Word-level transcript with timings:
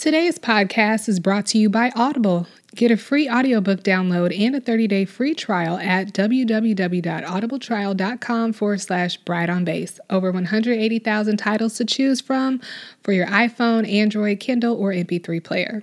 Today's 0.00 0.38
podcast 0.38 1.10
is 1.10 1.20
brought 1.20 1.44
to 1.48 1.58
you 1.58 1.68
by 1.68 1.92
Audible. 1.94 2.46
Get 2.74 2.90
a 2.90 2.96
free 2.96 3.28
audiobook 3.28 3.82
download 3.82 4.34
and 4.34 4.56
a 4.56 4.60
30-day 4.60 5.04
free 5.04 5.34
trial 5.34 5.76
at 5.76 6.14
www.audibletrial.com 6.14 8.52
forward 8.54 8.80
slash 8.80 9.18
bride 9.18 9.50
on 9.50 9.66
base. 9.66 10.00
Over 10.08 10.32
180,000 10.32 11.36
titles 11.36 11.74
to 11.74 11.84
choose 11.84 12.22
from 12.22 12.62
for 13.02 13.12
your 13.12 13.26
iPhone, 13.26 13.86
Android, 13.86 14.40
Kindle, 14.40 14.74
or 14.74 14.92
MP3 14.92 15.44
player. 15.44 15.82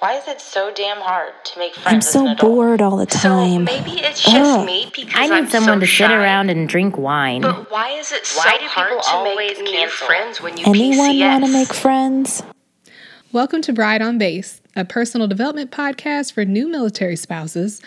Why 0.00 0.14
is 0.14 0.28
it 0.28 0.40
so 0.40 0.70
damn 0.72 0.98
hard 0.98 1.32
to 1.44 1.58
make 1.58 1.74
friends? 1.74 1.86
I'm 1.86 1.90
friends 1.90 2.06
as 2.06 2.14
an 2.14 2.26
so 2.26 2.32
adult? 2.32 2.40
bored 2.54 2.80
all 2.82 2.96
the 2.96 3.06
time. 3.06 3.66
So 3.66 3.72
maybe 3.72 3.98
it's 4.00 4.22
just 4.22 4.36
Ugh. 4.36 4.64
me 4.64 4.88
because 4.94 5.12
I 5.12 5.24
need 5.26 5.32
I'm 5.32 5.48
someone 5.48 5.78
so 5.78 5.80
to 5.80 5.86
sit 5.88 6.12
around 6.12 6.50
and 6.50 6.68
drink 6.68 6.96
wine. 6.96 7.42
But 7.42 7.68
why 7.68 7.90
is 7.98 8.12
it 8.12 8.24
so 8.24 8.38
Why 8.38 8.58
do 8.58 8.66
hard 8.66 8.90
people 8.90 9.02
to 9.02 9.10
always 9.10 9.58
make 9.58 9.64
new 9.64 9.72
cancel? 9.72 10.06
friends 10.06 10.40
when 10.40 10.56
you 10.56 10.66
Anyone 10.66 11.18
want 11.18 11.44
to 11.46 11.50
make 11.50 11.74
friends? 11.74 12.44
Welcome 13.32 13.60
to 13.62 13.72
Bride 13.72 14.00
on 14.00 14.18
Base, 14.18 14.60
a 14.76 14.84
personal 14.84 15.26
development 15.26 15.72
podcast 15.72 16.32
for 16.32 16.44
new 16.44 16.68
military 16.68 17.16
spouses. 17.16 17.82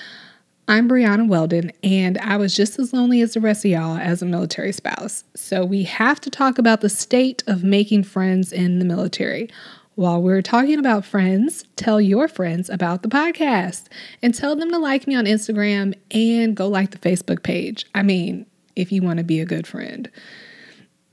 I'm 0.67 0.89
Brianna 0.89 1.29
Weldon, 1.29 1.71
and 1.81 2.17
I 2.17 2.35
was 2.35 2.53
just 2.53 2.77
as 2.77 2.91
lonely 2.91 3.21
as 3.21 3.35
the 3.35 3.39
rest 3.39 3.63
of 3.63 3.71
y'all 3.71 3.95
as 3.97 4.21
a 4.21 4.25
military 4.25 4.73
spouse. 4.73 5.23
So 5.33 5.63
we 5.63 5.83
have 5.83 6.19
to 6.21 6.29
talk 6.29 6.57
about 6.57 6.81
the 6.81 6.89
state 6.89 7.41
of 7.47 7.63
making 7.63 8.03
friends 8.03 8.51
in 8.51 8.79
the 8.79 8.85
military. 8.85 9.49
While 10.01 10.23
we're 10.23 10.41
talking 10.41 10.79
about 10.79 11.05
friends, 11.05 11.63
tell 11.75 12.01
your 12.01 12.27
friends 12.27 12.71
about 12.71 13.03
the 13.03 13.07
podcast 13.07 13.83
and 14.23 14.33
tell 14.33 14.55
them 14.55 14.71
to 14.71 14.79
like 14.79 15.05
me 15.05 15.13
on 15.13 15.25
Instagram 15.25 15.93
and 16.09 16.55
go 16.55 16.67
like 16.67 16.89
the 16.89 16.97
Facebook 16.97 17.43
page. 17.43 17.85
I 17.93 18.01
mean, 18.01 18.47
if 18.75 18.91
you 18.91 19.03
want 19.03 19.19
to 19.19 19.23
be 19.23 19.39
a 19.39 19.45
good 19.45 19.67
friend. 19.67 20.09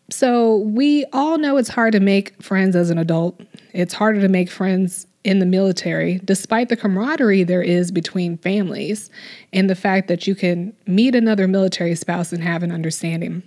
So, 0.09 0.57
we 0.57 1.05
all 1.13 1.37
know 1.37 1.59
it's 1.59 1.69
hard 1.69 1.93
to 1.93 2.01
make 2.01 2.43
friends 2.43 2.75
as 2.75 2.89
an 2.89 2.97
adult. 2.97 3.39
It's 3.75 3.93
harder 3.93 4.23
to 4.23 4.29
make 4.29 4.49
friends 4.49 5.07
in 5.23 5.39
the 5.39 5.45
military, 5.45 6.23
despite 6.25 6.71
the 6.71 6.77
camaraderie 6.77 7.43
there 7.43 7.61
is 7.61 7.91
between 7.91 8.39
families 8.39 9.11
and 9.53 9.69
the 9.69 9.75
fact 9.75 10.09
that 10.09 10.27
you 10.27 10.35
can 10.35 10.75
meet 10.87 11.15
another 11.15 11.47
military 11.47 11.95
spouse 11.95 12.33
and 12.33 12.43
have 12.43 12.63
an 12.63 12.73
understanding. 12.73 13.43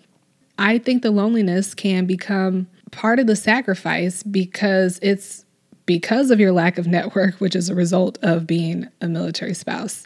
I 0.59 0.77
think 0.77 1.01
the 1.01 1.09
loneliness 1.09 1.73
can 1.73 2.05
become 2.05 2.67
part 2.91 3.19
of 3.19 3.27
the 3.27 3.35
sacrifice 3.35 4.23
because 4.23 4.99
it's 5.01 5.45
because 5.85 6.31
of 6.31 6.39
your 6.39 6.51
lack 6.51 6.77
of 6.77 6.87
network, 6.87 7.35
which 7.35 7.55
is 7.55 7.69
a 7.69 7.75
result 7.75 8.17
of 8.21 8.47
being 8.47 8.87
a 9.01 9.07
military 9.07 9.53
spouse. 9.53 10.05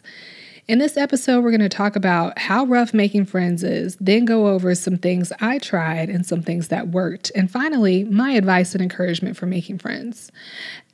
In 0.68 0.78
this 0.78 0.96
episode, 0.96 1.44
we're 1.44 1.52
going 1.52 1.60
to 1.60 1.68
talk 1.68 1.94
about 1.94 2.36
how 2.40 2.64
rough 2.64 2.92
making 2.92 3.26
friends 3.26 3.62
is, 3.62 3.96
then 4.00 4.24
go 4.24 4.48
over 4.48 4.74
some 4.74 4.96
things 4.96 5.32
I 5.40 5.58
tried 5.58 6.08
and 6.08 6.26
some 6.26 6.42
things 6.42 6.68
that 6.68 6.88
worked, 6.88 7.30
and 7.36 7.48
finally, 7.48 8.02
my 8.02 8.32
advice 8.32 8.74
and 8.74 8.82
encouragement 8.82 9.36
for 9.36 9.46
making 9.46 9.78
friends. 9.78 10.32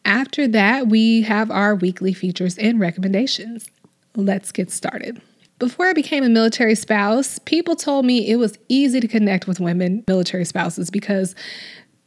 After 0.04 0.46
that, 0.48 0.88
we 0.88 1.22
have 1.22 1.50
our 1.50 1.74
weekly 1.74 2.12
features 2.12 2.58
and 2.58 2.80
recommendations. 2.80 3.66
Let's 4.14 4.52
get 4.52 4.70
started. 4.70 5.22
Before 5.62 5.86
I 5.86 5.92
became 5.92 6.24
a 6.24 6.28
military 6.28 6.74
spouse, 6.74 7.38
people 7.38 7.76
told 7.76 8.04
me 8.04 8.28
it 8.28 8.34
was 8.34 8.58
easy 8.68 8.98
to 8.98 9.06
connect 9.06 9.46
with 9.46 9.60
women 9.60 10.02
military 10.08 10.44
spouses 10.44 10.90
because 10.90 11.36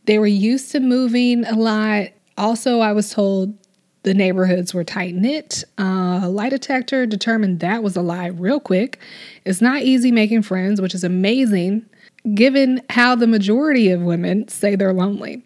they 0.04 0.20
were 0.20 0.28
used 0.28 0.74
to 0.74 0.82
moving 0.82 1.46
a 1.46 1.56
lot. 1.56 2.10
Also, 2.38 2.82
I 2.82 2.92
was 2.92 3.12
told 3.12 3.58
the 4.04 4.14
neighborhoods 4.14 4.74
were 4.74 4.84
tight 4.84 5.16
knit. 5.16 5.64
Uh, 5.78 6.28
lie 6.28 6.50
detector 6.50 7.06
determined 7.06 7.62
that 7.62 7.82
was 7.82 7.96
a 7.96 8.02
lie 8.02 8.28
real 8.28 8.60
quick. 8.60 9.00
It's 9.46 9.62
not 9.62 9.84
easy 9.84 10.12
making 10.12 10.42
friends, 10.42 10.82
which 10.82 10.94
is 10.94 11.06
amazing 11.06 11.86
given 12.34 12.82
how 12.90 13.16
the 13.16 13.26
majority 13.26 13.90
of 13.90 14.02
women 14.02 14.50
say 14.50 14.76
they're 14.76 14.92
lonely. 14.92 15.45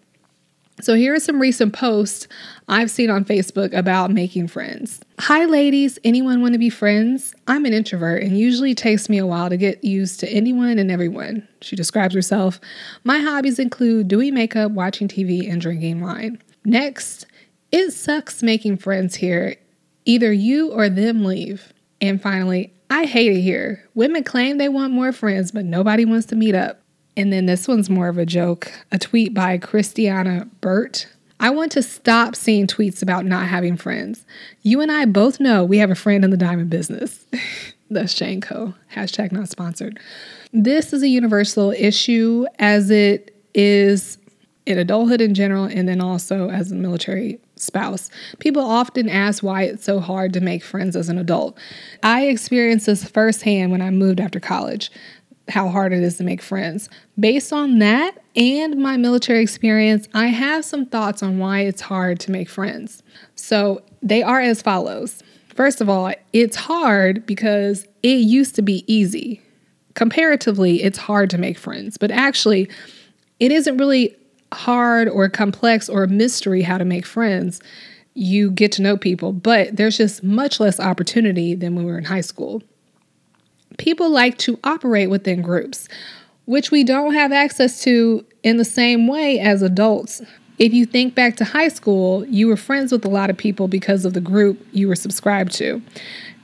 So, 0.82 0.94
here 0.94 1.14
are 1.14 1.20
some 1.20 1.42
recent 1.42 1.74
posts 1.74 2.28
I've 2.70 2.90
seen 2.90 3.10
on 3.10 3.26
Facebook 3.26 3.74
about 3.74 4.12
making 4.12 4.48
friends. 4.48 5.02
Hi, 5.20 5.44
ladies. 5.44 6.00
Anyone 6.06 6.42
want 6.42 6.54
to 6.54 6.60
be 6.60 6.70
friends? 6.70 7.36
I'm 7.48 7.66
an 7.66 7.74
introvert 7.74 8.24
and 8.24 8.38
usually 8.38 8.74
takes 8.74 9.10
me 9.10 9.18
a 9.18 9.26
while 9.26 9.50
to 9.50 9.58
get 9.58 9.84
used 9.84 10.22
to 10.22 10.30
anyone 10.30 10.80
and 10.80 10.90
everyone. 10.90 11.46
She 11.62 11.76
describes 11.76 12.16
herself. 12.16 12.62
My 13.04 13.20
hobbies 13.20 13.60
include 13.60 14.08
doing 14.08 14.34
makeup, 14.34 14.72
watching 14.72 15.10
TV, 15.10 15.52
and 15.52 15.60
drinking 15.60 16.00
wine. 16.00 16.42
Next, 16.64 17.26
it 17.74 17.92
sucks 17.92 18.42
making 18.42 18.78
friends 18.78 19.16
here. 19.16 19.58
Either 20.06 20.32
you 20.32 20.72
or 20.72 20.88
them 20.88 21.26
leave. 21.26 21.74
And 22.00 22.22
finally, 22.22 22.74
I 22.90 23.04
hate 23.04 23.34
it 23.34 23.42
here. 23.42 23.84
Women 23.96 24.24
claim 24.24 24.58
they 24.58 24.70
want 24.70 24.94
more 24.94 25.12
friends, 25.12 25.52
but 25.52 25.66
nobody 25.66 26.06
wants 26.06 26.28
to 26.28 26.36
meet 26.36 26.56
up. 26.56 26.82
And 27.20 27.34
then 27.34 27.48
this 27.48 27.68
one's 27.68 27.90
more 27.90 28.08
of 28.08 28.18
a 28.18 28.26
joke 28.26 28.72
a 28.94 28.98
tweet 28.98 29.34
by 29.34 29.58
Christiana 29.58 30.48
Burt. 30.62 31.06
I 31.42 31.50
want 31.50 31.70
to 31.74 31.82
stop 31.82 32.34
seeing 32.34 32.66
tweets 32.66 33.02
about 33.02 33.26
not 33.26 33.46
having 33.46 33.76
friends. 33.76 34.26
You 34.62 34.80
and 34.80 34.90
I 34.90 35.04
both 35.04 35.38
know 35.38 35.66
we 35.66 35.80
have 35.80 35.92
a 35.92 35.96
friend 35.96 36.24
in 36.24 36.32
the 36.32 36.38
diamond 36.38 36.70
business. 36.70 37.26
That's 37.90 38.14
Shane 38.14 38.40
Co. 38.40 38.74
Hashtag 38.96 39.34
not 39.34 39.50
sponsored. 39.50 40.00
This 40.54 40.94
is 40.94 41.04
a 41.04 41.10
universal 41.10 41.72
issue 41.72 42.46
as 42.58 42.90
it 42.90 43.36
is 43.54 44.18
in 44.66 44.78
adulthood 44.78 45.20
in 45.20 45.34
general, 45.34 45.66
and 45.66 45.90
then 45.90 46.00
also 46.00 46.50
as 46.50 46.72
a 46.72 46.76
military 46.76 47.40
spouse. 47.56 48.12
People 48.38 48.62
often 48.62 49.10
ask 49.10 49.44
why 49.44 49.64
it's 49.64 49.84
so 49.84 50.00
hard 50.00 50.32
to 50.34 50.40
make 50.40 50.64
friends 50.64 50.96
as 50.96 51.10
an 51.10 51.18
adult. 51.18 51.58
I 52.04 52.28
experienced 52.28 52.86
this 52.86 53.04
firsthand 53.04 53.72
when 53.72 53.82
I 53.82 53.90
moved 53.90 54.20
after 54.20 54.40
college 54.40 54.92
how 55.50 55.68
hard 55.68 55.94
it 55.94 56.04
is 56.04 56.18
to 56.18 56.24
make 56.24 56.42
friends. 56.42 56.90
Based 57.20 57.52
on 57.52 57.80
that 57.80 58.18
and 58.36 58.78
my 58.78 58.98
military 58.98 59.42
experience, 59.42 60.08
I 60.14 60.28
have 60.28 60.64
some 60.64 60.86
thoughts 60.86 61.22
on 61.24 61.40
why 61.40 61.62
it's 61.62 61.82
hard 61.82 62.20
to 62.22 62.32
make 62.32 62.50
friends. 62.50 63.04
So 63.36 63.82
they 64.02 64.24
are 64.24 64.40
as 64.40 64.62
follows. 64.62 65.24
First 65.56 65.82
of 65.82 65.90
all, 65.90 66.14
it's 66.32 66.56
hard 66.56 67.26
because 67.26 67.86
it 68.04 68.20
used 68.20 68.56
to 68.56 68.62
be 68.62 68.86
easy. 68.88 69.42
Comparatively, 69.96 70.84
it's 70.84 70.98
hard 70.98 71.30
to 71.32 71.38
make 71.38 71.58
friends, 71.58 71.98
but 71.98 72.12
actually, 72.12 72.70
it 73.40 73.52
isn't 73.52 73.78
really 73.78 74.16
hard 74.54 75.10
or 75.10 75.28
complex 75.30 75.90
or 75.90 76.04
a 76.04 76.08
mystery 76.08 76.62
how 76.62 76.78
to 76.78 76.86
make 76.86 77.06
friends. 77.06 77.60
You 78.14 78.52
get 78.52 78.72
to 78.74 78.82
know 78.82 78.98
people, 78.98 79.34
but 79.34 79.76
there's 79.76 79.98
just 79.98 80.24
much 80.24 80.60
less 80.60 80.80
opportunity 80.80 81.56
than 81.56 81.76
when 81.76 81.86
we 81.86 81.92
were 81.92 81.98
in 81.98 82.06
high 82.06 82.22
school 82.22 82.62
people 83.80 84.12
like 84.12 84.38
to 84.38 84.60
operate 84.64 85.10
within 85.10 85.42
groups, 85.42 85.88
which 86.46 86.70
we 86.70 86.84
don't 86.84 87.14
have 87.14 87.32
access 87.32 87.82
to 87.84 88.24
in 88.44 88.58
the 88.58 88.66
same 88.66 89.08
way 89.08 89.40
as 89.40 89.64
adults. 89.64 90.22
If 90.60 90.74
you 90.74 90.86
think 90.86 91.16
back 91.16 91.38
to 91.38 91.46
high 91.46 91.70
school, 91.70 92.26
you 92.26 92.48
were 92.48 92.58
friends 92.58 92.92
with 92.92 93.06
a 93.06 93.10
lot 93.10 93.30
of 93.30 93.38
people 93.38 93.68
because 93.68 94.06
of 94.06 94.14
the 94.14 94.22
group 94.22 94.64
you 94.74 94.88
were 94.88 94.96
subscribed 94.96 95.54
to. 95.54 95.82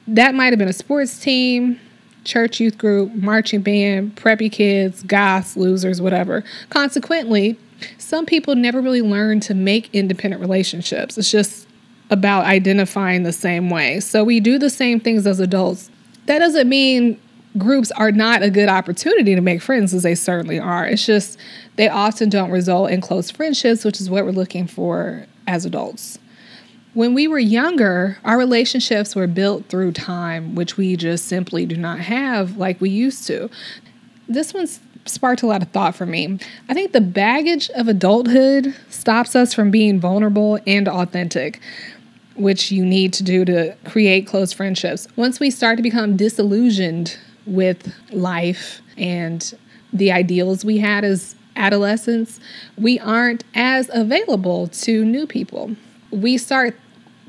That 0.07 0.33
might 0.33 0.53
have 0.53 0.59
been 0.59 0.69
a 0.69 0.73
sports 0.73 1.19
team, 1.19 1.79
church 2.23 2.59
youth 2.59 2.77
group, 2.77 3.13
marching 3.13 3.61
band, 3.61 4.15
preppy 4.15 4.51
kids, 4.51 5.03
goths, 5.03 5.57
losers, 5.57 6.01
whatever. 6.01 6.43
Consequently, 6.69 7.57
some 7.97 8.25
people 8.25 8.55
never 8.55 8.81
really 8.81 9.01
learn 9.01 9.41
to 9.41 9.53
make 9.53 9.93
independent 9.93 10.41
relationships. 10.41 11.17
It's 11.17 11.29
just 11.29 11.67
about 12.09 12.45
identifying 12.45 13.23
the 13.23 13.33
same 13.33 13.69
way. 13.69 13.99
So 13.99 14.23
we 14.23 14.39
do 14.39 14.57
the 14.57 14.69
same 14.69 14.99
things 14.99 15.27
as 15.27 15.39
adults. 15.39 15.89
That 16.27 16.39
doesn't 16.39 16.69
mean 16.69 17.19
groups 17.57 17.91
are 17.91 18.11
not 18.11 18.43
a 18.43 18.49
good 18.49 18.69
opportunity 18.69 19.35
to 19.35 19.41
make 19.41 19.61
friends, 19.61 19.93
as 19.93 20.03
they 20.03 20.15
certainly 20.15 20.59
are. 20.59 20.85
It's 20.85 21.05
just 21.05 21.37
they 21.75 21.87
often 21.87 22.29
don't 22.29 22.51
result 22.51 22.91
in 22.91 23.01
close 23.01 23.31
friendships, 23.31 23.83
which 23.83 23.99
is 23.99 24.09
what 24.09 24.25
we're 24.25 24.31
looking 24.31 24.67
for 24.67 25.25
as 25.47 25.65
adults. 25.65 26.19
When 26.93 27.13
we 27.13 27.27
were 27.27 27.39
younger, 27.39 28.17
our 28.23 28.37
relationships 28.37 29.15
were 29.15 29.27
built 29.27 29.67
through 29.67 29.91
time, 29.93 30.55
which 30.55 30.77
we 30.77 30.95
just 30.95 31.25
simply 31.27 31.65
do 31.65 31.75
not 31.75 31.99
have 31.99 32.57
like 32.57 32.79
we 32.79 32.89
used 32.89 33.27
to. 33.27 33.49
This 34.29 34.53
one's 34.53 34.79
sparked 35.05 35.43
a 35.43 35.45
lot 35.45 35.61
of 35.61 35.69
thought 35.69 35.93
for 35.93 36.05
me. 36.05 36.39
I 36.67 36.73
think 36.73 36.93
the 36.93 37.01
baggage 37.01 37.69
of 37.71 37.87
adulthood 37.87 38.73
stops 38.89 39.35
us 39.35 39.53
from 39.53 39.71
being 39.71 39.99
vulnerable 39.99 40.59
and 40.65 40.87
authentic 40.87 41.61
which 42.35 42.71
you 42.71 42.85
need 42.85 43.13
to 43.13 43.23
do 43.23 43.45
to 43.45 43.75
create 43.85 44.27
close 44.27 44.51
friendships. 44.51 45.07
Once 45.15 45.39
we 45.39 45.49
start 45.49 45.77
to 45.77 45.83
become 45.83 46.17
disillusioned 46.17 47.17
with 47.45 47.93
life 48.11 48.81
and 48.97 49.57
the 49.93 50.11
ideals 50.11 50.65
we 50.65 50.77
had 50.77 51.03
as 51.03 51.35
adolescents, 51.55 52.39
we 52.77 52.99
aren't 52.99 53.43
as 53.53 53.89
available 53.93 54.67
to 54.67 55.05
new 55.05 55.25
people. 55.25 55.75
We 56.11 56.37
start 56.37 56.75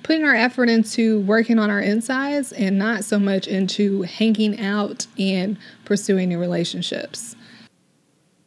putting 0.03 0.25
our 0.25 0.35
effort 0.35 0.69
into 0.69 1.21
working 1.23 1.59
on 1.59 1.71
our 1.71 1.81
insides 1.81 2.53
and 2.53 2.79
not 2.79 3.05
so 3.05 3.19
much 3.19 3.49
into 3.49 4.03
hanging 4.03 4.61
out 4.61 5.07
and 5.19 5.59
pursuing 5.85 6.29
new 6.29 6.39
relationships. 6.39 7.35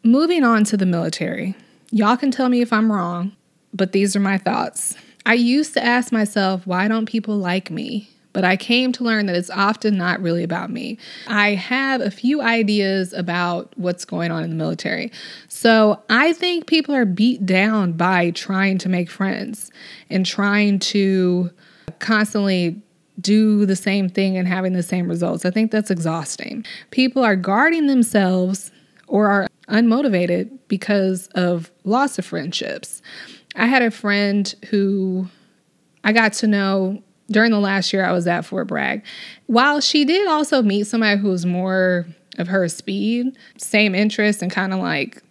Moving 0.04 0.44
on 0.44 0.64
to 0.66 0.78
the 0.78 0.86
military. 0.86 1.56
Y'all 1.92 2.16
can 2.16 2.32
tell 2.32 2.48
me 2.48 2.62
if 2.62 2.72
I'm 2.72 2.92
wrong, 2.92 3.34
but 3.74 3.92
these 3.92 4.16
are 4.16 4.22
my 4.22 4.38
thoughts. 4.38 4.96
I 5.26 5.34
used 5.34 5.74
to 5.74 5.84
ask 5.84 6.14
myself, 6.14 6.66
why 6.66 6.88
don't 6.88 7.06
people 7.06 7.38
like 7.38 7.70
me? 7.70 8.10
But 8.34 8.44
I 8.44 8.58
came 8.58 8.92
to 8.94 9.04
learn 9.04 9.26
that 9.26 9.36
it's 9.36 9.50
often 9.50 9.98
not 9.98 10.22
really 10.22 10.44
about 10.44 10.70
me. 10.70 10.98
I 11.28 11.56
have 11.56 12.02
a 12.02 12.12
few 12.12 12.42
ideas 12.42 13.14
about 13.14 13.74
what's 13.76 14.06
going 14.06 14.32
on 14.32 14.44
in 14.44 14.50
the 14.50 14.56
military. 14.56 15.12
So 15.48 16.02
I 16.10 16.34
think 16.34 16.68
people 16.68 16.94
are 16.96 17.06
beat 17.06 17.46
down 17.46 17.94
by 17.94 18.32
trying 18.32 18.78
to 18.80 18.90
make 18.90 19.10
friends 19.10 19.72
and 20.10 20.26
trying 20.26 20.80
to 20.80 21.50
constantly 22.00 22.82
do 23.20 23.66
the 23.66 23.76
same 23.76 24.10
thing 24.10 24.38
and 24.38 24.48
having 24.48 24.74
the 24.74 24.84
same 24.84 25.10
results. 25.10 25.46
I 25.46 25.52
think 25.52 25.72
that's 25.72 25.92
exhausting. 25.92 26.66
People 26.92 27.24
are 27.24 27.36
guarding 27.36 27.88
themselves 27.88 28.72
or 29.08 29.30
are 29.30 29.48
unmotivated 29.68 30.50
because 30.68 31.28
of 31.36 31.72
loss 31.84 32.18
of 32.18 32.26
friendships. 32.26 33.02
I 33.56 33.66
had 33.66 33.82
a 33.82 33.92
friend 33.92 34.54
who 34.70 35.28
I 36.04 36.14
got 36.14 36.34
to 36.34 36.48
know 36.48 37.04
during 37.32 37.52
the 37.52 37.60
last 37.60 37.94
year 37.94 38.06
I 38.06 38.12
was 38.12 38.28
at 38.28 38.46
Fort 38.46 38.68
Bragg. 38.68 39.04
While 39.48 39.82
she 39.82 40.06
did 40.06 40.28
also 40.28 40.62
meet 40.62 40.88
somebody 40.88 41.20
who 41.20 41.30
was 41.30 41.46
more 41.46 42.06
of 42.38 42.48
her 42.48 42.68
speed, 42.68 43.38
same 43.58 43.96
interest, 43.96 44.42
and 44.42 44.52
kind 44.52 44.74
of 44.74 44.80
like 44.80 45.22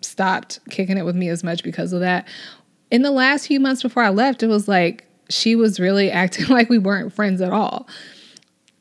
stopped 0.00 0.60
kicking 0.70 0.98
it 0.98 1.04
with 1.04 1.16
me 1.16 1.28
as 1.28 1.42
much 1.42 1.62
because 1.62 1.92
of 1.92 2.00
that. 2.00 2.26
In 2.90 3.02
the 3.02 3.10
last 3.10 3.46
few 3.46 3.60
months 3.60 3.82
before 3.82 4.02
I 4.02 4.10
left, 4.10 4.42
it 4.42 4.48
was 4.48 4.68
like 4.68 5.06
she 5.28 5.56
was 5.56 5.80
really 5.80 6.10
acting 6.22 6.46
like 6.46 6.68
we 6.68 6.78
weren't 6.78 7.12
friends 7.12 7.40
at 7.40 7.52
all. 7.52 7.88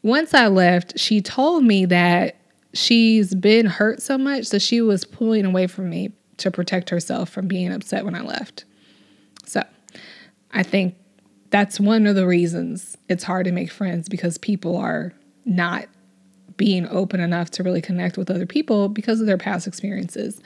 Once 0.03 0.33
I 0.33 0.47
left, 0.47 0.99
she 0.99 1.19
told 1.21 1.63
me 1.63 1.85
that 1.85 2.35
she's 2.73 3.33
been 3.33 3.65
hurt 3.65 4.01
so 4.01 4.17
much 4.17 4.49
that 4.49 4.61
she 4.61 4.81
was 4.81 5.03
pulling 5.03 5.45
away 5.45 5.65
from 5.65 5.89
me 5.89 6.11
to 6.37 6.51
protect 6.51 6.89
herself 6.89 7.29
from 7.29 7.47
being 7.47 7.71
upset 7.71 8.05
when 8.05 8.13
I 8.13 8.21
left. 8.21 8.65
So 9.45 9.63
I 10.51 10.63
think 10.63 10.95
that's 11.55 11.79
one 11.79 12.05
of 12.05 12.15
the 12.15 12.27
reasons 12.27 12.97
it's 13.07 13.23
hard 13.23 13.45
to 13.45 13.51
make 13.53 13.71
friends 13.71 14.09
because 14.09 14.37
people 14.37 14.75
are 14.75 15.13
not 15.45 15.85
being 16.57 16.85
open 16.89 17.21
enough 17.21 17.49
to 17.49 17.63
really 17.63 17.81
connect 17.81 18.17
with 18.17 18.29
other 18.29 18.45
people 18.45 18.89
because 18.89 19.21
of 19.21 19.25
their 19.25 19.37
past 19.37 19.65
experiences. 19.65 20.41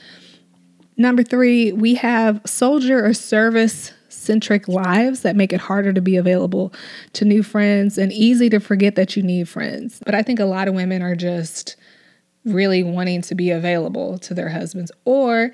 Number 0.98 1.24
three, 1.24 1.72
we 1.72 1.96
have 1.96 2.40
soldier 2.46 3.04
or 3.04 3.16
service 3.16 3.92
centric 4.10 4.68
lives 4.68 5.22
that 5.22 5.36
make 5.36 5.52
it 5.52 5.62
harder 5.62 5.92
to 5.94 6.02
be 6.02 6.16
available 6.16 6.72
to 7.14 7.26
new 7.26 7.42
friends 7.42 7.98
and 7.98 8.14
easy 8.14 8.48
to 8.48 8.60
forget 8.60 8.94
that 8.94 9.18
you 9.18 9.24
need 9.24 9.50
friends. 9.50 10.00
But 10.06 10.14
I 10.14 10.22
think 10.22 10.40
a 10.40 10.46
lot 10.46 10.68
of 10.68 10.76
women 10.76 11.02
are 11.02 11.16
just 11.16 11.76
really 12.46 12.84
wanting 12.84 13.24
to 13.24 13.34
be 13.34 13.50
available 13.50 14.20
to 14.20 14.36
their 14.36 14.50
husbands. 14.50 14.92
Or 15.06 15.54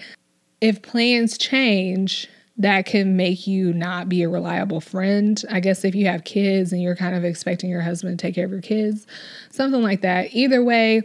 if 0.60 0.82
plans 0.82 1.38
change, 1.38 2.28
that 2.58 2.86
can 2.86 3.18
make 3.18 3.48
you 3.48 3.74
not 3.74 4.08
be 4.08 4.24
a 4.24 4.30
reliable 4.30 4.80
friend. 4.80 5.44
I 5.50 5.60
guess 5.60 5.84
if 5.84 5.94
you 5.94 6.06
have 6.08 6.24
kids 6.24 6.72
and 6.72 6.82
you're 6.82 6.96
kind 6.96 7.16
of 7.16 7.26
expecting 7.26 7.70
your 7.70 7.82
husband 7.82 8.18
to 8.18 8.26
take 8.26 8.36
care 8.36 8.46
of 8.46 8.52
your 8.52 8.62
kids, 8.62 9.06
something 9.50 9.82
like 9.82 10.02
that. 10.02 10.34
Either 10.34 10.64
way, 10.64 11.02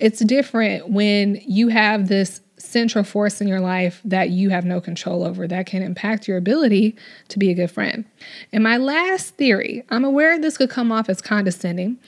it's 0.00 0.20
different 0.20 0.88
when 0.88 1.40
you 1.46 1.68
have 1.68 2.08
this 2.08 2.40
central 2.56 3.04
force 3.04 3.40
in 3.40 3.48
your 3.48 3.60
life 3.60 4.00
that 4.04 4.30
you 4.30 4.50
have 4.50 4.64
no 4.64 4.80
control 4.80 5.24
over 5.24 5.46
that 5.48 5.66
can 5.66 5.82
impact 5.82 6.28
your 6.28 6.36
ability 6.36 6.96
to 7.28 7.38
be 7.38 7.50
a 7.50 7.54
good 7.54 7.70
friend. 7.70 8.04
And 8.52 8.62
my 8.62 8.76
last 8.76 9.34
theory, 9.36 9.84
I'm 9.90 10.04
aware 10.04 10.38
this 10.38 10.56
could 10.56 10.70
come 10.70 10.92
off 10.92 11.08
as 11.08 11.20
condescending, 11.20 11.98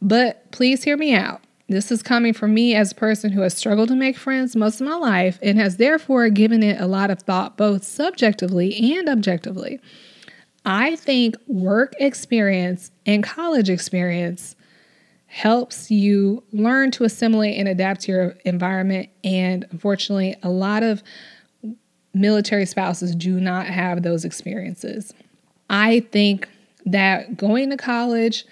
but 0.00 0.50
please 0.52 0.84
hear 0.84 0.96
me 0.96 1.14
out. 1.14 1.42
This 1.68 1.90
is 1.90 2.02
coming 2.02 2.34
from 2.34 2.52
me 2.52 2.74
as 2.74 2.92
a 2.92 2.94
person 2.94 3.32
who 3.32 3.40
has 3.40 3.54
struggled 3.54 3.88
to 3.88 3.94
make 3.94 4.18
friends 4.18 4.54
most 4.54 4.80
of 4.80 4.86
my 4.86 4.96
life 4.96 5.38
and 5.42 5.58
has 5.58 5.78
therefore 5.78 6.28
given 6.28 6.62
it 6.62 6.80
a 6.80 6.86
lot 6.86 7.10
of 7.10 7.22
thought, 7.22 7.56
both 7.56 7.84
subjectively 7.84 8.96
and 8.96 9.08
objectively. 9.08 9.80
I 10.66 10.96
think 10.96 11.36
work 11.46 11.94
experience 11.98 12.90
and 13.06 13.22
college 13.22 13.70
experience 13.70 14.56
helps 15.26 15.90
you 15.90 16.44
learn 16.52 16.90
to 16.92 17.04
assimilate 17.04 17.58
and 17.58 17.66
adapt 17.66 18.02
to 18.02 18.12
your 18.12 18.36
environment. 18.44 19.08
And 19.24 19.66
unfortunately, 19.70 20.36
a 20.42 20.50
lot 20.50 20.82
of 20.82 21.02
military 22.12 22.66
spouses 22.66 23.14
do 23.16 23.40
not 23.40 23.66
have 23.66 24.02
those 24.02 24.24
experiences. 24.24 25.12
I 25.68 26.00
think 26.12 26.48
that 26.86 27.36
going 27.36 27.70
to 27.70 27.76
college, 27.76 28.44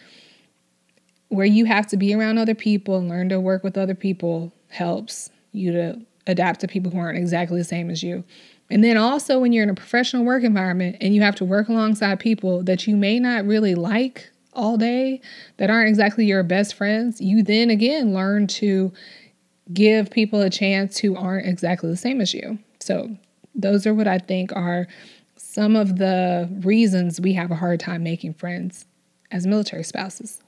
where 1.33 1.47
you 1.47 1.65
have 1.65 1.87
to 1.87 1.97
be 1.97 2.15
around 2.15 2.37
other 2.37 2.55
people 2.55 2.99
and 2.99 3.09
learn 3.09 3.31
to 3.31 3.41
work 3.41 3.65
with 3.65 3.79
other 3.79 3.95
people 3.95 4.53
helps 4.69 5.31
you 5.53 5.73
to 5.73 5.99
adapt 6.27 6.61
to 6.61 6.69
people 6.69 6.93
who 6.93 6.99
aren't 6.99 7.17
exactly 7.17 7.59
the 7.59 7.65
same 7.65 7.89
as 7.89 8.03
you. 8.03 8.23
And 8.71 8.85
then 8.85 8.99
also 8.99 9.39
when 9.39 9.51
you're 9.51 9.63
in 9.63 9.71
a 9.71 9.75
professional 9.75 10.25
work 10.25 10.45
environment 10.45 10.99
and 11.01 11.15
you 11.15 11.23
have 11.23 11.35
to 11.37 11.45
work 11.47 11.69
alongside 11.69 12.21
people 12.21 12.63
that 12.65 12.87
you 12.87 12.99
may 12.99 13.19
not 13.19 13.47
really 13.47 13.75
like 13.75 14.31
all 14.53 14.77
day, 14.77 15.23
that 15.57 15.71
aren't 15.71 15.89
exactly 15.89 16.27
your 16.27 16.43
best 16.43 16.75
friends, 16.75 17.19
you 17.19 17.43
then 17.43 17.71
again 17.71 18.13
learn 18.13 18.47
to 18.47 18.93
give 19.73 20.11
people 20.11 20.43
a 20.43 20.51
chance 20.51 20.99
who 20.99 21.17
aren't 21.17 21.47
exactly 21.47 21.89
the 21.89 21.97
same 21.97 22.21
as 22.21 22.35
you. 22.35 22.59
So 22.81 23.17
those 23.55 23.87
are 23.87 23.95
what 23.95 24.07
I 24.07 24.19
think 24.19 24.55
are 24.55 24.87
some 25.37 25.77
of 25.77 25.97
the 25.97 26.47
reasons 26.63 27.23
we 27.23 27.33
have 27.33 27.51
a 27.51 27.57
hard 27.57 27.81
time 27.81 28.03
making 28.03 28.35
friends 28.35 28.85
as 29.31 29.47
military 29.47 29.83
spouses. 29.85 30.42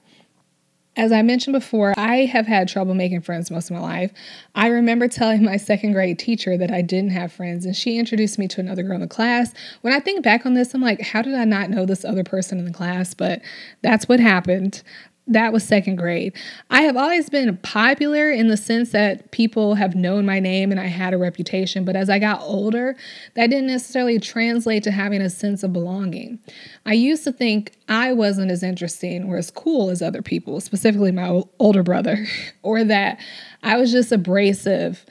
As 0.97 1.11
I 1.11 1.21
mentioned 1.21 1.53
before, 1.53 1.93
I 1.97 2.25
have 2.25 2.47
had 2.47 2.69
trouble 2.69 2.93
making 2.93 3.21
friends 3.21 3.51
most 3.51 3.69
of 3.69 3.75
my 3.75 3.81
life. 3.81 4.13
I 4.53 4.67
remember 4.67 5.09
telling 5.09 5.43
my 5.43 5.57
second 5.57 5.91
grade 5.91 6.17
teacher 6.17 6.57
that 6.57 6.71
I 6.71 6.81
didn't 6.81 7.09
have 7.09 7.33
friends, 7.33 7.65
and 7.65 7.75
she 7.75 7.99
introduced 7.99 8.39
me 8.39 8.47
to 8.49 8.61
another 8.61 8.81
girl 8.81 8.95
in 8.95 9.01
the 9.01 9.07
class. 9.07 9.53
When 9.81 9.93
I 9.93 9.99
think 9.99 10.23
back 10.23 10.45
on 10.45 10.53
this, 10.53 10.73
I'm 10.73 10.81
like, 10.81 11.01
how 11.01 11.21
did 11.21 11.33
I 11.33 11.43
not 11.43 11.69
know 11.69 11.85
this 11.85 12.05
other 12.05 12.23
person 12.23 12.59
in 12.59 12.65
the 12.65 12.71
class? 12.71 13.13
But 13.13 13.41
that's 13.81 14.07
what 14.07 14.21
happened 14.21 14.83
that 15.27 15.51
was 15.51 15.63
second 15.63 15.95
grade. 15.95 16.33
I 16.69 16.81
have 16.81 16.95
always 16.95 17.29
been 17.29 17.57
popular 17.57 18.29
in 18.29 18.47
the 18.47 18.57
sense 18.57 18.91
that 18.91 19.31
people 19.31 19.73
have 19.73 19.95
known 19.95 20.25
my 20.25 20.39
name 20.39 20.69
and 20.71 20.79
I 20.79 20.85
had 20.85 21.15
a 21.15 21.17
reputation, 21.17 21.83
but 21.83 21.95
as 21.95 22.09
I 22.11 22.19
got 22.19 22.41
older, 22.41 22.95
that 23.33 23.47
didn't 23.47 23.67
necessarily 23.67 24.19
translate 24.19 24.83
to 24.83 24.91
having 24.91 25.21
a 25.21 25.29
sense 25.29 25.63
of 25.63 25.73
belonging. 25.73 26.37
I 26.85 26.93
used 26.93 27.23
to 27.23 27.31
think 27.31 27.71
I 27.89 28.13
wasn't 28.13 28.51
as 28.51 28.61
interesting 28.61 29.23
or 29.23 29.37
as 29.37 29.49
cool 29.49 29.89
as 29.89 30.01
other 30.01 30.21
people, 30.21 30.61
specifically 30.61 31.11
my 31.11 31.41
older 31.57 31.81
brother, 31.81 32.27
or 32.61 32.83
that 32.83 33.19
I 33.63 33.77
was 33.77 33.91
just 33.91 34.11
abrasive. 34.11 35.05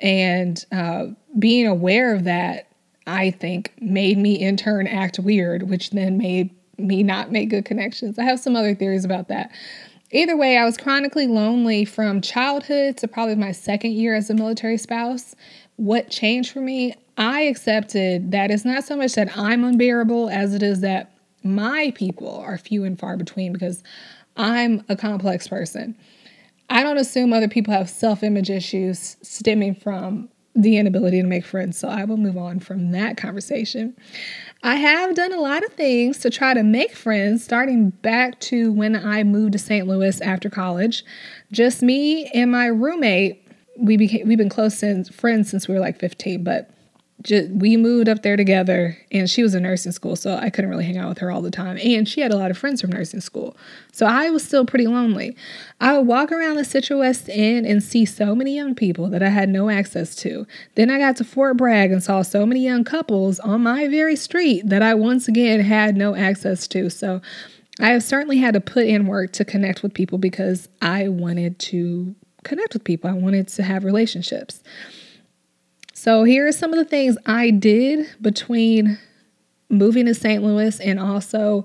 And 0.00 0.64
uh, 0.72 1.08
being 1.38 1.66
aware 1.66 2.14
of 2.14 2.24
that, 2.24 2.68
I 3.06 3.30
think, 3.30 3.74
made 3.80 4.16
me 4.16 4.40
in 4.40 4.56
turn 4.56 4.86
act 4.86 5.18
weird, 5.18 5.68
which 5.68 5.90
then 5.90 6.16
made 6.16 6.50
me 6.78 7.02
not 7.02 7.30
make 7.30 7.50
good 7.50 7.64
connections. 7.64 8.18
I 8.18 8.24
have 8.24 8.40
some 8.40 8.56
other 8.56 8.74
theories 8.74 9.04
about 9.04 9.28
that. 9.28 9.50
Either 10.10 10.36
way, 10.36 10.58
I 10.58 10.64
was 10.64 10.76
chronically 10.76 11.26
lonely 11.26 11.84
from 11.84 12.20
childhood 12.20 12.98
to 12.98 13.08
probably 13.08 13.34
my 13.34 13.52
second 13.52 13.92
year 13.92 14.14
as 14.14 14.28
a 14.28 14.34
military 14.34 14.76
spouse. 14.76 15.34
What 15.76 16.10
changed 16.10 16.52
for 16.52 16.60
me? 16.60 16.94
I 17.16 17.42
accepted 17.42 18.30
that 18.32 18.50
it's 18.50 18.64
not 18.64 18.84
so 18.84 18.96
much 18.96 19.14
that 19.14 19.36
I'm 19.36 19.64
unbearable 19.64 20.28
as 20.28 20.54
it 20.54 20.62
is 20.62 20.80
that 20.80 21.12
my 21.42 21.92
people 21.94 22.38
are 22.40 22.58
few 22.58 22.84
and 22.84 22.98
far 22.98 23.16
between 23.16 23.52
because 23.52 23.82
I'm 24.36 24.84
a 24.88 24.96
complex 24.96 25.48
person. 25.48 25.96
I 26.68 26.82
don't 26.82 26.98
assume 26.98 27.32
other 27.32 27.48
people 27.48 27.74
have 27.74 27.90
self 27.90 28.22
image 28.22 28.50
issues 28.50 29.16
stemming 29.22 29.74
from 29.74 30.28
the 30.54 30.76
inability 30.76 31.20
to 31.20 31.26
make 31.26 31.44
friends. 31.44 31.78
So 31.78 31.88
I 31.88 32.04
will 32.04 32.16
move 32.16 32.36
on 32.36 32.60
from 32.60 32.92
that 32.92 33.16
conversation. 33.16 33.96
I 34.64 34.76
have 34.76 35.16
done 35.16 35.32
a 35.32 35.40
lot 35.40 35.64
of 35.64 35.72
things 35.72 36.18
to 36.18 36.30
try 36.30 36.54
to 36.54 36.62
make 36.62 36.94
friends, 36.94 37.42
starting 37.42 37.90
back 37.90 38.38
to 38.40 38.72
when 38.72 38.94
I 38.94 39.24
moved 39.24 39.52
to 39.54 39.58
St. 39.58 39.88
Louis 39.88 40.20
after 40.20 40.48
college. 40.48 41.04
Just 41.50 41.82
me 41.82 42.26
and 42.26 42.52
my 42.52 42.66
roommate. 42.66 43.44
We 43.76 43.96
became 43.96 44.28
we've 44.28 44.38
been 44.38 44.48
close 44.48 44.78
since 44.78 45.08
friends 45.08 45.50
since 45.50 45.66
we 45.66 45.74
were 45.74 45.80
like 45.80 45.98
15, 45.98 46.44
but 46.44 46.70
just, 47.22 47.50
we 47.50 47.76
moved 47.76 48.08
up 48.08 48.22
there 48.22 48.36
together 48.36 48.96
and 49.10 49.28
she 49.28 49.42
was 49.42 49.54
in 49.54 49.62
nursing 49.62 49.92
school 49.92 50.16
so 50.16 50.36
i 50.36 50.50
couldn't 50.50 50.70
really 50.70 50.84
hang 50.84 50.96
out 50.96 51.08
with 51.08 51.18
her 51.18 51.30
all 51.30 51.42
the 51.42 51.50
time. 51.50 51.78
And 51.82 52.08
she 52.08 52.20
had 52.20 52.32
a 52.32 52.36
lot 52.36 52.50
of 52.50 52.58
friends 52.58 52.80
from 52.80 52.90
nursing 52.90 53.20
school 53.20 53.56
so 53.92 54.06
i 54.06 54.30
was 54.30 54.44
still 54.44 54.64
pretty 54.64 54.86
lonely. 54.86 55.36
I 55.80 55.96
would 55.96 56.06
walk 56.06 56.30
around 56.32 56.56
the 56.56 56.64
Citrus 56.64 56.98
west 56.98 57.28
end 57.28 57.66
and 57.66 57.82
see 57.82 58.04
so 58.04 58.34
many 58.34 58.54
young 58.54 58.74
people 58.74 59.08
that 59.10 59.22
i 59.22 59.28
had 59.28 59.48
no 59.48 59.70
access 59.70 60.14
to. 60.16 60.46
Then 60.74 60.90
i 60.90 60.98
got 60.98 61.16
to 61.16 61.24
fort 61.24 61.56
bragg 61.56 61.92
and 61.92 62.02
saw 62.02 62.22
so 62.22 62.44
many 62.46 62.64
young 62.64 62.84
couples 62.84 63.38
on 63.40 63.62
my 63.62 63.88
very 63.88 64.16
street 64.16 64.68
that 64.68 64.82
i 64.82 64.94
once 64.94 65.28
again 65.28 65.60
had 65.60 65.96
no 65.96 66.14
access 66.14 66.66
to. 66.68 66.90
So 66.90 67.20
i 67.80 67.90
have 67.90 68.02
certainly 68.02 68.38
had 68.38 68.54
to 68.54 68.60
put 68.60 68.86
in 68.86 69.06
work 69.06 69.32
to 69.32 69.44
connect 69.44 69.82
with 69.82 69.94
people 69.94 70.18
because 70.18 70.68
i 70.80 71.08
wanted 71.08 71.58
to 71.58 72.14
connect 72.44 72.74
with 72.74 72.82
people. 72.82 73.08
I 73.08 73.12
wanted 73.12 73.46
to 73.48 73.62
have 73.62 73.84
relationships 73.84 74.62
so, 76.02 76.24
here 76.24 76.48
are 76.48 76.52
some 76.52 76.72
of 76.72 76.80
the 76.80 76.84
things 76.84 77.16
I 77.26 77.50
did 77.50 78.08
between 78.20 78.98
moving 79.68 80.06
to 80.06 80.14
St. 80.16 80.42
Louis 80.42 80.80
and 80.80 80.98
also 80.98 81.64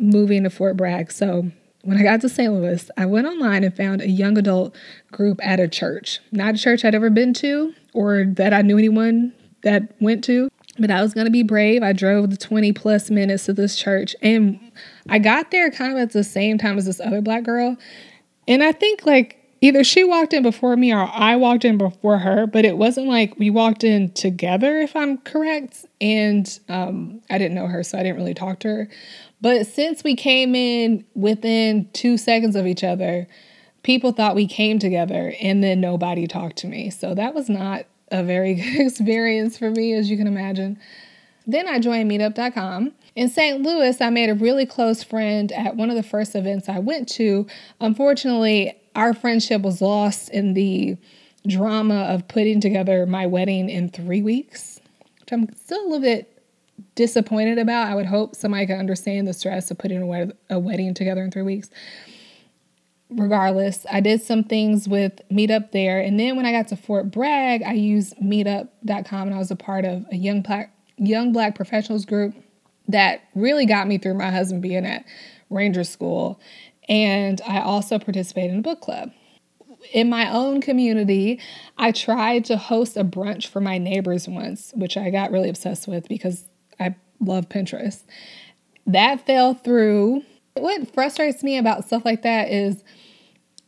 moving 0.00 0.42
to 0.42 0.50
Fort 0.50 0.76
Bragg. 0.76 1.12
So, 1.12 1.48
when 1.82 1.96
I 1.96 2.02
got 2.02 2.22
to 2.22 2.28
St. 2.28 2.52
Louis, 2.52 2.90
I 2.96 3.06
went 3.06 3.28
online 3.28 3.62
and 3.62 3.72
found 3.72 4.02
a 4.02 4.10
young 4.10 4.36
adult 4.36 4.74
group 5.12 5.38
at 5.46 5.60
a 5.60 5.68
church. 5.68 6.18
Not 6.32 6.56
a 6.56 6.58
church 6.58 6.84
I'd 6.84 6.96
ever 6.96 7.08
been 7.08 7.32
to 7.34 7.72
or 7.94 8.24
that 8.24 8.52
I 8.52 8.62
knew 8.62 8.78
anyone 8.78 9.32
that 9.62 9.94
went 10.00 10.24
to. 10.24 10.48
But 10.80 10.90
I 10.90 11.00
was 11.00 11.14
going 11.14 11.26
to 11.26 11.30
be 11.30 11.44
brave. 11.44 11.84
I 11.84 11.92
drove 11.92 12.30
the 12.30 12.36
20 12.36 12.72
plus 12.72 13.10
minutes 13.10 13.44
to 13.44 13.52
this 13.52 13.76
church 13.76 14.16
and 14.22 14.58
I 15.08 15.20
got 15.20 15.52
there 15.52 15.70
kind 15.70 15.92
of 15.92 15.98
at 15.98 16.10
the 16.10 16.24
same 16.24 16.58
time 16.58 16.78
as 16.78 16.86
this 16.86 16.98
other 16.98 17.20
black 17.20 17.44
girl. 17.44 17.76
And 18.48 18.60
I 18.60 18.72
think 18.72 19.06
like 19.06 19.39
either 19.60 19.84
she 19.84 20.04
walked 20.04 20.32
in 20.32 20.42
before 20.42 20.76
me 20.76 20.92
or 20.92 21.08
I 21.12 21.36
walked 21.36 21.64
in 21.64 21.78
before 21.78 22.18
her, 22.18 22.46
but 22.46 22.64
it 22.64 22.76
wasn't 22.76 23.08
like 23.08 23.38
we 23.38 23.50
walked 23.50 23.84
in 23.84 24.10
together, 24.12 24.80
if 24.80 24.96
I'm 24.96 25.18
correct. 25.18 25.86
And 26.00 26.58
um, 26.68 27.20
I 27.30 27.38
didn't 27.38 27.54
know 27.54 27.66
her, 27.66 27.82
so 27.82 27.98
I 27.98 28.02
didn't 28.02 28.16
really 28.16 28.34
talk 28.34 28.60
to 28.60 28.68
her. 28.68 28.88
But 29.40 29.66
since 29.66 30.04
we 30.04 30.16
came 30.16 30.54
in 30.54 31.04
within 31.14 31.88
two 31.92 32.16
seconds 32.16 32.56
of 32.56 32.66
each 32.66 32.84
other, 32.84 33.26
people 33.82 34.12
thought 34.12 34.34
we 34.34 34.46
came 34.46 34.78
together 34.78 35.34
and 35.40 35.62
then 35.64 35.80
nobody 35.80 36.26
talked 36.26 36.56
to 36.56 36.66
me. 36.66 36.90
So 36.90 37.14
that 37.14 37.34
was 37.34 37.48
not 37.48 37.86
a 38.10 38.22
very 38.22 38.54
good 38.56 38.86
experience 38.86 39.58
for 39.58 39.70
me, 39.70 39.94
as 39.94 40.10
you 40.10 40.16
can 40.16 40.26
imagine. 40.26 40.78
Then 41.46 41.66
I 41.66 41.78
joined 41.78 42.10
meetup.com. 42.10 42.92
In 43.16 43.28
St. 43.28 43.62
Louis, 43.62 44.00
I 44.00 44.10
made 44.10 44.30
a 44.30 44.34
really 44.34 44.66
close 44.66 45.02
friend 45.02 45.50
at 45.52 45.74
one 45.74 45.90
of 45.90 45.96
the 45.96 46.02
first 46.02 46.36
events 46.36 46.68
I 46.68 46.78
went 46.78 47.08
to. 47.10 47.46
Unfortunately, 47.80 48.79
our 48.94 49.14
friendship 49.14 49.62
was 49.62 49.80
lost 49.80 50.30
in 50.30 50.54
the 50.54 50.96
drama 51.46 52.02
of 52.02 52.28
putting 52.28 52.60
together 52.60 53.06
my 53.06 53.26
wedding 53.26 53.70
in 53.70 53.88
three 53.88 54.22
weeks, 54.22 54.80
which 55.20 55.32
I'm 55.32 55.52
still 55.54 55.80
a 55.80 55.88
little 55.88 56.00
bit 56.00 56.42
disappointed 56.94 57.58
about. 57.58 57.88
I 57.88 57.94
would 57.94 58.06
hope 58.06 58.34
somebody 58.34 58.66
could 58.66 58.78
understand 58.78 59.26
the 59.26 59.32
stress 59.32 59.70
of 59.70 59.78
putting 59.78 60.02
a, 60.02 60.06
wed- 60.06 60.36
a 60.48 60.58
wedding 60.58 60.94
together 60.94 61.22
in 61.22 61.30
three 61.30 61.42
weeks. 61.42 61.70
Regardless, 63.10 63.86
I 63.90 64.00
did 64.00 64.22
some 64.22 64.44
things 64.44 64.88
with 64.88 65.20
Meetup 65.32 65.72
there. 65.72 66.00
And 66.00 66.18
then 66.18 66.36
when 66.36 66.46
I 66.46 66.52
got 66.52 66.68
to 66.68 66.76
Fort 66.76 67.10
Bragg, 67.10 67.62
I 67.62 67.72
used 67.72 68.16
meetup.com 68.18 69.28
and 69.28 69.34
I 69.34 69.38
was 69.38 69.50
a 69.50 69.56
part 69.56 69.84
of 69.84 70.04
a 70.12 70.16
young 70.16 70.42
black, 70.42 70.72
young 70.96 71.32
black 71.32 71.54
professionals 71.56 72.04
group 72.04 72.34
that 72.88 73.22
really 73.34 73.66
got 73.66 73.88
me 73.88 73.98
through 73.98 74.14
my 74.14 74.30
husband 74.30 74.62
being 74.62 74.86
at 74.86 75.04
Ranger 75.48 75.84
School. 75.84 76.40
And 76.90 77.40
I 77.46 77.60
also 77.60 78.00
participate 78.00 78.50
in 78.50 78.58
a 78.58 78.62
book 78.62 78.80
club. 78.80 79.12
In 79.92 80.10
my 80.10 80.30
own 80.30 80.60
community, 80.60 81.40
I 81.78 81.92
tried 81.92 82.44
to 82.46 82.56
host 82.56 82.96
a 82.96 83.04
brunch 83.04 83.46
for 83.46 83.60
my 83.60 83.78
neighbors 83.78 84.28
once, 84.28 84.72
which 84.74 84.96
I 84.96 85.08
got 85.08 85.30
really 85.30 85.48
obsessed 85.48 85.88
with 85.88 86.08
because 86.08 86.44
I 86.78 86.96
love 87.20 87.48
Pinterest. 87.48 88.02
That 88.86 89.24
fell 89.24 89.54
through. 89.54 90.24
What 90.54 90.92
frustrates 90.92 91.42
me 91.44 91.56
about 91.56 91.86
stuff 91.86 92.04
like 92.04 92.22
that 92.22 92.50
is 92.50 92.82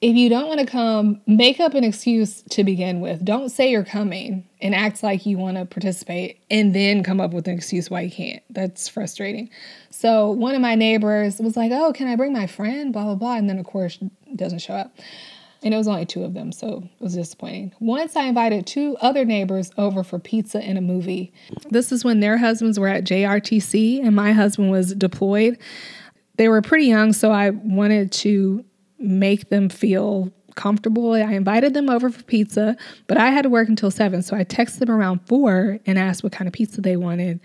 if 0.00 0.16
you 0.16 0.28
don't 0.28 0.48
want 0.48 0.60
to 0.60 0.66
come, 0.66 1.20
make 1.28 1.60
up 1.60 1.74
an 1.74 1.84
excuse 1.84 2.42
to 2.50 2.64
begin 2.64 3.00
with. 3.00 3.24
Don't 3.24 3.50
say 3.50 3.70
you're 3.70 3.84
coming 3.84 4.48
and 4.62 4.74
act 4.74 5.02
like 5.02 5.26
you 5.26 5.36
want 5.36 5.56
to 5.56 5.66
participate 5.66 6.40
and 6.50 6.74
then 6.74 7.02
come 7.02 7.20
up 7.20 7.32
with 7.32 7.48
an 7.48 7.54
excuse 7.54 7.90
why 7.90 8.02
you 8.02 8.10
can't. 8.10 8.42
That's 8.48 8.88
frustrating. 8.88 9.50
So 9.90 10.30
one 10.30 10.54
of 10.54 10.60
my 10.62 10.76
neighbors 10.76 11.38
was 11.38 11.56
like, 11.56 11.72
"Oh, 11.72 11.92
can 11.92 12.06
I 12.08 12.16
bring 12.16 12.32
my 12.32 12.46
friend?" 12.46 12.92
blah 12.92 13.04
blah 13.04 13.16
blah, 13.16 13.36
and 13.36 13.50
then 13.50 13.58
of 13.58 13.66
course 13.66 13.98
doesn't 14.34 14.60
show 14.60 14.74
up. 14.74 14.96
And 15.64 15.72
it 15.72 15.76
was 15.76 15.86
only 15.86 16.06
two 16.06 16.24
of 16.24 16.34
them, 16.34 16.50
so 16.50 16.82
it 16.98 17.02
was 17.02 17.14
disappointing. 17.14 17.72
Once 17.78 18.16
I 18.16 18.24
invited 18.24 18.66
two 18.66 18.96
other 19.00 19.24
neighbors 19.24 19.70
over 19.78 20.02
for 20.02 20.18
pizza 20.18 20.60
and 20.60 20.76
a 20.76 20.80
movie. 20.80 21.32
This 21.70 21.92
is 21.92 22.04
when 22.04 22.18
their 22.18 22.36
husbands 22.36 22.80
were 22.80 22.88
at 22.88 23.04
JRTC 23.04 24.04
and 24.04 24.16
my 24.16 24.32
husband 24.32 24.72
was 24.72 24.92
deployed. 24.94 25.58
They 26.36 26.48
were 26.48 26.62
pretty 26.62 26.86
young, 26.86 27.12
so 27.12 27.30
I 27.30 27.50
wanted 27.50 28.10
to 28.12 28.64
make 28.98 29.50
them 29.50 29.68
feel 29.68 30.32
comfortable. 30.54 31.12
I 31.12 31.32
invited 31.32 31.74
them 31.74 31.88
over 31.88 32.10
for 32.10 32.22
pizza, 32.24 32.76
but 33.06 33.16
I 33.16 33.30
had 33.30 33.42
to 33.42 33.48
work 33.50 33.68
until 33.68 33.90
seven. 33.90 34.22
So 34.22 34.36
I 34.36 34.44
texted 34.44 34.80
them 34.80 34.90
around 34.90 35.20
four 35.26 35.78
and 35.86 35.98
asked 35.98 36.22
what 36.22 36.32
kind 36.32 36.48
of 36.48 36.52
pizza 36.52 36.80
they 36.80 36.96
wanted. 36.96 37.40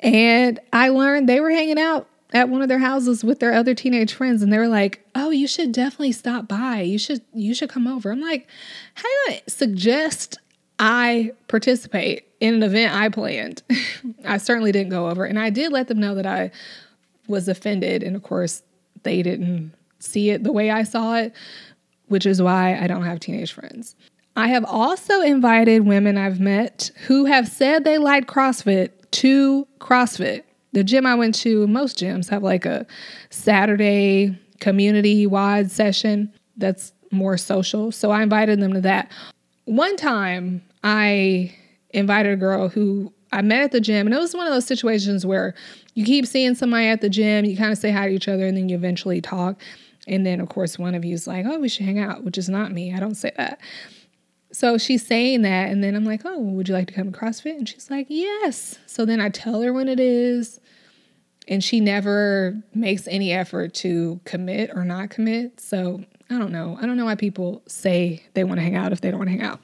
And 0.00 0.58
I 0.72 0.88
learned 0.88 1.28
they 1.28 1.40
were 1.40 1.50
hanging 1.50 1.78
out 1.78 2.08
at 2.32 2.48
one 2.48 2.62
of 2.62 2.68
their 2.68 2.78
houses 2.78 3.24
with 3.24 3.40
their 3.40 3.52
other 3.52 3.74
teenage 3.74 4.12
friends 4.12 4.42
and 4.42 4.52
they 4.52 4.58
were 4.58 4.68
like, 4.68 5.04
"Oh, 5.14 5.30
you 5.30 5.46
should 5.46 5.72
definitely 5.72 6.12
stop 6.12 6.48
by. 6.48 6.80
You 6.82 6.98
should 6.98 7.22
you 7.34 7.54
should 7.54 7.70
come 7.70 7.86
over." 7.86 8.10
I'm 8.10 8.20
like, 8.20 8.46
"How 8.94 9.02
do 9.02 9.32
I 9.32 9.42
suggest 9.48 10.38
I 10.78 11.32
participate 11.48 12.24
in 12.40 12.54
an 12.54 12.62
event 12.62 12.94
I 12.94 13.08
planned?" 13.08 13.62
I 14.24 14.38
certainly 14.38 14.72
didn't 14.72 14.90
go 14.90 15.08
over, 15.08 15.24
and 15.24 15.38
I 15.38 15.50
did 15.50 15.72
let 15.72 15.88
them 15.88 15.98
know 15.98 16.14
that 16.14 16.26
I 16.26 16.50
was 17.26 17.48
offended, 17.48 18.02
and 18.02 18.16
of 18.16 18.22
course, 18.22 18.62
they 19.02 19.22
didn't 19.22 19.72
see 19.98 20.30
it 20.30 20.44
the 20.44 20.52
way 20.52 20.70
I 20.70 20.82
saw 20.82 21.16
it, 21.16 21.34
which 22.10 22.26
is 22.26 22.42
why 22.42 22.76
I 22.76 22.88
don't 22.88 23.04
have 23.04 23.20
teenage 23.20 23.52
friends. 23.52 23.94
I 24.34 24.48
have 24.48 24.64
also 24.64 25.20
invited 25.22 25.86
women 25.86 26.18
I've 26.18 26.40
met 26.40 26.90
who 27.06 27.24
have 27.24 27.46
said 27.46 27.84
they 27.84 27.98
like 27.98 28.26
CrossFit 28.26 28.90
to 29.12 29.66
CrossFit. 29.78 30.42
The 30.72 30.82
gym 30.82 31.06
I 31.06 31.14
went 31.14 31.36
to, 31.36 31.66
most 31.68 31.98
gyms 31.98 32.28
have 32.28 32.42
like 32.42 32.66
a 32.66 32.84
Saturday 33.30 34.36
community 34.58 35.26
wide 35.26 35.70
session 35.70 36.32
that's 36.56 36.92
more 37.12 37.38
social. 37.38 37.92
So 37.92 38.10
I 38.10 38.22
invited 38.22 38.60
them 38.60 38.72
to 38.72 38.80
that. 38.80 39.10
One 39.66 39.96
time 39.96 40.62
I 40.82 41.54
invited 41.90 42.32
a 42.32 42.36
girl 42.36 42.68
who 42.68 43.12
I 43.32 43.42
met 43.42 43.62
at 43.62 43.72
the 43.72 43.80
gym, 43.80 44.08
and 44.08 44.14
it 44.14 44.18
was 44.18 44.34
one 44.34 44.48
of 44.48 44.52
those 44.52 44.66
situations 44.66 45.24
where 45.24 45.54
you 45.94 46.04
keep 46.04 46.26
seeing 46.26 46.56
somebody 46.56 46.86
at 46.86 47.00
the 47.02 47.08
gym, 47.08 47.44
you 47.44 47.56
kind 47.56 47.70
of 47.70 47.78
say 47.78 47.92
hi 47.92 48.08
to 48.08 48.14
each 48.14 48.26
other, 48.26 48.46
and 48.46 48.56
then 48.56 48.68
you 48.68 48.74
eventually 48.74 49.20
talk. 49.20 49.60
And 50.06 50.24
then, 50.24 50.40
of 50.40 50.48
course, 50.48 50.78
one 50.78 50.94
of 50.94 51.04
you 51.04 51.14
is 51.14 51.26
like, 51.26 51.46
oh, 51.46 51.58
we 51.58 51.68
should 51.68 51.84
hang 51.84 51.98
out, 51.98 52.24
which 52.24 52.38
is 52.38 52.48
not 52.48 52.72
me. 52.72 52.94
I 52.94 53.00
don't 53.00 53.14
say 53.14 53.32
that. 53.36 53.60
So 54.52 54.78
she's 54.78 55.06
saying 55.06 55.42
that. 55.42 55.70
And 55.70 55.84
then 55.84 55.94
I'm 55.94 56.04
like, 56.04 56.22
oh, 56.24 56.38
would 56.38 56.68
you 56.68 56.74
like 56.74 56.88
to 56.88 56.94
come 56.94 57.12
to 57.12 57.18
CrossFit? 57.18 57.56
And 57.56 57.68
she's 57.68 57.90
like, 57.90 58.06
yes. 58.08 58.78
So 58.86 59.04
then 59.04 59.20
I 59.20 59.28
tell 59.28 59.62
her 59.62 59.72
when 59.72 59.88
it 59.88 60.00
is. 60.00 60.60
And 61.48 61.62
she 61.62 61.80
never 61.80 62.56
makes 62.74 63.06
any 63.08 63.32
effort 63.32 63.74
to 63.74 64.20
commit 64.24 64.70
or 64.74 64.84
not 64.84 65.10
commit. 65.10 65.60
So 65.60 66.04
I 66.28 66.38
don't 66.38 66.52
know. 66.52 66.78
I 66.80 66.86
don't 66.86 66.96
know 66.96 67.04
why 67.04 67.14
people 67.14 67.62
say 67.66 68.24
they 68.34 68.44
want 68.44 68.58
to 68.58 68.62
hang 68.62 68.76
out 68.76 68.92
if 68.92 69.00
they 69.00 69.10
don't 69.10 69.18
want 69.18 69.28
to 69.28 69.36
hang 69.36 69.42
out. 69.42 69.60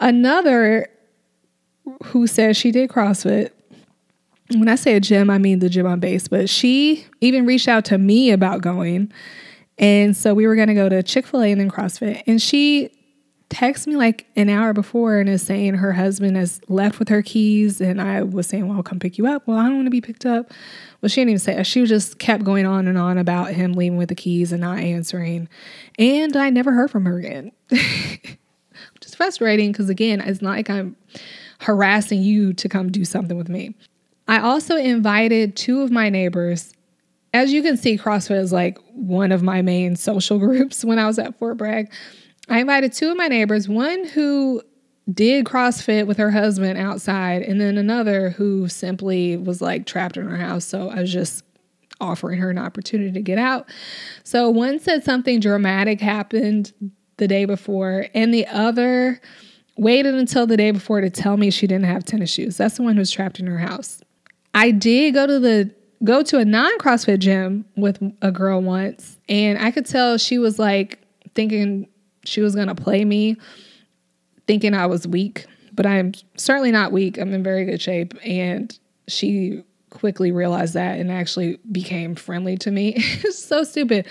Another 0.00 0.88
who 2.04 2.26
says 2.26 2.56
she 2.56 2.70
did 2.70 2.90
CrossFit 2.90 3.50
when 4.58 4.68
I 4.68 4.74
say 4.74 4.94
a 4.94 5.00
gym, 5.00 5.30
I 5.30 5.38
mean 5.38 5.58
the 5.60 5.68
gym 5.68 5.86
on 5.86 6.00
base, 6.00 6.28
but 6.28 6.48
she 6.48 7.06
even 7.20 7.46
reached 7.46 7.68
out 7.68 7.84
to 7.86 7.98
me 7.98 8.30
about 8.30 8.60
going 8.60 9.12
and 9.82 10.16
so 10.16 10.32
we 10.32 10.46
were 10.46 10.54
going 10.54 10.68
to 10.68 10.74
go 10.74 10.88
to 10.88 11.02
Chick 11.02 11.26
fil 11.26 11.42
A 11.42 11.50
and 11.50 11.60
then 11.60 11.70
CrossFit. 11.70 12.22
And 12.28 12.40
she 12.40 12.90
texted 13.50 13.88
me 13.88 13.96
like 13.96 14.26
an 14.36 14.48
hour 14.48 14.72
before 14.72 15.18
and 15.18 15.28
is 15.28 15.42
saying 15.42 15.74
her 15.74 15.92
husband 15.92 16.36
has 16.36 16.60
left 16.68 17.00
with 17.00 17.08
her 17.08 17.20
keys. 17.20 17.80
And 17.80 18.00
I 18.00 18.22
was 18.22 18.46
saying, 18.46 18.68
Well, 18.68 18.76
I'll 18.76 18.84
come 18.84 19.00
pick 19.00 19.18
you 19.18 19.26
up. 19.26 19.46
Well, 19.46 19.58
I 19.58 19.64
don't 19.64 19.74
want 19.74 19.86
to 19.86 19.90
be 19.90 20.00
picked 20.00 20.24
up. 20.24 20.52
Well, 21.00 21.08
she 21.08 21.20
didn't 21.20 21.30
even 21.30 21.38
say 21.40 21.56
that. 21.56 21.66
She 21.66 21.84
just 21.84 22.20
kept 22.20 22.44
going 22.44 22.64
on 22.64 22.86
and 22.86 22.96
on 22.96 23.18
about 23.18 23.50
him 23.50 23.72
leaving 23.72 23.98
with 23.98 24.08
the 24.08 24.14
keys 24.14 24.52
and 24.52 24.60
not 24.60 24.78
answering. 24.78 25.48
And 25.98 26.36
I 26.36 26.48
never 26.50 26.72
heard 26.72 26.90
from 26.90 27.04
her 27.04 27.18
again. 27.18 27.50
Is 27.70 29.16
frustrating 29.16 29.72
because, 29.72 29.90
again, 29.90 30.20
it's 30.20 30.40
not 30.40 30.56
like 30.56 30.70
I'm 30.70 30.96
harassing 31.60 32.22
you 32.22 32.52
to 32.54 32.68
come 32.68 32.90
do 32.90 33.04
something 33.04 33.36
with 33.36 33.48
me. 33.48 33.74
I 34.28 34.38
also 34.38 34.76
invited 34.76 35.56
two 35.56 35.82
of 35.82 35.90
my 35.90 36.08
neighbors 36.08 36.72
as 37.32 37.52
you 37.52 37.62
can 37.62 37.76
see, 37.76 37.96
CrossFit 37.96 38.38
is 38.38 38.52
like 38.52 38.78
one 38.92 39.32
of 39.32 39.42
my 39.42 39.62
main 39.62 39.96
social 39.96 40.38
groups 40.40 40.84
when 40.84 40.98
I 40.98 41.06
was 41.06 41.18
at 41.18 41.38
Fort 41.38 41.56
Bragg. 41.56 41.92
I 42.48 42.60
invited 42.60 42.92
two 42.92 43.10
of 43.10 43.16
my 43.16 43.28
neighbors, 43.28 43.68
one 43.68 44.04
who 44.06 44.62
did 45.12 45.44
CrossFit 45.44 46.06
with 46.06 46.18
her 46.18 46.30
husband 46.30 46.78
outside, 46.78 47.42
and 47.42 47.60
then 47.60 47.78
another 47.78 48.30
who 48.30 48.68
simply 48.68 49.36
was 49.36 49.60
like 49.60 49.86
trapped 49.86 50.16
in 50.16 50.28
her 50.28 50.36
house. 50.36 50.64
So 50.64 50.90
I 50.90 51.00
was 51.00 51.12
just 51.12 51.44
offering 52.00 52.38
her 52.40 52.50
an 52.50 52.58
opportunity 52.58 53.12
to 53.12 53.22
get 53.22 53.38
out. 53.38 53.68
So 54.24 54.50
one 54.50 54.78
said 54.78 55.04
something 55.04 55.40
dramatic 55.40 56.00
happened 56.00 56.72
the 57.16 57.28
day 57.28 57.44
before, 57.44 58.06
and 58.14 58.32
the 58.32 58.46
other 58.48 59.20
waited 59.76 60.14
until 60.14 60.46
the 60.46 60.56
day 60.56 60.70
before 60.70 61.00
to 61.00 61.10
tell 61.10 61.36
me 61.36 61.50
she 61.50 61.66
didn't 61.66 61.86
have 61.86 62.04
tennis 62.04 62.30
shoes. 62.30 62.56
That's 62.56 62.76
the 62.76 62.82
one 62.82 62.96
who's 62.96 63.10
trapped 63.10 63.40
in 63.40 63.46
her 63.46 63.58
house. 63.58 64.02
I 64.54 64.70
did 64.70 65.14
go 65.14 65.26
to 65.26 65.38
the 65.38 65.74
go 66.04 66.22
to 66.22 66.38
a 66.38 66.44
non 66.44 66.78
CrossFit 66.78 67.18
gym 67.18 67.64
with 67.76 68.02
a 68.22 68.30
girl 68.30 68.60
once, 68.60 69.18
and 69.28 69.58
I 69.58 69.70
could 69.70 69.86
tell 69.86 70.18
she 70.18 70.38
was 70.38 70.58
like 70.58 70.98
thinking 71.34 71.88
she 72.24 72.40
was 72.40 72.54
gonna 72.54 72.74
play 72.74 73.04
me, 73.04 73.36
thinking 74.46 74.74
I 74.74 74.86
was 74.86 75.06
weak. 75.06 75.46
But 75.74 75.86
I'm 75.86 76.12
certainly 76.36 76.70
not 76.70 76.92
weak. 76.92 77.18
I'm 77.18 77.32
in 77.32 77.42
very 77.42 77.64
good 77.64 77.80
shape, 77.80 78.14
and 78.24 78.76
she 79.08 79.64
quickly 79.90 80.32
realized 80.32 80.74
that 80.74 80.98
and 80.98 81.10
actually 81.10 81.58
became 81.70 82.14
friendly 82.14 82.56
to 82.58 82.70
me. 82.70 82.94
it's 82.96 83.42
so 83.42 83.64
stupid. 83.64 84.06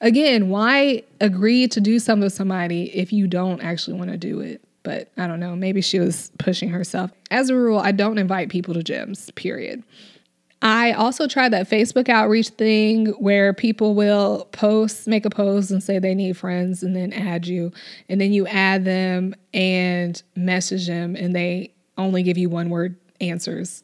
Again, 0.00 0.48
why 0.48 1.04
agree 1.20 1.68
to 1.68 1.80
do 1.80 1.98
something 1.98 2.24
with 2.24 2.32
somebody 2.32 2.96
if 2.96 3.12
you 3.12 3.26
don't 3.26 3.60
actually 3.62 3.96
want 3.98 4.10
to 4.10 4.16
do 4.16 4.40
it? 4.40 4.62
But 4.82 5.10
I 5.16 5.26
don't 5.28 5.38
know. 5.38 5.54
Maybe 5.54 5.80
she 5.80 6.00
was 6.00 6.32
pushing 6.38 6.68
herself. 6.68 7.12
As 7.30 7.50
a 7.50 7.54
rule, 7.54 7.78
I 7.78 7.92
don't 7.92 8.18
invite 8.18 8.48
people 8.48 8.74
to 8.74 8.80
gyms, 8.80 9.32
period. 9.34 9.84
I 10.64 10.92
also 10.92 11.26
tried 11.26 11.52
that 11.52 11.68
Facebook 11.68 12.08
outreach 12.08 12.50
thing 12.50 13.06
where 13.18 13.52
people 13.52 13.96
will 13.96 14.46
post, 14.52 15.08
make 15.08 15.26
a 15.26 15.30
post 15.30 15.72
and 15.72 15.82
say 15.82 15.98
they 15.98 16.14
need 16.14 16.36
friends 16.36 16.84
and 16.84 16.94
then 16.94 17.12
add 17.12 17.48
you. 17.48 17.72
And 18.08 18.20
then 18.20 18.32
you 18.32 18.46
add 18.46 18.84
them 18.84 19.34
and 19.52 20.22
message 20.36 20.86
them 20.86 21.16
and 21.16 21.34
they 21.34 21.74
only 21.98 22.22
give 22.22 22.38
you 22.38 22.48
one 22.48 22.70
word 22.70 22.96
answers. 23.20 23.82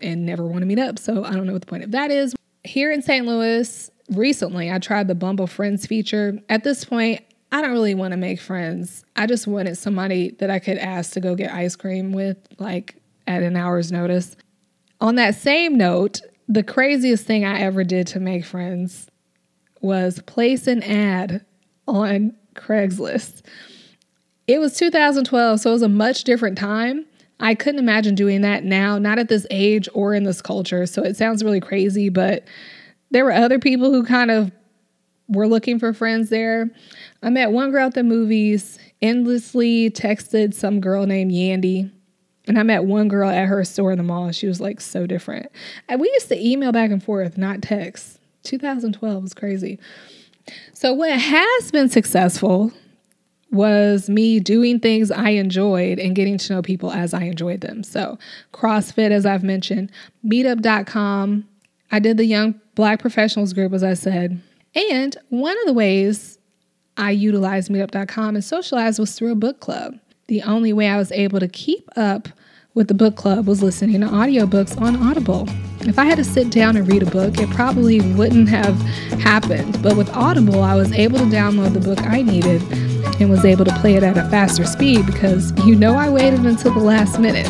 and 0.00 0.24
never 0.24 0.46
want 0.46 0.60
to 0.60 0.66
meet 0.66 0.78
up. 0.78 0.98
So 0.98 1.24
I 1.24 1.32
don't 1.32 1.46
know 1.46 1.52
what 1.52 1.62
the 1.62 1.66
point 1.66 1.84
of 1.84 1.90
that 1.92 2.10
is. 2.10 2.34
Here 2.64 2.92
in 2.92 3.02
St. 3.02 3.26
Louis, 3.26 3.90
recently 4.10 4.70
I 4.70 4.78
tried 4.78 5.08
the 5.08 5.14
Bumble 5.14 5.46
Friends 5.46 5.86
feature. 5.86 6.38
At 6.48 6.64
this 6.64 6.84
point, 6.84 7.22
I 7.50 7.62
don't 7.62 7.72
really 7.72 7.94
want 7.94 8.12
to 8.12 8.16
make 8.16 8.40
friends. 8.40 9.04
I 9.16 9.26
just 9.26 9.46
wanted 9.46 9.76
somebody 9.76 10.30
that 10.38 10.50
I 10.50 10.58
could 10.58 10.78
ask 10.78 11.12
to 11.12 11.20
go 11.20 11.34
get 11.34 11.52
ice 11.52 11.76
cream 11.76 12.12
with, 12.12 12.36
like 12.58 12.96
at 13.26 13.42
an 13.42 13.56
hour's 13.56 13.90
notice. 13.90 14.36
On 15.00 15.14
that 15.14 15.34
same 15.34 15.76
note, 15.76 16.20
the 16.48 16.62
craziest 16.62 17.24
thing 17.24 17.44
I 17.44 17.60
ever 17.60 17.84
did 17.84 18.06
to 18.08 18.20
make 18.20 18.44
friends 18.44 19.08
was 19.80 20.20
place 20.22 20.66
an 20.66 20.82
ad 20.82 21.44
on 21.86 22.34
Craigslist. 22.54 23.42
It 24.46 24.58
was 24.58 24.74
2012, 24.76 25.60
so 25.60 25.70
it 25.70 25.72
was 25.72 25.82
a 25.82 25.88
much 25.88 26.24
different 26.24 26.58
time. 26.58 27.04
I 27.38 27.54
couldn't 27.54 27.78
imagine 27.78 28.14
doing 28.14 28.40
that 28.40 28.64
now, 28.64 28.98
not 28.98 29.18
at 29.18 29.28
this 29.28 29.46
age 29.50 29.88
or 29.94 30.14
in 30.14 30.24
this 30.24 30.42
culture. 30.42 30.86
So 30.86 31.02
it 31.02 31.16
sounds 31.16 31.44
really 31.44 31.60
crazy, 31.60 32.08
but 32.08 32.44
there 33.10 33.24
were 33.24 33.32
other 33.32 33.58
people 33.58 33.92
who 33.92 34.04
kind 34.04 34.30
of 34.30 34.50
were 35.28 35.46
looking 35.46 35.78
for 35.78 35.92
friends 35.92 36.30
there. 36.30 36.70
I 37.22 37.30
met 37.30 37.52
one 37.52 37.70
girl 37.70 37.86
at 37.86 37.94
the 37.94 38.02
movies, 38.02 38.78
endlessly 39.00 39.90
texted 39.90 40.54
some 40.54 40.80
girl 40.80 41.06
named 41.06 41.30
Yandy. 41.30 41.92
And 42.48 42.58
I 42.58 42.62
met 42.62 42.84
one 42.84 43.08
girl 43.08 43.28
at 43.28 43.46
her 43.46 43.62
store 43.64 43.92
in 43.92 43.98
the 43.98 44.04
mall. 44.04 44.32
She 44.32 44.46
was 44.46 44.60
like 44.60 44.80
so 44.80 45.06
different. 45.06 45.50
And 45.88 46.00
we 46.00 46.08
used 46.08 46.28
to 46.28 46.46
email 46.46 46.72
back 46.72 46.90
and 46.90 47.02
forth, 47.02 47.36
not 47.36 47.62
text. 47.62 48.18
2012 48.44 49.22
was 49.22 49.34
crazy. 49.34 49.78
So, 50.72 50.94
what 50.94 51.12
has 51.12 51.70
been 51.70 51.90
successful 51.90 52.72
was 53.50 54.08
me 54.08 54.40
doing 54.40 54.78
things 54.80 55.10
I 55.10 55.30
enjoyed 55.30 55.98
and 55.98 56.14
getting 56.14 56.38
to 56.38 56.54
know 56.54 56.62
people 56.62 56.90
as 56.90 57.14
I 57.14 57.24
enjoyed 57.24 57.60
them. 57.60 57.82
So, 57.82 58.18
CrossFit, 58.52 59.10
as 59.10 59.26
I've 59.26 59.44
mentioned, 59.44 59.90
meetup.com. 60.24 61.46
I 61.90 61.98
did 61.98 62.16
the 62.16 62.26
Young 62.26 62.60
Black 62.74 63.00
Professionals 63.00 63.52
group, 63.52 63.72
as 63.72 63.82
I 63.82 63.94
said. 63.94 64.40
And 64.74 65.16
one 65.30 65.58
of 65.58 65.66
the 65.66 65.72
ways 65.72 66.38
I 66.96 67.10
utilized 67.10 67.70
meetup.com 67.70 68.36
and 68.36 68.44
socialized 68.44 68.98
was 68.98 69.14
through 69.14 69.32
a 69.32 69.36
book 69.36 69.60
club. 69.60 69.98
The 70.26 70.42
only 70.42 70.74
way 70.74 70.88
I 70.88 70.98
was 70.98 71.10
able 71.12 71.40
to 71.40 71.48
keep 71.48 71.88
up 71.96 72.28
with 72.78 72.86
the 72.86 72.94
book 72.94 73.16
club 73.16 73.48
was 73.48 73.60
listening 73.60 74.00
to 74.00 74.06
audiobooks 74.06 74.80
on 74.80 74.94
Audible. 75.02 75.48
If 75.80 75.98
I 75.98 76.04
had 76.04 76.14
to 76.18 76.22
sit 76.22 76.48
down 76.50 76.76
and 76.76 76.86
read 76.86 77.02
a 77.02 77.10
book, 77.10 77.36
it 77.36 77.50
probably 77.50 78.00
wouldn't 78.12 78.48
have 78.48 78.80
happened. 79.20 79.82
But 79.82 79.96
with 79.96 80.08
Audible, 80.10 80.62
I 80.62 80.76
was 80.76 80.92
able 80.92 81.18
to 81.18 81.24
download 81.24 81.74
the 81.74 81.80
book 81.80 82.00
I 82.02 82.22
needed 82.22 82.62
and 83.20 83.28
was 83.30 83.44
able 83.44 83.64
to 83.64 83.74
play 83.80 83.96
it 83.96 84.04
at 84.04 84.16
a 84.16 84.28
faster 84.30 84.64
speed 84.64 85.06
because 85.06 85.52
you 85.66 85.74
know 85.74 85.96
I 85.96 86.08
waited 86.08 86.46
until 86.46 86.72
the 86.72 86.78
last 86.78 87.18
minute. 87.18 87.48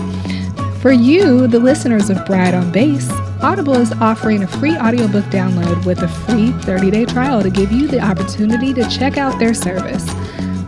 For 0.81 0.93
you, 0.93 1.47
the 1.47 1.61
listeners 1.61 2.09
of 2.09 2.25
Bride 2.25 2.55
on 2.55 2.73
Base, 2.73 3.11
Audible 3.43 3.77
is 3.77 3.93
offering 4.01 4.45
a 4.45 4.49
free 4.49 4.79
audiobook 4.79 5.27
download 5.27 5.85
with 5.85 6.03
a 6.03 6.09
free 6.09 6.53
30 6.63 6.91
day 6.91 7.05
trial 7.05 7.43
to 7.43 7.51
give 7.51 7.71
you 7.71 7.87
the 7.87 8.01
opportunity 8.01 8.73
to 8.73 8.89
check 8.89 9.19
out 9.19 9.39
their 9.39 9.53
service. 9.53 10.07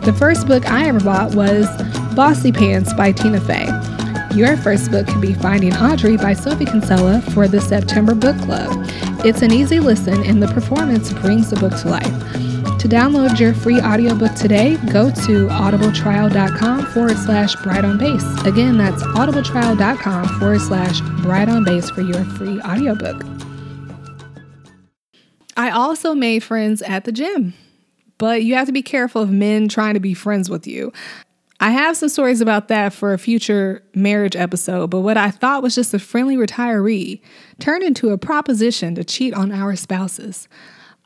The 0.05 0.15
first 0.19 0.45
book 0.45 0.69
I 0.69 0.85
ever 0.87 0.99
bought 0.99 1.33
was 1.33 1.65
Bossypants 2.13 2.95
by 2.95 3.11
Tina 3.11 3.41
Fey. 3.41 4.00
Your 4.35 4.55
first 4.55 4.91
book 4.91 5.07
can 5.07 5.19
be 5.19 5.33
Finding 5.33 5.75
Audrey 5.75 6.15
by 6.15 6.31
Sophie 6.31 6.63
Kinsella 6.63 7.19
for 7.19 7.49
the 7.49 7.59
September 7.59 8.15
Book 8.15 8.37
Club. 8.37 8.69
It's 9.25 9.41
an 9.41 9.51
easy 9.51 9.81
listen 9.81 10.23
and 10.23 10.41
the 10.41 10.47
performance 10.47 11.11
brings 11.11 11.49
the 11.49 11.57
book 11.57 11.73
to 11.81 11.89
life. 11.89 12.31
To 12.79 12.87
download 12.87 13.37
your 13.41 13.53
free 13.53 13.81
audiobook 13.81 14.33
today, 14.35 14.77
go 14.89 15.11
to 15.11 15.47
audibletrial.com 15.49 16.85
forward 16.87 17.17
slash 17.17 17.57
bride 17.57 17.83
on 17.83 17.97
base. 17.97 18.23
Again, 18.45 18.77
that's 18.77 19.03
audibletrial.com 19.03 20.39
forward 20.39 20.61
slash 20.61 21.01
bride 21.21 21.49
on 21.49 21.65
base 21.65 21.89
for 21.89 22.01
your 22.01 22.23
free 22.23 22.61
audiobook. 22.61 23.25
I 25.57 25.71
also 25.71 26.13
made 26.13 26.41
friends 26.41 26.81
at 26.81 27.03
the 27.03 27.11
gym, 27.11 27.53
but 28.17 28.43
you 28.43 28.55
have 28.55 28.67
to 28.67 28.71
be 28.71 28.81
careful 28.81 29.21
of 29.21 29.29
men 29.29 29.67
trying 29.67 29.95
to 29.95 29.99
be 29.99 30.13
friends 30.13 30.49
with 30.49 30.65
you. 30.65 30.93
I 31.61 31.69
have 31.69 31.95
some 31.95 32.09
stories 32.09 32.41
about 32.41 32.69
that 32.69 32.91
for 32.91 33.13
a 33.13 33.19
future 33.19 33.83
marriage 33.93 34.35
episode, 34.35 34.89
but 34.89 35.01
what 35.01 35.15
I 35.15 35.29
thought 35.29 35.61
was 35.61 35.75
just 35.75 35.93
a 35.93 35.99
friendly 35.99 36.35
retiree 36.35 37.21
turned 37.59 37.83
into 37.83 38.09
a 38.09 38.17
proposition 38.17 38.95
to 38.95 39.03
cheat 39.03 39.35
on 39.35 39.51
our 39.51 39.75
spouses. 39.75 40.47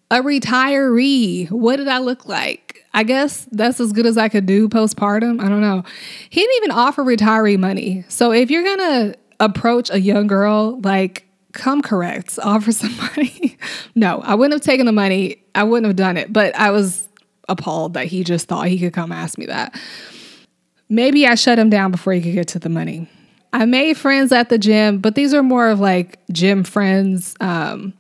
A 0.10 0.22
retiree. 0.22 1.52
What 1.52 1.76
did 1.76 1.90
I 1.90 1.98
look 1.98 2.26
like? 2.26 2.86
I 2.94 3.04
guess 3.04 3.50
that's 3.52 3.82
as 3.82 3.92
good 3.92 4.06
as 4.06 4.18
I 4.18 4.30
could 4.30 4.46
do 4.46 4.70
postpartum. 4.70 5.42
I 5.42 5.50
don't 5.50 5.60
know. 5.60 5.84
He 6.30 6.40
didn't 6.40 6.56
even 6.64 6.72
offer 6.72 7.04
retiree 7.04 7.60
money. 7.60 8.06
So 8.08 8.32
if 8.32 8.50
you're 8.50 8.64
going 8.64 8.78
to 8.78 9.18
approach 9.42 9.90
a 9.90 10.00
young 10.00 10.28
girl, 10.28 10.80
like, 10.80 11.28
come 11.52 11.82
correct, 11.82 12.40
offer 12.44 12.72
some 12.72 12.96
money. 12.96 13.58
no, 13.94 14.22
I 14.22 14.36
wouldn't 14.36 14.54
have 14.54 14.66
taken 14.66 14.86
the 14.86 14.94
money. 14.94 15.44
I 15.54 15.66
wouldn't 15.66 15.88
have 15.88 15.98
done 15.98 16.16
it, 16.16 16.32
but 16.32 16.56
I 16.56 16.72
was 16.72 17.10
appalled 17.50 17.96
that 17.96 18.08
he 18.08 18.24
just 18.24 18.48
thought 18.48 18.70
he 18.70 18.80
could 18.80 18.94
come 18.94 19.12
ask 19.12 19.38
me 19.38 19.48
that. 19.48 19.78
Maybe 20.90 21.26
I 21.26 21.36
shut 21.36 21.58
him 21.58 21.70
down 21.70 21.92
before 21.92 22.14
he 22.14 22.22
could 22.22 22.34
get 22.34 22.48
to 22.50 22.60
the 22.60 22.70
money. 22.70 23.10
I 23.54 23.66
made 23.66 23.98
friends 23.98 24.32
at 24.32 24.50
the 24.50 24.58
gym, 24.58 25.00
but 25.00 25.16
these 25.16 25.34
are 25.34 25.42
more 25.42 25.70
of 25.70 25.80
like 25.80 26.20
gym 26.32 26.64
friends. 26.64 27.36
Um, 27.40 27.94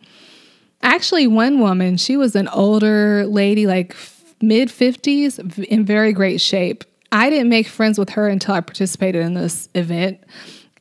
actually, 0.83 1.27
one 1.27 1.59
woman, 1.59 1.97
she 1.97 2.17
was 2.17 2.35
an 2.35 2.47
older 2.49 3.25
lady, 3.25 3.65
like 3.65 3.95
mid 4.41 4.69
50s, 4.69 5.63
in 5.63 5.85
very 5.85 6.11
great 6.11 6.41
shape. 6.41 6.83
I 7.11 7.29
didn't 7.29 7.49
make 7.49 7.67
friends 7.67 7.97
with 7.97 8.09
her 8.11 8.27
until 8.27 8.53
I 8.53 8.61
participated 8.61 9.25
in 9.25 9.33
this 9.33 9.69
event. 9.73 10.19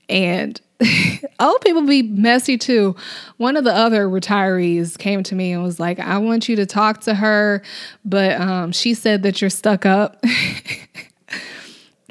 And 0.08 0.60
old 1.40 1.60
people 1.60 1.82
be 1.82 2.02
messy 2.02 2.58
too. 2.58 2.96
One 3.36 3.56
of 3.56 3.64
the 3.64 3.72
other 3.72 4.08
retirees 4.08 4.98
came 4.98 5.22
to 5.22 5.34
me 5.34 5.52
and 5.52 5.62
was 5.62 5.78
like, 5.78 6.00
I 6.00 6.18
want 6.18 6.48
you 6.48 6.56
to 6.56 6.66
talk 6.66 7.00
to 7.02 7.14
her, 7.14 7.62
but 8.04 8.40
um, 8.40 8.72
she 8.72 8.94
said 8.94 9.22
that 9.22 9.40
you're 9.40 9.50
stuck 9.50 9.86
up. 9.86 10.22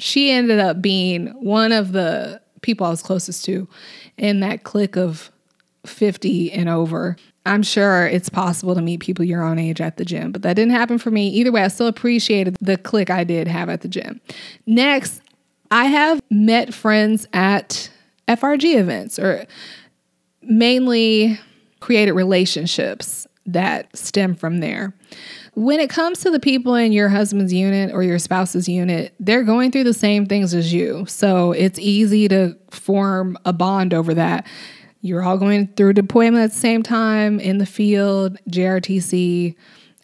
she 0.04 0.30
ended 0.30 0.58
up 0.58 0.82
being 0.82 1.28
one 1.28 1.72
of 1.72 1.92
the 1.92 2.38
people 2.60 2.86
I 2.86 2.90
was 2.90 3.00
closest 3.00 3.42
to 3.46 3.66
in 4.18 4.40
that 4.40 4.62
clique 4.62 4.98
of 4.98 5.30
50 5.86 6.52
and 6.52 6.68
over. 6.68 7.16
I'm 7.46 7.62
sure 7.62 8.06
it's 8.06 8.28
possible 8.28 8.74
to 8.74 8.82
meet 8.82 9.00
people 9.00 9.24
your 9.24 9.42
own 9.42 9.58
age 9.58 9.80
at 9.80 9.96
the 9.96 10.04
gym, 10.04 10.30
but 10.30 10.42
that 10.42 10.56
didn't 10.56 10.72
happen 10.72 10.98
for 10.98 11.10
me. 11.10 11.28
Either 11.28 11.50
way, 11.50 11.62
I 11.62 11.68
still 11.68 11.86
appreciated 11.86 12.54
the 12.60 12.76
clique 12.76 13.08
I 13.08 13.24
did 13.24 13.48
have 13.48 13.70
at 13.70 13.80
the 13.80 13.88
gym. 13.88 14.20
Next, 14.66 15.22
I 15.70 15.86
have 15.86 16.20
met 16.30 16.74
friends 16.74 17.26
at 17.32 17.88
FRG 18.28 18.78
events 18.78 19.18
or 19.18 19.46
mainly 20.42 21.40
created 21.80 22.12
relationships 22.12 23.26
that 23.46 23.96
stem 23.96 24.34
from 24.34 24.60
there. 24.60 24.92
When 25.56 25.78
it 25.78 25.88
comes 25.88 26.20
to 26.20 26.30
the 26.30 26.40
people 26.40 26.74
in 26.74 26.92
your 26.92 27.08
husband's 27.08 27.52
unit 27.52 27.92
or 27.92 28.02
your 28.02 28.18
spouse's 28.18 28.68
unit, 28.68 29.14
they're 29.20 29.44
going 29.44 29.70
through 29.70 29.84
the 29.84 29.94
same 29.94 30.26
things 30.26 30.52
as 30.52 30.72
you. 30.72 31.06
So 31.06 31.52
it's 31.52 31.78
easy 31.78 32.26
to 32.28 32.56
form 32.70 33.38
a 33.44 33.52
bond 33.52 33.94
over 33.94 34.14
that. 34.14 34.46
You're 35.00 35.22
all 35.22 35.38
going 35.38 35.68
through 35.68 35.92
deployment 35.92 36.44
at 36.44 36.50
the 36.50 36.58
same 36.58 36.82
time 36.82 37.38
in 37.38 37.58
the 37.58 37.66
field, 37.66 38.38
JRTC. 38.50 39.54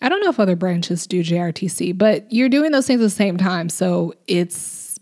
I 0.02 0.08
don't 0.08 0.20
know 0.20 0.30
if 0.30 0.38
other 0.38 0.56
branches 0.56 1.06
do 1.06 1.22
JRTC, 1.22 1.96
but 1.98 2.30
you're 2.32 2.48
doing 2.48 2.70
those 2.70 2.86
things 2.86 3.00
at 3.00 3.04
the 3.04 3.10
same 3.10 3.36
time. 3.36 3.68
So 3.68 4.14
it's 4.26 4.98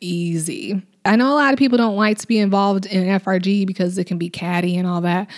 easy. 0.00 0.82
I 1.04 1.16
know 1.16 1.32
a 1.32 1.34
lot 1.34 1.52
of 1.52 1.58
people 1.58 1.78
don't 1.78 1.96
like 1.96 2.18
to 2.18 2.26
be 2.26 2.38
involved 2.38 2.86
in 2.86 3.06
FRG 3.20 3.66
because 3.66 3.98
it 3.98 4.04
can 4.04 4.18
be 4.18 4.30
catty 4.30 4.76
and 4.76 4.86
all 4.86 5.00
that. 5.02 5.28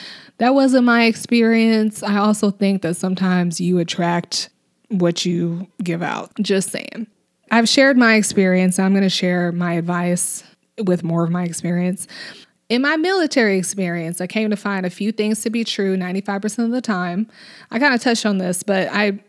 That 0.41 0.55
wasn't 0.55 0.87
my 0.87 1.05
experience. 1.05 2.03
I 2.03 2.17
also 2.17 2.51
think 2.51 2.81
that 2.81 2.97
sometimes 2.97 3.61
you 3.61 3.79
attract 3.79 4.49
what 4.89 5.27
you 5.27 5.69
give 5.85 6.03
out. 6.03 6.33
Just 6.41 6.71
saying. 6.71 7.07
I've 7.51 7.69
shared 7.69 7.99
my 7.99 8.15
experience. 8.15 8.79
I'm 8.79 8.93
going 8.93 9.03
to 9.03 9.11
share 9.11 9.53
my 9.53 9.75
advice 9.75 10.43
with 10.83 11.05
more 11.05 11.25
of 11.25 11.31
my 11.31 11.45
experience. 11.45 12.07
In 12.71 12.81
my 12.81 12.97
military 12.97 13.59
experience, 13.59 14.23
I 14.23 14.27
came 14.27 14.49
to 14.49 14.57
find 14.57 14.87
a 14.87 14.91
few 14.91 15.13
things 15.13 15.43
to 15.43 15.51
be 15.51 15.63
true 15.63 15.95
95% 15.95 16.65
of 16.65 16.71
the 16.71 16.81
time. 16.81 17.27
I 17.71 17.79
kind 17.79 17.93
of 17.93 18.01
touched 18.01 18.25
on 18.25 18.39
this, 18.39 18.63
but 18.63 18.89
I 18.91 19.21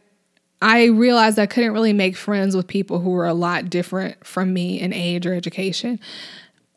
I 0.62 0.86
realized 0.86 1.40
I 1.40 1.48
couldn't 1.48 1.74
really 1.74 1.92
make 1.92 2.16
friends 2.16 2.56
with 2.56 2.68
people 2.68 3.00
who 3.00 3.10
were 3.10 3.26
a 3.26 3.34
lot 3.34 3.70
different 3.70 4.24
from 4.26 4.54
me 4.54 4.80
in 4.80 4.94
age 4.94 5.26
or 5.26 5.34
education 5.34 6.00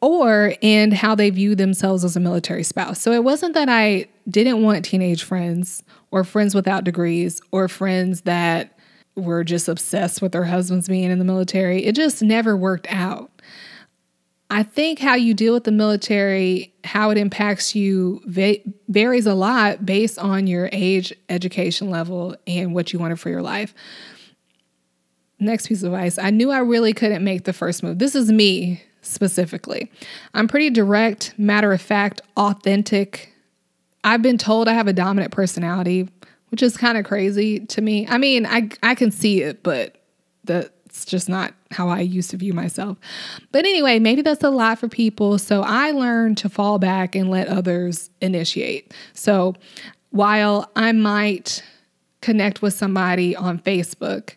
or 0.05 0.55
in 0.61 0.91
how 0.91 1.15
they 1.15 1.31
view 1.31 1.55
themselves 1.55 2.05
as 2.05 2.15
a 2.15 2.21
military 2.21 2.63
spouse. 2.63 3.01
So 3.01 3.11
it 3.13 3.25
wasn't 3.25 3.55
that 3.55 3.71
I 3.71 4.07
didn't 4.29 4.63
want 4.63 4.85
teenage 4.85 5.25
friends 5.25 5.83
or 6.11 6.25
friends 6.25 6.55
without 6.55 6.85
degrees 6.85 7.41
or 7.53 7.69
friends 7.69 8.21
that 8.23 8.79
were 9.17 9.43
just 9.43 9.67
obsessed 9.67 10.21
with 10.21 10.33
their 10.33 10.45
husbands 10.45 10.89
being 10.89 11.11
in 11.11 11.19
the 11.19 11.25
military. 11.25 11.87
It 11.87 11.95
just 11.95 12.23
never 12.23 12.55
worked 12.55 12.87
out. 12.91 13.31
I 14.51 14.63
think 14.63 14.99
how 14.99 15.15
you 15.15 15.33
deal 15.33 15.55
with 15.55 15.65
the 15.65 15.73
military, 15.73 16.75
how 16.85 17.09
it 17.09 17.17
impacts 17.17 17.75
you, 17.75 18.21
va- 18.27 18.59
varies 18.89 19.25
a 19.25 19.33
lot 19.33 19.87
based 19.87 20.19
on 20.19 20.47
your 20.47 20.69
age, 20.71 21.15
education 21.31 21.89
level, 21.89 22.37
and 22.47 22.75
what 22.75 22.93
you 22.93 22.99
wanted 22.99 23.19
for 23.19 23.31
your 23.31 23.41
life. 23.41 23.73
Next 25.41 25.67
piece 25.67 25.83
of 25.83 25.95
advice 25.95 26.19
I 26.19 26.29
knew 26.29 26.51
I 26.51 26.59
really 26.59 26.93
couldn't 26.93 27.25
make 27.25 27.45
the 27.45 27.55
first 27.55 27.83
move. 27.83 27.99
This 27.99 28.15
is 28.15 28.31
me 28.31 28.83
specifically. 29.05 29.91
I'm 30.35 30.49
pretty 30.49 30.71
direct, 30.71 31.35
matter 31.39 31.73
of 31.73 31.81
fact, 31.81 32.21
authentic. 32.37 33.33
I've 34.03 34.23
been 34.23 34.39
told 34.39 34.69
I 34.69 34.73
have 34.73 34.89
a 34.89 34.93
dominant 34.93 35.33
personality, 35.33 36.09
which 36.51 36.63
is 36.63 36.77
kind 36.77 36.99
of 36.99 37.05
crazy 37.05 37.61
to 37.61 37.81
me. 37.81 38.07
I 38.09 38.19
mean, 38.19 38.47
I 38.47 38.71
I 38.83 38.95
can 38.95 39.11
see 39.11 39.43
it, 39.43 39.63
but 39.63 39.97
that's 40.45 41.05
just 41.05 41.29
not 41.29 41.55
how 41.71 41.89
I 41.89 42.01
used 42.01 42.31
to 42.31 42.37
view 42.37 42.53
myself. 42.53 42.99
But 43.51 43.65
anyway, 43.65 43.99
maybe 43.99 44.23
that's 44.23 44.45
a 44.45 44.51
lot 44.51 44.79
for 44.79 44.89
people. 44.89 45.39
So 45.39 45.63
I 45.63 45.91
learned 45.91 46.39
to 46.39 46.49
fall 46.49 46.79
back 46.79 47.17
and 47.17 47.31
let 47.31 47.49
others 47.49 48.11
initiate. 48.21 48.95
So 49.13 49.55
while 50.11 50.71
I 50.77 50.93
might 50.93 51.65
connect 52.21 52.63
with 52.63 52.75
somebody 52.75 53.35
on 53.35 53.59
Facebook, 53.59 54.37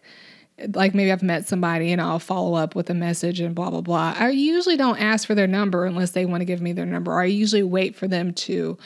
like 0.74 0.96
maybe 0.96 1.12
I've 1.12 1.24
met 1.24 1.48
somebody 1.48 1.91
and 1.91 2.02
I'll 2.02 2.20
follow 2.20 2.56
up 2.56 2.76
with 2.76 2.89
a 2.89 2.93
message 2.93 3.39
and 3.39 3.54
blah, 3.54 3.70
blah, 3.70 3.82
blah. 3.82 4.15
I 4.17 4.30
usually 4.30 4.78
don't 4.78 5.00
ask 5.00 5.28
for 5.28 5.36
their 5.36 5.48
number 5.48 5.86
unless 5.86 6.12
they 6.12 6.26
want 6.26 6.41
to 6.41 6.46
give 6.46 6.62
me 6.62 6.74
their 6.74 6.86
number, 6.86 7.17
I 7.20 7.26
usually 7.26 7.63
wait 7.63 7.96
for 7.96 8.08
them 8.08 8.34
to 8.34 8.78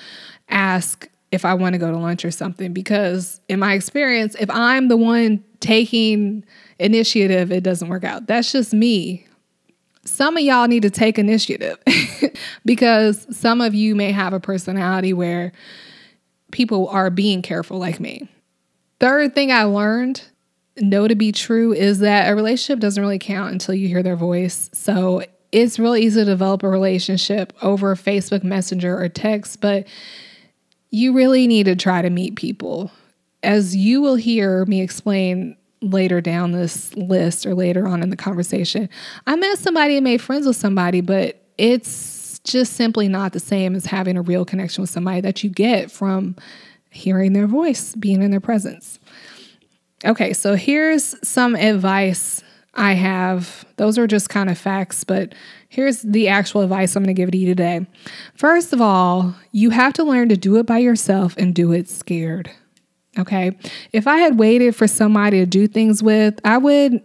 ask 0.50 1.10
if 1.32 1.46
I 1.46 1.54
want 1.54 1.74
to 1.74 1.80
go 1.80 1.90
to 1.90 1.98
lunch 1.98 2.26
or 2.26 2.32
something. 2.32 2.74
Because 2.74 3.40
in 3.48 3.60
my 3.60 3.74
experience, 3.74 4.36
if 4.40 4.50
I'm 4.50 4.90
the 4.90 4.98
one 4.98 5.44
taking 5.62 6.44
initiative, 6.78 7.52
it 7.52 7.64
doesn't 7.64 7.88
work 7.88 8.04
out. 8.04 8.28
That's 8.28 8.52
just 8.52 8.74
me. 8.74 9.26
Some 10.04 10.36
of 10.36 10.44
y'all 10.44 10.68
need 10.68 10.82
to 10.82 10.90
take 10.90 11.18
initiative 11.18 11.78
because 12.66 13.28
some 13.36 13.62
of 13.62 13.74
you 13.74 13.96
may 13.96 14.12
have 14.12 14.34
a 14.34 14.40
personality 14.40 15.14
where 15.14 15.54
people 16.52 16.90
are 16.90 17.10
being 17.10 17.42
careful 17.42 17.78
like 17.78 18.00
me. 18.00 18.28
Third 19.00 19.34
thing 19.34 19.52
I 19.52 19.64
learned 19.64 20.24
know 20.78 21.08
to 21.08 21.16
be 21.16 21.32
true 21.32 21.74
is 21.74 22.00
that 22.00 22.32
a 22.32 22.36
relationship 22.36 22.80
doesn't 22.80 23.02
really 23.02 23.20
count 23.20 23.52
until 23.52 23.76
you 23.76 23.88
hear 23.88 24.04
their 24.04 24.16
voice. 24.16 24.70
So 24.74 25.24
it's 25.52 25.80
really 25.80 26.04
easy 26.04 26.22
to 26.22 26.26
develop 26.26 26.64
a 26.64 26.70
relationship 26.70 27.54
over 27.62 27.96
Facebook 27.96 28.44
Messenger 28.44 28.98
or 28.98 29.10
text, 29.10 29.60
but 29.60 29.86
you 30.92 31.14
really 31.14 31.48
need 31.48 31.66
to 31.66 31.76
try 31.76 32.02
to 32.02 32.10
meet 32.10 32.36
people. 32.36 32.92
As 33.44 33.76
you 33.76 34.02
will 34.02 34.16
hear 34.16 34.66
me 34.66 34.82
explain 34.82 35.58
later 35.82 36.22
down 36.22 36.52
this 36.52 36.96
list 36.96 37.46
or 37.46 37.56
later 37.56 37.88
on 37.88 38.04
in 38.04 38.10
the 38.10 38.16
conversation, 38.16 38.88
I 39.28 39.36
met 39.36 39.58
somebody 39.58 39.98
and 39.98 40.04
made 40.04 40.22
friends 40.22 40.46
with 40.46 40.56
somebody, 40.56 41.02
but 41.02 41.42
it's 41.58 42.40
just 42.44 42.74
simply 42.74 43.08
not 43.08 43.34
the 43.34 43.40
same 43.40 43.76
as 43.76 43.86
having 43.86 44.18
a 44.18 44.22
real 44.22 44.46
connection 44.46 44.82
with 44.82 44.90
somebody 44.90 45.22
that 45.22 45.44
you 45.44 45.50
get 45.50 45.92
from 45.92 46.36
hearing 46.92 47.34
their 47.34 47.48
voice, 47.48 47.96
being 47.96 48.22
in 48.22 48.32
their 48.32 48.40
presence. 48.40 49.00
Okay, 50.04 50.34
so 50.34 50.56
here's 50.56 51.16
some 51.28 51.56
advice 51.56 52.44
I 52.74 52.94
have. 52.94 53.66
Those 53.76 53.98
are 53.98 54.08
just 54.08 54.30
kind 54.30 54.50
of 54.50 54.58
facts, 54.58 55.04
but 55.04 55.34
here's 55.70 56.02
the 56.02 56.28
actual 56.30 56.62
advice 56.62 56.96
I'm 56.96 57.04
going 57.04 57.16
to 57.16 57.20
give 57.22 57.32
to 57.32 57.38
you 57.38 57.48
today. 57.48 57.86
First 58.36 58.74
of 58.74 58.82
all, 58.82 59.36
you 59.52 59.70
have 59.72 59.94
to 59.94 60.04
learn 60.04 60.30
to 60.30 60.38
do 60.38 60.58
it 60.58 60.66
by 60.66 60.80
yourself 60.80 61.36
and 61.38 61.54
do 61.54 61.72
it 61.72 61.90
scared. 61.90 62.50
Okay. 63.20 63.58
If 63.92 64.08
I 64.08 64.18
had 64.18 64.40
waited 64.40 64.76
for 64.76 64.88
somebody 64.88 65.40
to 65.40 65.46
do 65.46 65.68
things 65.68 66.02
with, 66.02 66.40
I 66.46 66.58
would 66.58 67.04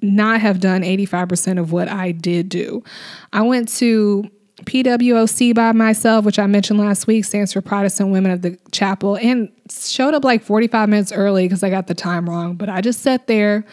not 0.00 0.40
have 0.40 0.60
done 0.60 0.82
85% 0.82 1.58
of 1.58 1.72
what 1.72 1.88
I 1.88 2.12
did 2.12 2.48
do. 2.48 2.84
I 3.32 3.42
went 3.42 3.68
to 3.78 4.30
PWOC 4.64 5.54
by 5.54 5.72
myself, 5.72 6.24
which 6.24 6.38
I 6.38 6.46
mentioned 6.46 6.78
last 6.78 7.06
week, 7.06 7.24
stands 7.24 7.52
for 7.52 7.60
Protestant 7.60 8.10
Women 8.10 8.32
of 8.32 8.42
the 8.42 8.58
Chapel, 8.72 9.16
and 9.16 9.50
showed 9.70 10.14
up 10.14 10.24
like 10.24 10.42
45 10.42 10.88
minutes 10.88 11.12
early 11.12 11.44
because 11.44 11.62
I 11.62 11.70
got 11.70 11.86
the 11.86 11.94
time 11.94 12.28
wrong. 12.28 12.56
But 12.56 12.68
I 12.68 12.80
just 12.80 13.00
sat 13.00 13.26
there 13.26 13.64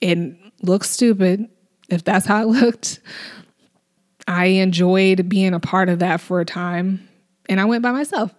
and 0.00 0.38
looked 0.62 0.86
stupid, 0.86 1.48
if 1.88 2.04
that's 2.04 2.26
how 2.26 2.42
it 2.42 2.46
looked. 2.60 3.00
I 4.28 4.46
enjoyed 4.46 5.28
being 5.28 5.54
a 5.54 5.60
part 5.60 5.88
of 5.88 6.00
that 6.00 6.20
for 6.20 6.40
a 6.40 6.44
time, 6.44 7.08
and 7.48 7.60
I 7.60 7.64
went 7.64 7.82
by 7.82 7.92
myself. 7.92 8.34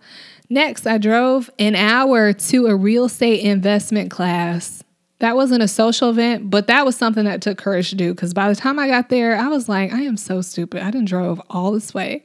Next, 0.50 0.88
I 0.88 0.98
drove 0.98 1.50
an 1.60 1.76
hour 1.76 2.32
to 2.32 2.68
a 2.68 2.76
real 2.76 3.06
estate 3.06 3.42
investment 3.42 4.12
class 4.12 4.84
that 5.20 5.36
wasn't 5.36 5.64
a 5.64 5.68
social 5.68 6.10
event, 6.10 6.50
but 6.50 6.68
that 6.68 6.86
was 6.86 6.96
something 6.96 7.26
that 7.26 7.42
took 7.42 7.58
courage 7.58 7.90
to 7.90 7.96
do 7.96 8.14
because 8.14 8.34
by 8.34 8.50
the 8.50 8.56
time 8.56 8.78
I 8.78 8.88
got 8.88 9.10
there, 9.10 9.36
I 9.36 9.48
was 9.48 9.68
like, 9.68 9.92
I 9.92 10.02
am 10.02 10.18
so 10.18 10.42
stupid. 10.42 10.82
I 10.84 10.92
didn't 10.92 11.08
drove 11.08 11.42
all 11.50 11.72
this 11.72 11.94
way 11.94 12.24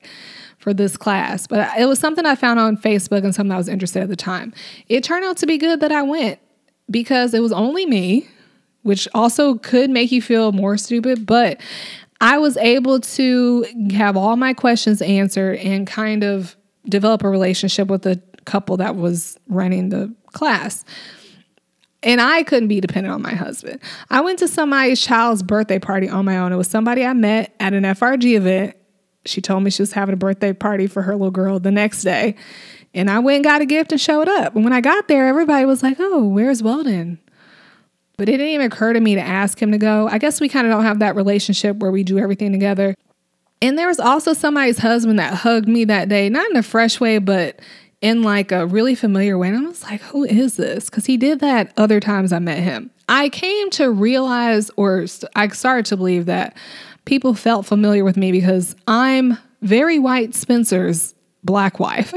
for 0.59 0.75
this 0.75 0.97
class, 0.97 1.47
but 1.47 1.77
it 1.79 1.87
was 1.87 1.99
something 1.99 2.27
I 2.27 2.35
found 2.35 2.61
on 2.61 2.77
Facebook 2.77 3.25
and 3.25 3.35
something 3.35 3.53
I 3.53 3.57
was 3.57 3.69
interested 3.69 4.03
at 4.03 4.09
the 4.09 4.17
time. 4.17 4.53
It 4.89 5.03
turned 5.03 5.25
out 5.25 5.39
to 5.39 5.47
be 5.47 5.59
good 5.59 5.81
that 5.81 5.91
I 5.91 6.03
went 6.03 6.39
because 6.91 7.33
it 7.33 7.41
was 7.41 7.53
only 7.53 7.87
me, 7.87 8.29
which 8.83 9.09
also 9.15 9.55
could 9.55 9.91
make 9.91 10.13
you 10.13 10.21
feel 10.21 10.53
more 10.53 10.77
stupid, 10.77 11.25
but 11.25 11.61
I 12.21 12.39
was 12.39 12.57
able 12.59 13.01
to 13.01 13.67
have 13.95 14.17
all 14.17 14.37
my 14.37 14.53
questions 14.53 15.03
answered 15.03 15.59
and 15.59 15.87
kind 15.87 16.23
of 16.23 16.57
develop 16.89 17.25
a 17.25 17.29
relationship 17.29 17.89
with 17.89 18.03
the 18.03 18.21
couple 18.45 18.77
that 18.77 18.97
was 18.97 19.39
running 19.49 19.89
the 19.89 20.15
class. 20.33 20.85
And 22.03 22.21
I 22.21 22.43
couldn't 22.43 22.69
be 22.69 22.81
dependent 22.81 23.15
on 23.15 23.23
my 23.23 23.35
husband. 23.35 23.81
I 24.11 24.21
went 24.23 24.39
to 24.41 24.49
somebody's 24.49 25.01
child's 25.01 25.43
birthday 25.43 25.79
party 25.79 26.09
on 26.09 26.25
my 26.25 26.39
own. 26.39 26.53
It 26.53 26.57
was 26.57 26.69
somebody 26.69 27.05
I 27.05 27.13
met 27.13 27.55
at 27.61 27.75
an 27.75 27.85
FRG 27.85 28.37
event. 28.37 28.77
She 29.25 29.41
told 29.41 29.63
me 29.63 29.71
she 29.71 29.83
was 29.83 29.93
having 29.93 30.13
a 30.13 30.17
birthday 30.17 30.53
party 30.53 30.89
for 30.89 31.03
her 31.03 31.13
little 31.13 31.31
girl 31.31 31.61
the 31.61 31.71
next 31.71 32.03
day. 32.03 32.35
And 32.93 33.09
I 33.09 33.21
went 33.21 33.37
and 33.37 33.45
got 33.45 33.63
a 33.63 33.67
gift 33.67 33.93
and 33.93 34.01
showed 34.01 34.29
up. 34.29 34.57
And 34.57 34.65
when 34.65 34.73
I 34.73 34.81
got 34.81 35.07
there, 35.07 35.29
everybody 35.29 35.65
was 35.65 35.83
like, 35.83 35.97
oh, 36.01 36.25
where's 36.25 36.63
Weldon? 36.63 37.21
But 38.17 38.29
it 38.29 38.33
didn't 38.33 38.49
even 38.49 38.67
occur 38.67 38.93
to 38.93 39.01
me 39.01 39.15
to 39.15 39.21
ask 39.21 39.61
him 39.61 39.73
to 39.73 39.79
go. 39.79 40.09
I 40.09 40.19
guess 40.19 40.41
we 40.41 40.49
kind 40.49 40.67
of 40.67 40.73
don't 40.73 40.85
have 40.85 40.99
that 40.99 41.17
relationship 41.17 41.77
where 41.77 41.91
we 41.91 42.03
do 42.03 42.19
everything 42.19 42.53
together. 42.53 42.95
And 43.63 43.79
there 43.79 43.87
was 43.87 44.01
also 44.01 44.33
somebody's 44.33 44.79
husband 44.79 45.21
that 45.21 45.35
hugged 45.35 45.69
me 45.69 45.85
that 45.85 46.09
day, 46.09 46.29
not 46.29 46.51
in 46.51 46.57
a 46.57 46.63
fresh 46.63 47.01
way, 47.01 47.19
but 47.19 47.61
in 48.03 48.23
like 48.23 48.53
a 48.53 48.67
really 48.67 48.95
familiar 48.95 49.39
way. 49.39 49.49
And 49.49 49.57
I 49.57 49.69
was 49.69 49.85
like, 49.85 50.03
who 50.03 50.25
is 50.25 50.57
this? 50.57 50.91
Because 50.91 51.07
he 51.07 51.17
did 51.17 51.41
that 51.41 51.73
other 51.77 52.01
times 52.01 52.33
I 52.33 52.41
met 52.41 52.59
him. 52.59 52.91
I 53.09 53.29
came 53.29 53.71
to 53.71 53.91
realize, 53.91 54.71
or 54.77 55.07
I 55.37 55.49
started 55.49 55.87
to 55.87 55.97
believe 55.97 56.27
that 56.27 56.57
people 57.05 57.33
felt 57.33 57.65
familiar 57.65 58.05
with 58.05 58.17
me 58.17 58.33
because 58.33 58.75
I'm 58.89 59.39
very 59.63 59.99
white 59.99 60.35
Spencer's 60.35 61.15
black 61.45 61.79
wife. 61.79 62.13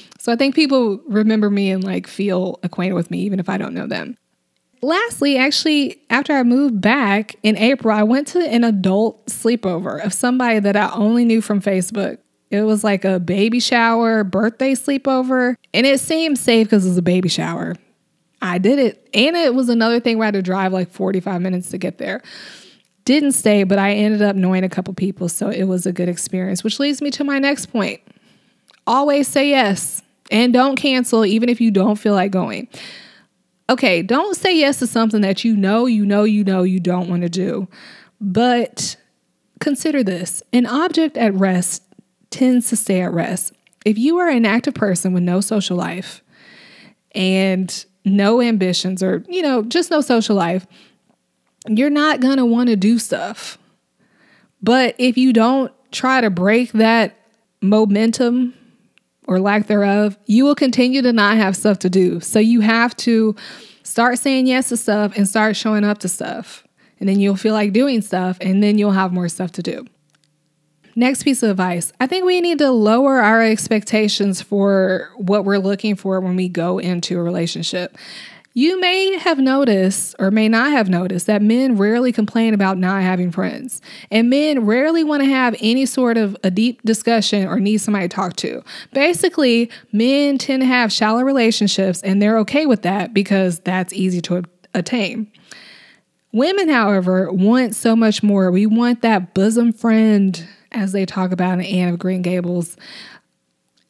so 0.18 0.32
I 0.32 0.36
think 0.36 0.54
people 0.54 1.00
remember 1.06 1.50
me 1.50 1.70
and 1.70 1.84
like 1.84 2.06
feel 2.06 2.58
acquainted 2.62 2.94
with 2.94 3.10
me, 3.10 3.18
even 3.20 3.40
if 3.40 3.48
I 3.48 3.58
don't 3.58 3.74
know 3.74 3.86
them. 3.86 4.16
Lastly, 4.84 5.36
actually, 5.36 6.02
after 6.10 6.32
I 6.32 6.42
moved 6.42 6.80
back 6.80 7.36
in 7.42 7.56
April, 7.56 7.94
I 7.96 8.02
went 8.02 8.26
to 8.28 8.40
an 8.40 8.64
adult 8.64 9.26
sleepover 9.26 10.04
of 10.04 10.12
somebody 10.12 10.58
that 10.58 10.76
I 10.76 10.90
only 10.92 11.24
knew 11.24 11.40
from 11.40 11.60
Facebook. 11.60 12.18
It 12.52 12.64
was 12.64 12.84
like 12.84 13.06
a 13.06 13.18
baby 13.18 13.60
shower, 13.60 14.24
birthday 14.24 14.74
sleepover, 14.74 15.56
and 15.72 15.86
it 15.86 16.00
seemed 16.00 16.38
safe 16.38 16.66
because 16.66 16.84
it 16.84 16.90
was 16.90 16.98
a 16.98 17.02
baby 17.02 17.30
shower. 17.30 17.74
I 18.42 18.58
did 18.58 18.78
it. 18.78 19.08
And 19.14 19.34
it 19.34 19.54
was 19.54 19.70
another 19.70 20.00
thing 20.00 20.18
where 20.18 20.26
I 20.26 20.28
had 20.28 20.34
to 20.34 20.42
drive 20.42 20.70
like 20.70 20.90
45 20.90 21.40
minutes 21.40 21.70
to 21.70 21.78
get 21.78 21.96
there. 21.96 22.22
Didn't 23.06 23.32
stay, 23.32 23.64
but 23.64 23.78
I 23.78 23.94
ended 23.94 24.20
up 24.20 24.36
knowing 24.36 24.64
a 24.64 24.68
couple 24.68 24.92
people, 24.92 25.30
so 25.30 25.48
it 25.48 25.64
was 25.64 25.86
a 25.86 25.92
good 25.92 26.10
experience, 26.10 26.62
which 26.62 26.78
leads 26.78 27.00
me 27.00 27.10
to 27.12 27.24
my 27.24 27.38
next 27.38 27.66
point. 27.66 28.02
Always 28.86 29.28
say 29.28 29.48
yes 29.48 30.02
and 30.30 30.52
don't 30.52 30.76
cancel, 30.76 31.24
even 31.24 31.48
if 31.48 31.58
you 31.58 31.70
don't 31.70 31.96
feel 31.96 32.12
like 32.12 32.32
going. 32.32 32.68
Okay, 33.70 34.02
don't 34.02 34.36
say 34.36 34.54
yes 34.58 34.78
to 34.80 34.86
something 34.86 35.22
that 35.22 35.42
you 35.42 35.56
know, 35.56 35.86
you 35.86 36.04
know, 36.04 36.24
you 36.24 36.44
know 36.44 36.64
you 36.64 36.80
don't 36.80 37.08
want 37.08 37.22
to 37.22 37.30
do. 37.30 37.66
But 38.20 38.96
consider 39.58 40.02
this 40.02 40.42
an 40.52 40.66
object 40.66 41.16
at 41.16 41.32
rest 41.32 41.82
tends 42.32 42.68
to 42.70 42.76
stay 42.76 43.02
at 43.02 43.12
rest. 43.12 43.52
If 43.84 43.98
you 43.98 44.18
are 44.18 44.28
an 44.28 44.46
active 44.46 44.74
person 44.74 45.12
with 45.12 45.22
no 45.22 45.40
social 45.40 45.76
life 45.76 46.22
and 47.14 47.84
no 48.04 48.40
ambitions 48.40 49.02
or, 49.02 49.24
you 49.28 49.42
know, 49.42 49.62
just 49.62 49.90
no 49.90 50.00
social 50.00 50.36
life, 50.36 50.66
you're 51.68 51.90
not 51.90 52.20
going 52.20 52.38
to 52.38 52.46
want 52.46 52.68
to 52.68 52.76
do 52.76 52.98
stuff. 52.98 53.58
But 54.62 54.94
if 54.98 55.16
you 55.16 55.32
don't 55.32 55.72
try 55.90 56.20
to 56.20 56.30
break 56.30 56.72
that 56.72 57.16
momentum 57.60 58.54
or 59.26 59.38
lack 59.40 59.66
thereof, 59.66 60.16
you 60.26 60.44
will 60.44 60.54
continue 60.54 61.02
to 61.02 61.12
not 61.12 61.36
have 61.36 61.56
stuff 61.56 61.78
to 61.80 61.90
do. 61.90 62.20
So 62.20 62.38
you 62.38 62.60
have 62.60 62.96
to 62.98 63.36
start 63.82 64.18
saying 64.18 64.46
yes 64.46 64.68
to 64.70 64.76
stuff 64.76 65.16
and 65.16 65.28
start 65.28 65.56
showing 65.56 65.84
up 65.84 65.98
to 65.98 66.08
stuff. 66.08 66.66
And 66.98 67.08
then 67.08 67.18
you'll 67.18 67.36
feel 67.36 67.54
like 67.54 67.72
doing 67.72 68.00
stuff 68.00 68.38
and 68.40 68.62
then 68.62 68.78
you'll 68.78 68.92
have 68.92 69.12
more 69.12 69.28
stuff 69.28 69.52
to 69.52 69.62
do. 69.62 69.86
Next 70.94 71.22
piece 71.22 71.42
of 71.42 71.50
advice 71.50 71.92
I 72.00 72.06
think 72.06 72.24
we 72.24 72.40
need 72.40 72.58
to 72.58 72.70
lower 72.70 73.18
our 73.20 73.42
expectations 73.42 74.42
for 74.42 75.10
what 75.16 75.44
we're 75.44 75.58
looking 75.58 75.96
for 75.96 76.20
when 76.20 76.36
we 76.36 76.48
go 76.48 76.78
into 76.78 77.18
a 77.18 77.22
relationship. 77.22 77.96
You 78.54 78.78
may 78.78 79.18
have 79.18 79.38
noticed 79.38 80.14
or 80.18 80.30
may 80.30 80.46
not 80.46 80.72
have 80.72 80.90
noticed 80.90 81.26
that 81.26 81.40
men 81.40 81.78
rarely 81.78 82.12
complain 82.12 82.52
about 82.52 82.76
not 82.76 83.00
having 83.00 83.30
friends. 83.30 83.80
And 84.10 84.28
men 84.28 84.66
rarely 84.66 85.04
want 85.04 85.22
to 85.22 85.28
have 85.28 85.56
any 85.60 85.86
sort 85.86 86.18
of 86.18 86.36
a 86.44 86.50
deep 86.50 86.82
discussion 86.82 87.46
or 87.46 87.58
need 87.58 87.78
somebody 87.78 88.08
to 88.08 88.14
talk 88.14 88.36
to. 88.36 88.62
Basically, 88.92 89.70
men 89.90 90.36
tend 90.36 90.60
to 90.60 90.66
have 90.66 90.92
shallow 90.92 91.22
relationships 91.22 92.02
and 92.02 92.20
they're 92.20 92.36
okay 92.40 92.66
with 92.66 92.82
that 92.82 93.14
because 93.14 93.60
that's 93.60 93.94
easy 93.94 94.20
to 94.20 94.42
attain. 94.74 95.32
Women, 96.32 96.68
however, 96.68 97.32
want 97.32 97.74
so 97.74 97.96
much 97.96 98.22
more. 98.22 98.50
We 98.50 98.66
want 98.66 99.00
that 99.00 99.32
bosom 99.32 99.72
friend, 99.72 100.46
as 100.72 100.92
they 100.92 101.06
talk 101.06 101.32
about 101.32 101.54
in 101.54 101.64
Anne 101.64 101.92
of 101.92 101.98
Green 101.98 102.22
Gables. 102.22 102.76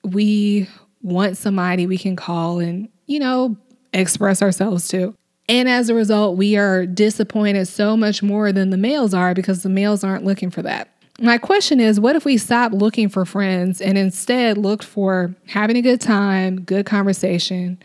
We 0.05 0.69
want 1.03 1.37
somebody 1.37 1.87
we 1.87 1.99
can 1.99 2.17
call 2.17 2.59
and, 2.59 2.89
you 3.07 3.19
know, 3.19 3.57
express 3.93 4.43
ourselves 4.43 4.89
to. 4.89 5.15
And 5.49 5.69
as 5.69 5.89
a 5.89 5.95
result, 5.95 6.37
we 6.37 6.57
are 6.57 6.87
disappointed 6.87 7.67
so 7.67 7.97
much 7.97 8.23
more 8.23 8.53
than 8.53 8.71
the 8.71 8.77
males 8.77 9.13
are 9.13 9.35
because 9.35 9.63
the 9.63 9.69
males 9.69 10.05
aren't 10.05 10.25
looking 10.25 10.51
for 10.51 10.63
that. 10.63 10.89
My 11.21 11.37
question 11.39 11.79
is 11.79 12.01
what 12.01 12.17
if 12.17 12.25
we 12.25 12.39
stopped 12.39 12.75
looking 12.75 13.09
for 13.09 13.25
friends 13.25 13.81
and 13.81 13.99
instead 13.99 14.57
looked 14.57 14.85
for 14.85 15.35
having 15.47 15.77
a 15.77 15.83
good 15.83 16.01
time, 16.01 16.63
good 16.63 16.87
conversation, 16.87 17.79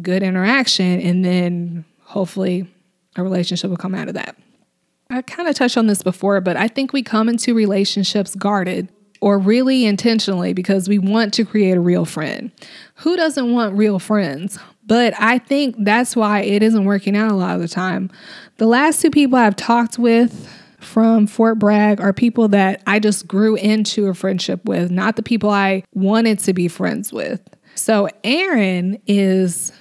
good 0.00 0.22
interaction, 0.22 1.00
and 1.00 1.24
then 1.24 1.84
hopefully 2.02 2.68
a 3.16 3.22
relationship 3.22 3.70
will 3.70 3.76
come 3.76 3.94
out 3.94 4.08
of 4.08 4.14
that? 4.14 4.36
I 5.10 5.22
kind 5.22 5.48
of 5.48 5.54
touched 5.54 5.76
on 5.76 5.86
this 5.86 6.02
before, 6.02 6.40
but 6.40 6.56
I 6.56 6.68
think 6.68 6.92
we 6.92 7.02
come 7.02 7.28
into 7.28 7.54
relationships 7.54 8.34
guarded 8.34 8.88
or 9.20 9.38
really 9.38 9.84
intentionally 9.84 10.52
because 10.52 10.88
we 10.88 10.98
want 10.98 11.32
to 11.34 11.44
create 11.44 11.76
a 11.76 11.80
real 11.80 12.04
friend. 12.04 12.50
Who 12.96 13.16
doesn't 13.16 13.52
want 13.52 13.76
real 13.76 13.98
friends? 13.98 14.58
But 14.86 15.14
I 15.18 15.38
think 15.38 15.76
that's 15.78 16.14
why 16.14 16.40
it 16.40 16.62
isn't 16.62 16.84
working 16.84 17.16
out 17.16 17.32
a 17.32 17.34
lot 17.34 17.56
of 17.56 17.60
the 17.60 17.68
time. 17.68 18.10
The 18.58 18.66
last 18.66 19.02
two 19.02 19.10
people 19.10 19.38
I've 19.38 19.56
talked 19.56 19.98
with 19.98 20.48
from 20.78 21.26
Fort 21.26 21.58
Bragg 21.58 22.00
are 22.00 22.12
people 22.12 22.48
that 22.48 22.82
I 22.86 22.98
just 22.98 23.26
grew 23.26 23.56
into 23.56 24.06
a 24.06 24.14
friendship 24.14 24.64
with, 24.64 24.90
not 24.90 25.16
the 25.16 25.22
people 25.22 25.50
I 25.50 25.82
wanted 25.94 26.38
to 26.40 26.52
be 26.52 26.68
friends 26.68 27.12
with. 27.12 27.40
So, 27.74 28.08
Aaron 28.22 29.00
is 29.06 29.72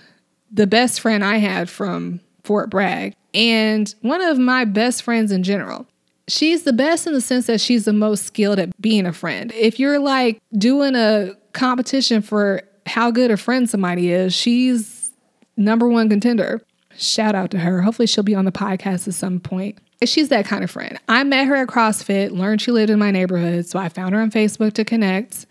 the 0.52 0.68
best 0.68 1.00
friend 1.00 1.24
I 1.24 1.38
had 1.38 1.70
from 1.70 2.20
Fort 2.44 2.70
Bragg 2.70 3.16
and 3.36 3.93
one 4.02 4.21
of 4.21 4.39
my 4.39 4.65
best 4.65 5.04
friends 5.04 5.32
in 5.32 5.43
general. 5.43 5.86
She's 6.28 6.63
the 6.63 6.74
best 6.74 7.06
in 7.06 7.13
the 7.13 7.21
sense 7.21 7.45
that 7.45 7.62
she's 7.62 7.86
the 7.86 7.93
most 7.93 8.24
skilled 8.26 8.58
at 8.58 8.82
being 8.82 9.06
a 9.06 9.13
friend. 9.13 9.52
If 9.54 9.80
you're 9.80 10.00
like 10.00 10.41
doing 10.58 10.95
a 10.95 11.34
competition 11.54 12.24
for 12.24 12.63
how 12.88 13.12
good 13.12 13.30
a 13.30 13.38
friend 13.38 13.69
somebody 13.69 14.12
is, 14.12 14.34
she's 14.34 15.12
number 15.58 15.88
one 15.88 16.10
contender. 16.10 16.63
Shout 16.98 17.36
out 17.36 17.52
to 17.52 17.60
her. 17.60 17.82
Hopefully, 17.82 18.08
she'll 18.08 18.24
be 18.24 18.34
on 18.34 18.45
the 18.45 18.52
podcast 18.52 19.08
at 19.08 19.13
some 19.13 19.39
point. 19.39 19.78
She's 20.04 20.30
that 20.30 20.45
kind 20.45 20.63
of 20.63 20.71
friend. 20.71 21.00
I 21.08 21.24
met 21.24 21.48
her 21.48 21.56
at 21.56 21.67
CrossFit, 21.67 22.32
learned 22.32 22.62
she 22.62 22.71
lived 22.71 22.89
in 22.89 23.00
my 23.00 23.12
neighborhood, 23.12 23.65
so 23.65 23.80
I 23.80 23.89
found 23.89 24.15
her 24.15 24.21
on 24.21 24.32
Facebook 24.32 24.74
to 24.74 24.86
connect, 24.86 25.45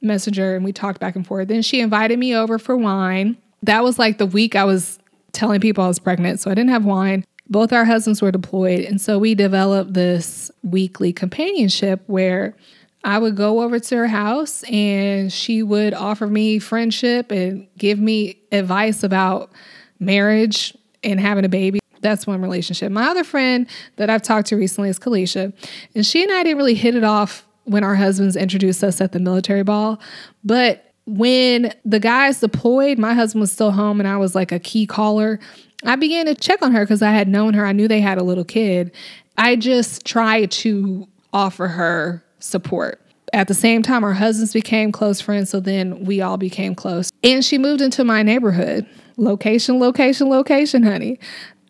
messenger, 0.00 0.54
and 0.54 0.64
we 0.64 0.72
talked 0.72 1.00
back 1.00 1.16
and 1.16 1.26
forth. 1.26 1.48
Then 1.48 1.62
she 1.62 1.80
invited 1.80 2.18
me 2.18 2.34
over 2.34 2.58
for 2.58 2.76
wine. 2.76 3.36
That 3.62 3.82
was 3.82 3.98
like 3.98 4.18
the 4.18 4.26
week 4.26 4.56
I 4.56 4.64
was 4.64 4.98
telling 5.32 5.60
people 5.60 5.84
I 5.84 5.88
was 5.88 5.98
pregnant, 5.98 6.40
so 6.40 6.50
I 6.50 6.54
didn't 6.54 6.70
have 6.70 6.84
wine. 6.84 7.24
Both 7.50 7.72
our 7.72 7.84
husbands 7.84 8.22
were 8.22 8.30
deployed, 8.30 8.84
and 8.84 9.00
so 9.00 9.18
we 9.18 9.34
developed 9.34 9.92
this 9.92 10.50
weekly 10.62 11.12
companionship 11.12 12.02
where 12.06 12.54
I 13.02 13.18
would 13.18 13.34
go 13.34 13.62
over 13.62 13.78
to 13.80 13.96
her 13.96 14.06
house 14.06 14.62
and 14.64 15.32
she 15.32 15.62
would 15.62 15.94
offer 15.94 16.26
me 16.26 16.58
friendship 16.58 17.30
and 17.30 17.66
give 17.78 17.98
me 17.98 18.38
advice 18.52 19.02
about 19.02 19.50
marriage 19.98 20.76
and 21.02 21.18
having 21.18 21.44
a 21.44 21.48
baby. 21.48 21.80
That's 22.02 22.26
one 22.26 22.40
relationship. 22.40 22.92
My 22.92 23.08
other 23.08 23.24
friend 23.24 23.66
that 23.96 24.10
I've 24.10 24.22
talked 24.22 24.48
to 24.48 24.56
recently 24.56 24.88
is 24.88 24.98
Kalisha, 24.98 25.52
and 25.94 26.06
she 26.06 26.22
and 26.22 26.32
I 26.32 26.42
didn't 26.42 26.58
really 26.58 26.74
hit 26.74 26.94
it 26.94 27.04
off 27.04 27.46
when 27.64 27.84
our 27.84 27.94
husbands 27.94 28.36
introduced 28.36 28.82
us 28.82 29.00
at 29.00 29.12
the 29.12 29.20
military 29.20 29.62
ball. 29.62 30.00
But 30.44 30.92
when 31.06 31.74
the 31.84 32.00
guys 32.00 32.40
deployed, 32.40 32.98
my 32.98 33.14
husband 33.14 33.40
was 33.40 33.50
still 33.50 33.70
home 33.70 34.00
and 34.00 34.08
I 34.08 34.16
was 34.16 34.34
like 34.34 34.52
a 34.52 34.58
key 34.58 34.86
caller. 34.86 35.40
I 35.84 35.96
began 35.96 36.26
to 36.26 36.34
check 36.34 36.62
on 36.62 36.72
her 36.72 36.84
because 36.84 37.02
I 37.02 37.10
had 37.10 37.28
known 37.28 37.54
her. 37.54 37.64
I 37.64 37.72
knew 37.72 37.88
they 37.88 38.00
had 38.00 38.18
a 38.18 38.24
little 38.24 38.44
kid. 38.44 38.92
I 39.38 39.56
just 39.56 40.04
tried 40.04 40.50
to 40.52 41.08
offer 41.32 41.68
her 41.68 42.24
support. 42.38 43.00
At 43.32 43.48
the 43.48 43.54
same 43.54 43.82
time, 43.82 44.02
our 44.04 44.12
husbands 44.12 44.52
became 44.52 44.90
close 44.90 45.20
friends, 45.20 45.50
so 45.50 45.60
then 45.60 46.04
we 46.04 46.20
all 46.20 46.36
became 46.36 46.74
close. 46.74 47.10
And 47.22 47.44
she 47.44 47.58
moved 47.58 47.80
into 47.80 48.04
my 48.04 48.22
neighborhood. 48.22 48.86
Location, 49.16 49.78
location, 49.78 50.28
location, 50.28 50.82
honey. 50.82 51.18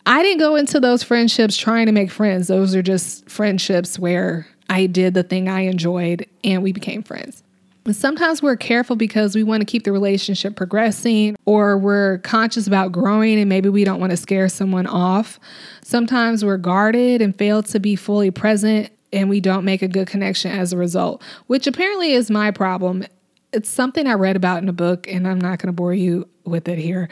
I 0.07 0.23
didn't 0.23 0.39
go 0.39 0.57
into 0.57 0.81
those 0.81 1.03
friendships 1.03 1.57
trying 1.57 1.87
to 1.87 1.93
make 1.93 2.11
friends. 2.11 2.49
Those 2.49 2.75
are 2.75 2.83
just 2.83 3.29
friendships 3.29 3.99
where 3.99 4.47
I 4.71 4.87
did 4.87 5.15
the 5.15 5.23
thing 5.23 5.49
I 5.49 5.63
enjoyed 5.63 6.27
and 6.43 6.63
we 6.63 6.73
became 6.73 7.03
friends. 7.03 7.43
Sometimes 7.91 8.43
we're 8.43 8.57
careful 8.57 8.95
because 8.95 9.35
we 9.35 9.43
want 9.43 9.63
to 9.63 9.65
keep 9.65 9.85
the 9.85 9.93
relationship 9.93 10.55
progressing 10.55 11.37
or 11.47 11.79
we're 11.79 12.19
conscious 12.19 12.67
about 12.67 12.93
growing 12.93 13.39
and 13.39 13.49
maybe 13.49 13.69
we 13.69 13.85
don't 13.85 14.01
want 14.01 14.11
to 14.11 14.17
scare 14.17 14.49
someone 14.49 14.87
off. 14.87 15.41
Sometimes 15.83 16.45
we're 16.45 16.59
guarded 16.59 17.23
and 17.23 17.37
fail 17.37 17.63
to 17.65 17.81
be 17.81 17.97
fully 17.97 18.31
present 18.31 18.91
and 19.13 19.29
we 19.29 19.41
don't 19.41 19.65
make 19.65 19.83
a 19.83 19.89
good 19.89 20.07
connection 20.07 20.53
as 20.53 20.73
a 20.73 20.77
result, 20.77 21.23
which 21.47 21.67
apparently 21.67 22.13
is 22.13 22.31
my 22.31 22.51
problem. 22.51 23.05
It's 23.53 23.69
something 23.69 24.07
I 24.07 24.13
read 24.13 24.37
about 24.37 24.63
in 24.63 24.69
a 24.69 24.73
book, 24.73 25.09
and 25.09 25.27
I'm 25.27 25.41
not 25.41 25.59
going 25.59 25.67
to 25.67 25.73
bore 25.73 25.95
you 25.95 26.29
with 26.45 26.69
it 26.69 26.79
here. 26.79 27.09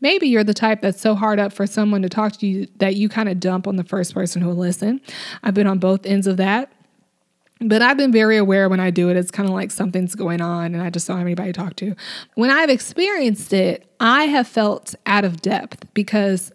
Maybe 0.00 0.28
you're 0.28 0.44
the 0.44 0.54
type 0.54 0.80
that's 0.80 1.00
so 1.00 1.14
hard 1.14 1.40
up 1.40 1.52
for 1.52 1.66
someone 1.66 2.02
to 2.02 2.08
talk 2.08 2.32
to 2.34 2.46
you 2.46 2.68
that 2.76 2.94
you 2.94 3.08
kind 3.08 3.28
of 3.28 3.40
dump 3.40 3.66
on 3.66 3.76
the 3.76 3.84
first 3.84 4.14
person 4.14 4.40
who 4.40 4.48
will 4.48 4.56
listen. 4.56 5.00
I've 5.42 5.54
been 5.54 5.66
on 5.66 5.78
both 5.78 6.06
ends 6.06 6.26
of 6.26 6.36
that. 6.36 6.72
But 7.60 7.82
I've 7.82 7.98
been 7.98 8.12
very 8.12 8.38
aware 8.38 8.68
when 8.68 8.80
I 8.80 8.90
do 8.90 9.10
it, 9.10 9.16
it's 9.16 9.30
kind 9.30 9.48
of 9.48 9.54
like 9.54 9.70
something's 9.70 10.14
going 10.14 10.40
on 10.40 10.74
and 10.74 10.82
I 10.82 10.88
just 10.88 11.06
don't 11.06 11.18
have 11.18 11.26
anybody 11.26 11.52
to 11.52 11.60
talk 11.60 11.76
to. 11.76 11.94
When 12.34 12.50
I've 12.50 12.70
experienced 12.70 13.52
it, 13.52 13.86
I 14.00 14.24
have 14.24 14.48
felt 14.48 14.94
out 15.04 15.24
of 15.24 15.42
depth 15.42 15.92
because 15.92 16.52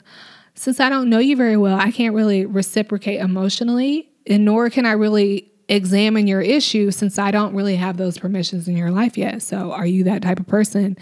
since 0.56 0.80
I 0.80 0.90
don't 0.90 1.10
know 1.10 1.20
you 1.20 1.36
very 1.36 1.58
well, 1.58 1.80
I 1.80 1.92
can't 1.92 2.16
really 2.16 2.46
reciprocate 2.46 3.20
emotionally 3.20 4.10
and 4.26 4.46
nor 4.46 4.70
can 4.72 4.86
I 4.88 4.94
really 4.94 5.52
examine 5.70 6.28
your 6.28 6.42
issue 6.42 6.92
since 6.92 7.20
I 7.20 7.32
don't 7.32 7.54
really 7.56 7.76
have 7.76 7.98
those 7.98 8.18
permissions 8.18 8.68
in 8.68 8.76
your 8.78 8.92
life 8.92 9.18
yet. 9.18 9.42
So, 9.42 9.72
are 9.72 9.86
you 9.86 10.04
that 10.06 10.22
type 10.22 10.40
of 10.40 10.48
person 10.48 10.98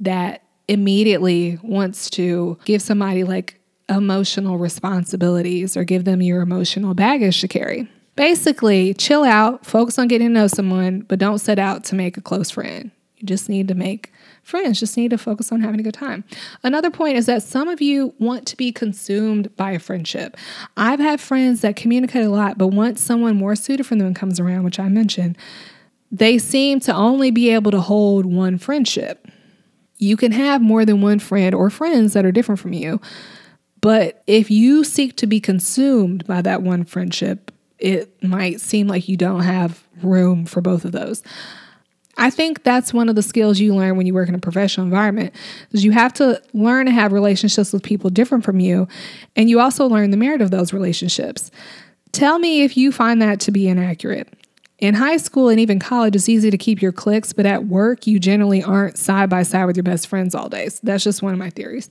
that 0.00 0.42
immediately 0.68 1.58
wants 1.62 2.08
to 2.10 2.58
give 2.64 2.82
somebody 2.82 3.24
like 3.24 3.60
emotional 3.88 4.58
responsibilities 4.58 5.76
or 5.76 5.84
give 5.84 6.04
them 6.04 6.22
your 6.22 6.40
emotional 6.40 6.94
baggage 6.94 7.40
to 7.40 7.48
carry? 7.48 7.88
Basically, 8.14 8.94
chill 8.94 9.24
out, 9.24 9.64
focus 9.64 9.98
on 9.98 10.08
getting 10.08 10.28
to 10.28 10.34
know 10.34 10.46
someone, 10.46 11.00
but 11.00 11.18
don't 11.18 11.38
set 11.38 11.58
out 11.58 11.84
to 11.84 11.94
make 11.94 12.16
a 12.16 12.20
close 12.20 12.50
friend. 12.50 12.90
You 13.16 13.26
just 13.26 13.48
need 13.48 13.68
to 13.68 13.74
make 13.74 14.12
friends 14.42 14.80
just 14.80 14.96
need 14.96 15.10
to 15.10 15.18
focus 15.18 15.52
on 15.52 15.60
having 15.60 15.80
a 15.80 15.82
good 15.82 15.94
time. 15.94 16.24
Another 16.62 16.90
point 16.90 17.16
is 17.16 17.26
that 17.26 17.42
some 17.42 17.68
of 17.68 17.80
you 17.80 18.14
want 18.18 18.46
to 18.48 18.56
be 18.56 18.72
consumed 18.72 19.54
by 19.56 19.72
a 19.72 19.78
friendship. 19.78 20.36
I've 20.76 21.00
had 21.00 21.20
friends 21.20 21.60
that 21.60 21.76
communicate 21.76 22.24
a 22.24 22.30
lot, 22.30 22.58
but 22.58 22.68
once 22.68 23.00
someone 23.00 23.36
more 23.36 23.54
suited 23.54 23.86
for 23.86 23.96
them 23.96 24.14
comes 24.14 24.40
around, 24.40 24.64
which 24.64 24.80
I 24.80 24.88
mentioned, 24.88 25.38
they 26.10 26.38
seem 26.38 26.80
to 26.80 26.94
only 26.94 27.30
be 27.30 27.50
able 27.50 27.70
to 27.70 27.80
hold 27.80 28.26
one 28.26 28.58
friendship. 28.58 29.26
You 29.96 30.16
can 30.16 30.32
have 30.32 30.60
more 30.60 30.84
than 30.84 31.00
one 31.00 31.20
friend 31.20 31.54
or 31.54 31.70
friends 31.70 32.12
that 32.12 32.26
are 32.26 32.32
different 32.32 32.60
from 32.60 32.72
you. 32.72 33.00
But 33.80 34.22
if 34.26 34.50
you 34.50 34.84
seek 34.84 35.16
to 35.16 35.26
be 35.26 35.40
consumed 35.40 36.26
by 36.26 36.42
that 36.42 36.62
one 36.62 36.84
friendship, 36.84 37.51
it 37.82 38.22
might 38.22 38.60
seem 38.60 38.86
like 38.86 39.08
you 39.08 39.16
don't 39.16 39.42
have 39.42 39.82
room 40.02 40.46
for 40.46 40.60
both 40.60 40.84
of 40.84 40.92
those. 40.92 41.22
I 42.16 42.30
think 42.30 42.62
that's 42.62 42.94
one 42.94 43.08
of 43.08 43.16
the 43.16 43.22
skills 43.22 43.58
you 43.58 43.74
learn 43.74 43.96
when 43.96 44.06
you 44.06 44.14
work 44.14 44.28
in 44.28 44.34
a 44.34 44.38
professional 44.38 44.84
environment 44.84 45.34
is 45.72 45.84
you 45.84 45.92
have 45.92 46.12
to 46.14 46.40
learn 46.52 46.86
to 46.86 46.92
have 46.92 47.12
relationships 47.12 47.72
with 47.72 47.82
people 47.82 48.10
different 48.10 48.44
from 48.44 48.60
you 48.60 48.86
and 49.34 49.50
you 49.50 49.58
also 49.60 49.86
learn 49.86 50.10
the 50.10 50.16
merit 50.16 50.42
of 50.42 50.50
those 50.50 50.72
relationships. 50.72 51.50
Tell 52.12 52.38
me 52.38 52.62
if 52.62 52.76
you 52.76 52.92
find 52.92 53.20
that 53.22 53.40
to 53.40 53.50
be 53.50 53.66
inaccurate. 53.66 54.28
In 54.78 54.94
high 54.94 55.16
school 55.16 55.48
and 55.48 55.58
even 55.58 55.78
college, 55.78 56.14
it's 56.14 56.28
easy 56.28 56.50
to 56.50 56.58
keep 56.58 56.82
your 56.82 56.92
cliques, 56.92 57.32
but 57.32 57.46
at 57.46 57.66
work, 57.66 58.06
you 58.06 58.18
generally 58.20 58.62
aren't 58.62 58.98
side 58.98 59.30
by 59.30 59.44
side 59.44 59.64
with 59.64 59.76
your 59.76 59.84
best 59.84 60.06
friends 60.06 60.34
all 60.34 60.48
day. 60.48 60.68
So 60.68 60.80
that's 60.82 61.04
just 61.04 61.22
one 61.22 61.32
of 61.32 61.38
my 61.38 61.50
theories. 61.50 61.88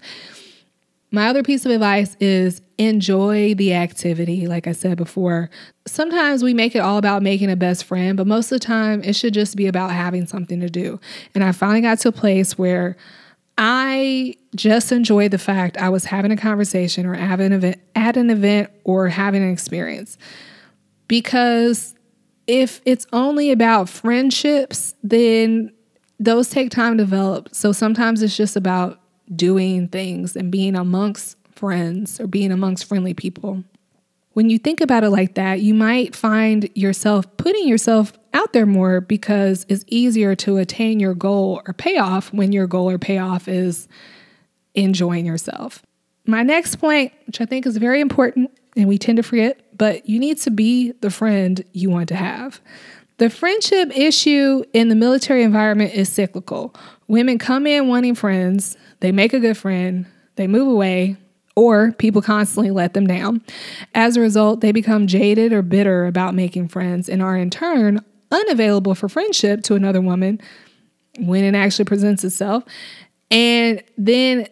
My 1.13 1.27
other 1.27 1.43
piece 1.43 1.65
of 1.65 1.71
advice 1.71 2.15
is 2.21 2.61
enjoy 2.77 3.53
the 3.53 3.73
activity. 3.73 4.47
Like 4.47 4.65
I 4.65 4.71
said 4.71 4.97
before, 4.97 5.49
sometimes 5.85 6.41
we 6.41 6.53
make 6.53 6.73
it 6.73 6.79
all 6.79 6.97
about 6.97 7.21
making 7.21 7.51
a 7.51 7.57
best 7.57 7.83
friend, 7.83 8.15
but 8.15 8.27
most 8.27 8.51
of 8.51 8.59
the 8.59 8.65
time 8.65 9.03
it 9.03 9.13
should 9.15 9.33
just 9.33 9.57
be 9.57 9.67
about 9.67 9.91
having 9.91 10.25
something 10.25 10.61
to 10.61 10.69
do. 10.69 11.01
And 11.35 11.43
I 11.43 11.51
finally 11.51 11.81
got 11.81 11.99
to 11.99 12.09
a 12.09 12.13
place 12.13 12.57
where 12.57 12.95
I 13.57 14.35
just 14.55 14.93
enjoy 14.93 15.27
the 15.27 15.37
fact 15.37 15.77
I 15.77 15.89
was 15.89 16.05
having 16.05 16.31
a 16.31 16.37
conversation 16.37 17.05
or 17.05 17.13
having 17.13 17.47
an 17.47 17.53
event, 17.53 17.81
at 17.93 18.15
an 18.15 18.29
event 18.29 18.71
or 18.85 19.09
having 19.09 19.43
an 19.43 19.51
experience. 19.51 20.17
Because 21.09 21.93
if 22.47 22.81
it's 22.85 23.05
only 23.11 23.51
about 23.51 23.89
friendships, 23.89 24.95
then 25.03 25.73
those 26.19 26.49
take 26.49 26.71
time 26.71 26.97
to 26.97 27.03
develop. 27.03 27.53
So 27.53 27.73
sometimes 27.73 28.21
it's 28.21 28.37
just 28.37 28.55
about 28.55 29.00
doing 29.35 29.87
things 29.87 30.35
and 30.35 30.51
being 30.51 30.75
amongst 30.75 31.37
friends 31.55 32.19
or 32.19 32.27
being 32.27 32.51
amongst 32.51 32.85
friendly 32.85 33.13
people. 33.13 33.63
When 34.33 34.49
you 34.49 34.57
think 34.57 34.79
about 34.79 35.03
it 35.03 35.09
like 35.09 35.35
that, 35.35 35.61
you 35.61 35.73
might 35.73 36.15
find 36.15 36.69
yourself 36.73 37.25
putting 37.37 37.67
yourself 37.67 38.13
out 38.33 38.53
there 38.53 38.65
more 38.65 39.01
because 39.01 39.65
it's 39.67 39.83
easier 39.87 40.35
to 40.35 40.57
attain 40.57 40.99
your 40.99 41.13
goal 41.13 41.61
or 41.67 41.73
payoff 41.73 42.31
when 42.33 42.53
your 42.53 42.65
goal 42.65 42.89
or 42.89 42.97
payoff 42.97 43.47
is 43.47 43.87
enjoying 44.73 45.25
yourself. 45.25 45.83
My 46.25 46.43
next 46.43 46.77
point, 46.77 47.11
which 47.27 47.41
I 47.41 47.45
think 47.45 47.65
is 47.65 47.77
very 47.77 47.99
important, 47.99 48.51
and 48.77 48.87
we 48.87 48.97
tend 48.97 49.17
to 49.17 49.23
forget, 49.23 49.59
but 49.77 50.07
you 50.07 50.17
need 50.17 50.37
to 50.39 50.51
be 50.51 50.93
the 51.01 51.09
friend 51.09 51.63
you 51.73 51.89
want 51.89 52.07
to 52.09 52.15
have. 52.15 52.61
The 53.17 53.29
friendship 53.29 53.91
issue 53.95 54.63
in 54.73 54.89
the 54.89 54.95
military 54.95 55.43
environment 55.43 55.93
is 55.93 56.09
cyclical. 56.09 56.73
Women 57.07 57.37
come 57.37 57.67
in 57.67 57.87
wanting 57.87 58.15
friends, 58.15 58.77
they 59.01 59.11
make 59.11 59.33
a 59.33 59.39
good 59.39 59.57
friend, 59.57 60.05
they 60.35 60.47
move 60.47 60.67
away, 60.67 61.17
or 61.55 61.91
people 61.93 62.21
constantly 62.21 62.71
let 62.71 62.93
them 62.93 63.05
down. 63.05 63.41
As 63.93 64.15
a 64.15 64.21
result, 64.21 64.61
they 64.61 64.71
become 64.71 65.07
jaded 65.07 65.51
or 65.51 65.61
bitter 65.61 66.05
about 66.05 66.33
making 66.33 66.69
friends 66.69 67.09
and 67.09 67.21
are 67.21 67.37
in 67.37 67.49
turn 67.49 67.99
unavailable 68.31 68.95
for 68.95 69.09
friendship 69.09 69.61
to 69.63 69.75
another 69.75 70.01
woman 70.01 70.39
when 71.19 71.43
it 71.43 71.55
actually 71.55 71.85
presents 71.85 72.23
itself. 72.23 72.63
And 73.29 73.83
then 73.97 74.47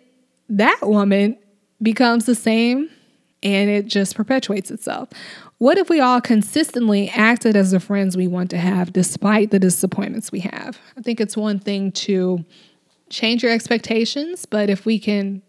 that 0.49 0.79
woman 0.81 1.37
becomes 1.81 2.25
the 2.25 2.35
same 2.35 2.89
and 3.41 3.69
it 3.69 3.87
just 3.87 4.15
perpetuates 4.15 4.69
itself. 4.69 5.09
What 5.59 5.77
if 5.77 5.89
we 5.89 5.99
all 5.99 6.19
consistently 6.21 7.09
acted 7.09 7.55
as 7.55 7.71
the 7.71 7.79
friends 7.79 8.17
we 8.17 8.27
want 8.27 8.49
to 8.51 8.57
have 8.57 8.91
despite 8.91 9.51
the 9.51 9.59
disappointments 9.59 10.31
we 10.31 10.41
have? 10.41 10.77
I 10.97 11.01
think 11.01 11.21
it's 11.21 11.37
one 11.37 11.59
thing 11.59 11.91
to 11.93 12.43
change 13.09 13.43
your 13.43 13.51
expectations, 13.51 14.45
but 14.45 14.69
if 14.69 14.85
we 14.85 14.99
can 14.99 15.41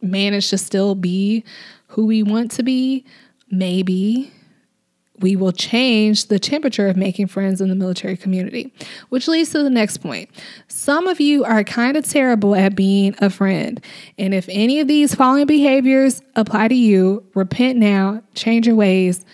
manage 0.00 0.50
to 0.50 0.58
still 0.58 0.94
be 0.94 1.44
who 1.88 2.06
we 2.06 2.22
want 2.22 2.50
to 2.52 2.62
be, 2.62 3.04
maybe 3.50 4.32
we 5.20 5.34
will 5.34 5.52
change 5.52 6.26
the 6.26 6.38
temperature 6.38 6.88
of 6.88 6.96
making 6.96 7.26
friends 7.26 7.60
in 7.60 7.68
the 7.68 7.74
military 7.74 8.16
community. 8.16 8.72
Which 9.08 9.28
leads 9.28 9.50
to 9.50 9.62
the 9.62 9.70
next 9.70 9.98
point. 9.98 10.28
Some 10.68 11.06
of 11.06 11.20
you 11.20 11.44
are 11.44 11.64
kind 11.64 11.96
of 11.96 12.04
terrible 12.04 12.54
at 12.54 12.76
being 12.76 13.14
a 13.20 13.30
friend. 13.30 13.80
And 14.18 14.34
if 14.34 14.46
any 14.50 14.80
of 14.80 14.88
these 14.88 15.14
following 15.14 15.46
behaviors 15.46 16.20
apply 16.34 16.68
to 16.68 16.74
you, 16.74 17.24
repent 17.34 17.78
now, 17.78 18.22
change 18.34 18.66
your 18.66 18.76
ways, 18.76 19.24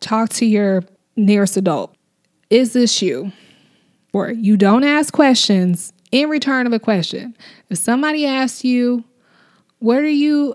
talk 0.00 0.28
to 0.30 0.46
your 0.46 0.84
nearest 1.16 1.56
adult. 1.56 1.94
Is 2.50 2.72
this 2.72 3.02
you? 3.02 3.32
Or 4.12 4.30
you 4.30 4.56
don't 4.56 4.84
ask 4.84 5.12
questions 5.12 5.92
in 6.12 6.28
return 6.28 6.66
of 6.66 6.72
a 6.72 6.78
question. 6.78 7.36
If 7.70 7.78
somebody 7.78 8.26
asks 8.26 8.64
you, 8.64 9.02
what 9.80 9.98
are 9.98 10.08
you 10.08 10.54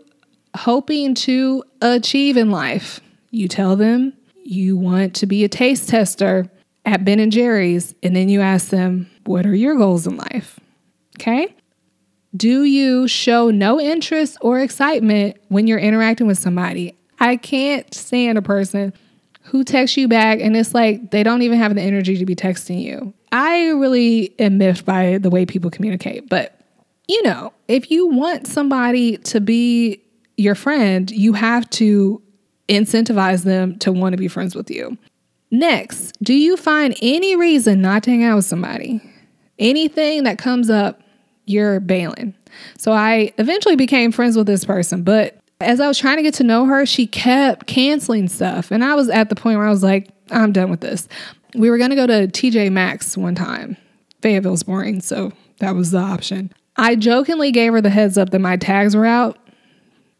hoping 0.56 1.15
to 1.15 1.63
achieve 1.82 2.38
in 2.38 2.52
life? 2.52 3.02
You 3.32 3.48
tell 3.48 3.76
them 3.76 4.13
you 4.43 4.78
want 4.78 5.15
to 5.15 5.26
be 5.26 5.43
a 5.43 5.50
taste 5.50 5.89
tester 5.89 6.50
at 6.86 7.04
Ben 7.04 7.20
and 7.20 7.32
Jerry's, 7.32 7.93
and 8.02 8.15
then 8.15 8.30
you 8.30 8.39
ask 8.39 8.70
them, 8.70 9.10
What 9.26 9.46
are 9.46 9.54
your 9.54 9.76
goals 9.76 10.08
in 10.08 10.15
life? 10.15 10.58
Okay. 11.17 11.54
Do 12.36 12.63
you 12.63 13.08
show 13.08 13.50
no 13.50 13.80
interest 13.80 14.38
or 14.41 14.60
excitement 14.60 15.38
when 15.50 15.67
you're 15.67 15.80
interacting 15.80 16.28
with 16.28 16.38
somebody? 16.38 16.96
I 17.20 17.36
can't 17.36 17.91
stand 17.93 18.38
a 18.38 18.41
person 18.41 18.93
who 19.48 19.64
texts 19.64 19.96
you 19.96 20.08
back 20.08 20.40
and 20.42 20.58
it's 20.58 20.74
like 20.74 21.12
they 21.12 21.24
don't 21.24 21.42
even 21.42 21.58
have 21.58 21.74
the 21.74 21.82
energy 21.82 22.18
to 22.18 22.26
be 22.26 22.36
texting 22.36 22.82
you. 22.82 23.14
I 23.32 23.70
really 23.70 24.34
am 24.40 24.58
miffed 24.58 24.86
by 24.86 25.20
the 25.20 25.30
way 25.30 25.46
people 25.46 25.72
communicate, 25.72 26.28
but 26.30 26.60
you 27.08 27.24
know, 27.24 27.54
if 27.70 27.90
you 27.90 28.08
want 28.08 28.46
somebody 28.46 29.18
to 29.20 29.40
be 29.40 30.02
your 30.36 30.56
friend, 30.56 31.10
you 31.10 31.32
have 31.34 31.70
to 31.72 32.22
incentivize 32.68 33.44
them 33.46 33.80
to 33.80 33.94
want 33.94 34.12
to 34.14 34.18
be 34.18 34.28
friends 34.28 34.54
with 34.54 34.70
you. 34.70 34.98
Next, 35.50 36.18
do 36.22 36.34
you 36.34 36.58
find 36.58 36.94
any 37.02 37.38
reason 37.38 37.82
not 37.82 38.04
to 38.04 38.12
hang 38.12 38.26
out 38.26 38.36
with 38.36 38.46
somebody? 38.46 39.02
Anything 39.58 40.26
that 40.26 40.38
comes 40.38 40.70
up, 40.70 41.02
you're 41.46 41.80
bailing. 41.80 42.36
So 42.78 42.92
I 42.92 43.32
eventually 43.38 43.78
became 43.78 44.12
friends 44.12 44.36
with 44.36 44.48
this 44.48 44.66
person, 44.66 45.04
but 45.04 45.40
as 45.60 45.80
I 45.80 45.88
was 45.88 45.98
trying 45.98 46.17
to 46.17 46.24
get 46.24 46.36
to 46.36 46.43
know 46.43 46.65
her, 46.65 46.86
she 46.86 47.08
kept 47.08 47.67
canceling 47.67 48.28
stuff. 48.28 48.72
And 48.72 48.84
I 48.84 48.96
was 48.96 49.10
at 49.10 49.30
the 49.30 49.36
point 49.36 49.58
where 49.58 49.67
I 49.67 49.72
was 49.72 49.84
like, 49.84 50.10
I'm 50.30 50.52
done 50.52 50.70
with 50.70 50.82
this. 50.82 51.08
We 51.56 51.70
were 51.70 51.78
going 51.78 51.89
to 51.89 51.96
go 51.96 52.08
to 52.08 52.28
TJ 52.28 52.72
Maxx 52.72 53.17
one 53.17 53.36
time. 53.36 53.78
Fayetteville's 54.22 54.63
boring, 54.63 55.02
so 55.02 55.32
that 55.60 55.76
was 55.76 55.91
the 55.91 56.00
option. 56.00 56.52
I 56.76 56.96
jokingly 56.96 57.52
gave 57.52 57.74
her 57.74 57.82
the 57.82 57.89
heads 57.89 58.17
up 58.17 58.30
that 58.32 58.39
my 58.39 58.58
tags 58.58 58.96
were 58.96 59.06
out. 59.06 59.38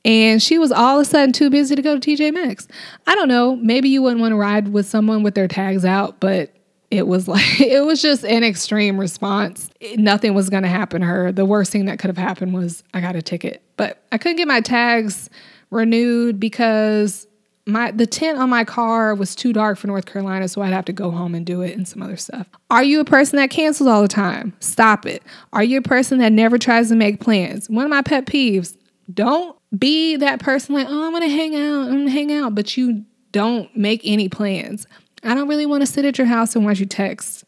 And 0.06 0.42
she 0.42 0.58
was 0.58 0.72
all 0.72 1.00
of 1.00 1.06
a 1.06 1.10
sudden 1.10 1.34
too 1.34 1.50
busy 1.50 1.76
to 1.76 1.82
go 1.82 2.00
to 2.00 2.16
TJ 2.16 2.34
Maxx. 2.34 2.68
I 3.06 3.16
don't 3.16 3.28
know. 3.28 3.58
Maybe 3.58 3.90
you 3.90 4.02
wouldn't 4.02 4.22
want 4.22 4.32
to 4.32 4.38
ride 4.38 4.70
with 4.70 4.86
someone 4.86 5.22
with 5.22 5.36
their 5.36 5.48
tags 5.48 5.84
out, 5.84 6.20
but 6.20 6.52
it 6.90 7.08
was 7.08 7.28
like, 7.28 7.60
it 7.60 7.86
was 7.86 8.02
just 8.02 8.24
an 8.26 8.44
extreme 8.44 9.00
response. 9.00 9.70
nothing 9.96 10.34
was 10.34 10.50
going 10.50 10.64
to 10.64 10.70
happen 10.70 11.02
to 11.02 11.08
her. 11.08 11.32
The 11.32 11.46
worst 11.46 11.72
thing 11.72 11.86
that 11.86 12.00
could 12.00 12.10
have 12.10 12.18
happened 12.18 12.54
was 12.54 12.84
I 12.94 13.02
got 13.02 13.16
a 13.16 13.22
ticket, 13.22 13.62
but 13.76 14.04
I 14.12 14.18
couldn't 14.18 14.38
get 14.38 14.48
my 14.48 14.62
tags 14.62 15.30
renewed 15.70 16.40
because 16.40 17.28
my 17.66 17.92
the 17.92 18.08
tint 18.08 18.40
on 18.40 18.50
my 18.50 18.64
car 18.64 19.14
was 19.14 19.36
too 19.36 19.52
dark 19.52 19.78
for 19.78 19.88
North 19.88 20.06
Carolina, 20.06 20.48
so 20.48 20.62
I'd 20.62 20.72
have 20.72 20.86
to 20.86 20.94
go 20.94 21.12
home 21.12 21.36
and 21.36 21.46
do 21.46 21.62
it 21.62 21.76
and 21.76 21.86
some 21.86 22.02
other 22.02 22.16
stuff. 22.16 22.48
Are 22.70 22.84
you 22.84 23.02
a 23.02 23.06
person 23.06 23.38
that 23.38 23.50
cancels 23.50 23.88
all 23.88 24.02
the 24.02 24.08
time? 24.08 24.54
Stop 24.62 25.06
it. 25.06 25.22
Are 25.52 25.64
you 25.64 25.80
a 25.80 25.82
person 25.82 26.20
that 26.20 26.32
never 26.32 26.58
tries 26.58 26.88
to 26.90 26.96
make 26.96 27.20
plans? 27.20 27.70
One 27.70 27.84
of 27.84 27.90
my 27.90 28.02
pet 28.02 28.26
peeves, 28.26 28.78
don't 29.14 29.58
be 29.78 30.16
that 30.16 30.40
person 30.40 30.76
like, 30.76 30.88
oh, 30.90 31.08
I'm 31.08 31.12
gonna 31.12 31.28
hang 31.28 31.56
out, 31.56 31.90
I'm 31.90 32.00
gonna 32.00 32.10
hang 32.10 32.32
out, 32.32 32.56
but 32.56 32.78
you 32.78 33.04
don't 33.34 33.76
make 33.76 34.02
any 34.06 34.30
plans. 34.30 34.88
I 35.28 35.36
don't 35.36 35.50
really 35.50 35.66
want 35.66 35.82
to 35.82 35.88
sit 35.88 36.06
at 36.06 36.18
your 36.18 36.28
house 36.28 36.56
and 36.56 36.66
watch 36.66 36.80
you 36.80 36.86
text. 36.86 37.44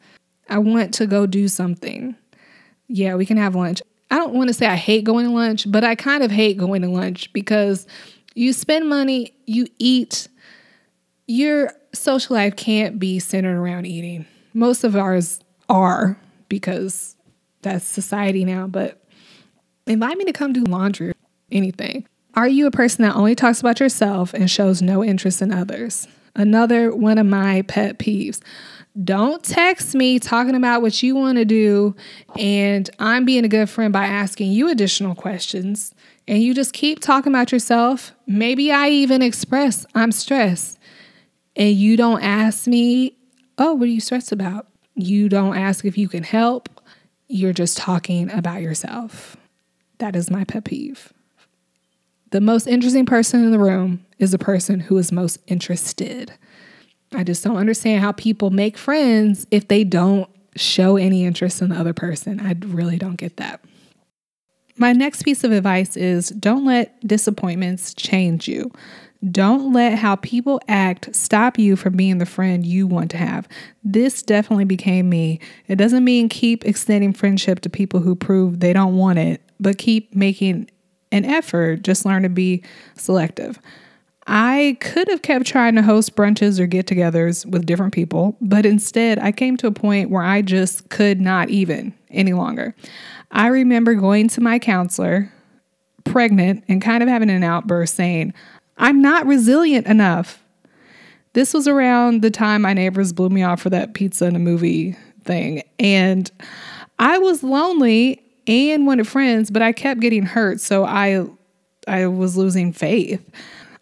I 0.50 0.58
want 0.58 0.94
to 0.96 1.08
go 1.08 1.26
do 1.26 1.48
something. 1.48 2.16
Yeah, 2.88 3.16
we 3.16 3.26
can 3.26 3.38
have 3.38 3.56
lunch. 3.56 3.82
I 4.12 4.16
don't 4.18 4.34
want 4.34 4.50
to 4.50 4.54
say 4.54 4.66
I 4.66 4.76
hate 4.76 5.06
going 5.06 5.26
to 5.26 5.32
lunch, 5.32 5.72
but 5.72 5.84
I 5.84 5.96
kind 5.96 6.22
of 6.22 6.30
hate 6.30 6.58
going 6.58 6.82
to 6.82 6.90
lunch 6.90 7.32
because 7.32 7.88
you 8.36 8.52
spend 8.52 8.90
money, 8.90 9.34
you 9.46 9.68
eat. 9.78 10.28
Your 11.28 11.72
social 11.94 12.36
life 12.36 12.56
can't 12.56 13.00
be 13.00 13.20
centered 13.20 13.58
around 13.58 13.86
eating. 13.86 14.26
Most 14.54 14.84
of 14.84 14.96
ours 14.96 15.40
are 15.70 16.20
because 16.50 17.16
that's 17.62 17.86
society 17.86 18.44
now, 18.44 18.68
but 18.68 19.02
invite 19.88 20.18
me 20.18 20.26
to 20.26 20.34
come 20.34 20.52
do 20.52 20.64
laundry, 20.64 21.14
anything. 21.52 22.06
Are 22.34 22.48
you 22.48 22.68
a 22.68 22.72
person 22.72 23.04
that 23.04 23.16
only 23.16 23.36
talks 23.36 23.60
about 23.62 23.80
yourself 23.80 24.34
and 24.34 24.50
shows 24.50 24.82
no 24.82 25.04
interest 25.04 25.42
in 25.42 25.54
others? 25.54 26.08
Another 26.40 26.96
one 26.96 27.18
of 27.18 27.26
my 27.26 27.64
pet 27.64 28.00
peeves. 28.00 28.40
Don't 29.04 29.44
text 29.44 29.94
me 29.94 30.20
talking 30.20 30.56
about 30.56 30.82
what 30.82 31.04
you 31.04 31.14
want 31.16 31.38
to 31.38 31.44
do, 31.44 31.96
and 32.38 32.90
I'm 32.98 33.26
being 33.26 33.44
a 33.44 33.50
good 33.50 33.70
friend 33.70 33.92
by 33.92 34.06
asking 34.06 34.54
you 34.54 34.70
additional 34.70 35.16
questions 35.16 35.94
and 36.30 36.42
you 36.42 36.54
just 36.54 36.74
keep 36.74 37.02
talking 37.02 37.34
about 37.34 37.52
yourself. 37.52 38.14
Maybe 38.26 38.72
I 38.72 38.88
even 38.90 39.22
express 39.22 39.86
I'm 39.96 40.14
stressed, 40.14 40.80
and 41.58 41.76
you 41.76 41.98
don't 41.98 42.24
ask 42.24 42.68
me, 42.68 43.18
Oh, 43.58 43.74
what 43.74 43.90
are 43.90 43.92
you 43.92 44.00
stressed 44.00 44.32
about? 44.32 44.68
You 44.96 45.28
don't 45.28 45.58
ask 45.58 45.84
if 45.84 45.98
you 45.98 46.08
can 46.08 46.24
help. 46.24 46.70
You're 47.28 47.52
just 47.52 47.78
talking 47.78 48.32
about 48.32 48.62
yourself. 48.62 49.36
That 49.98 50.16
is 50.16 50.32
my 50.32 50.46
pet 50.46 50.64
peeve. 50.64 51.12
The 52.32 52.42
most 52.42 52.68
interesting 52.68 53.06
person 53.06 53.44
in 53.44 53.52
the 53.52 53.60
room 53.60 54.06
is 54.20 54.32
the 54.32 54.38
person 54.38 54.80
who 54.80 54.98
is 54.98 55.12
most 55.12 55.40
interested. 55.48 56.32
I 57.14 57.24
just 57.24 57.44
don't 57.44 57.58
understand 57.58 58.02
how 58.02 58.12
people 58.12 58.52
make 58.52 58.78
friends 58.78 59.48
if 59.50 59.68
they 59.68 59.84
don't 59.84 60.30
show 60.56 60.98
any 60.98 61.26
interest 61.26 61.62
in 61.62 61.70
the 61.70 61.76
other 61.76 61.94
person. 61.94 62.40
I 62.40 62.56
really 62.68 62.98
don't 62.98 63.16
get 63.16 63.38
that. 63.38 63.62
My 64.78 64.94
next 64.94 65.24
piece 65.24 65.44
of 65.44 65.52
advice 65.52 65.98
is 65.98 66.30
don't 66.30 66.66
let 66.66 67.06
disappointments 67.06 67.94
change 67.94 68.48
you. 68.48 68.72
Don't 69.32 69.74
let 69.74 69.98
how 69.98 70.16
people 70.18 70.62
act 70.70 71.14
stop 71.14 71.60
you 71.60 71.76
from 71.76 71.98
being 71.98 72.20
the 72.20 72.26
friend 72.26 72.66
you 72.66 72.88
want 72.88 73.12
to 73.12 73.18
have. 73.18 73.48
This 73.84 74.22
definitely 74.22 74.64
became 74.64 75.10
me. 75.10 75.42
It 75.68 75.76
doesn't 75.76 76.06
mean 76.06 76.30
keep 76.30 76.64
extending 76.64 77.12
friendship 77.12 77.60
to 77.62 77.70
people 77.70 78.00
who 78.00 78.16
prove 78.16 78.62
they 78.62 78.72
don't 78.72 78.96
want 78.96 79.20
it, 79.20 79.42
but 79.60 79.78
keep 79.78 80.16
making 80.16 80.70
an 81.12 81.26
effort. 81.26 81.84
Just 81.84 82.06
learn 82.06 82.24
to 82.24 82.30
be 82.30 82.64
selective. 82.96 83.60
I 84.32 84.78
could 84.80 85.08
have 85.10 85.24
kept 85.24 85.48
trying 85.48 85.74
to 85.76 85.82
host 85.82 86.16
brunches 86.16 86.60
or 86.60 86.68
get 86.68 86.86
togethers 86.86 87.48
with 87.48 87.66
different 87.66 87.94
people, 87.94 88.38
but 88.40 88.64
instead 88.64 89.18
I 89.18 89.32
came 89.32 89.58
to 89.58 89.68
a 89.68 89.72
point 89.72 90.12
where 90.12 90.22
I 90.22 90.44
just 90.44 90.90
could 90.90 91.20
not 91.20 91.50
even 91.50 91.96
any 92.12 92.34
longer. 92.34 92.76
I 93.32 93.48
remember 93.48 93.96
going 93.96 94.28
to 94.30 94.42
my 94.42 94.60
counselor, 94.60 95.32
pregnant, 96.04 96.64
and 96.68 96.80
kind 96.80 97.02
of 97.02 97.10
having 97.10 97.32
an 97.32 97.44
outburst 97.44 97.96
saying, 97.96 98.36
I'm 98.78 99.02
not 99.02 99.26
resilient 99.26 99.88
enough. 99.88 100.44
This 101.34 101.52
was 101.52 101.68
around 101.68 102.22
the 102.22 102.32
time 102.32 102.62
my 102.62 102.74
neighbors 102.74 103.14
blew 103.14 103.30
me 103.30 103.42
off 103.42 103.62
for 103.62 103.72
that 103.72 103.96
pizza 103.96 104.26
and 104.26 104.36
a 104.36 104.40
movie 104.40 104.96
thing. 105.24 105.64
And 105.80 106.30
I 107.00 107.18
was 107.18 107.42
lonely 107.42 108.22
and 108.50 108.88
wanted 108.88 109.08
friends, 109.08 109.52
but 109.52 109.62
I 109.62 109.72
kept 109.72 110.02
getting 110.02 110.24
hurt. 110.24 110.60
So 110.60 110.84
I 110.86 111.26
I 111.88 112.08
was 112.08 112.36
losing 112.36 112.74
faith. 112.74 113.24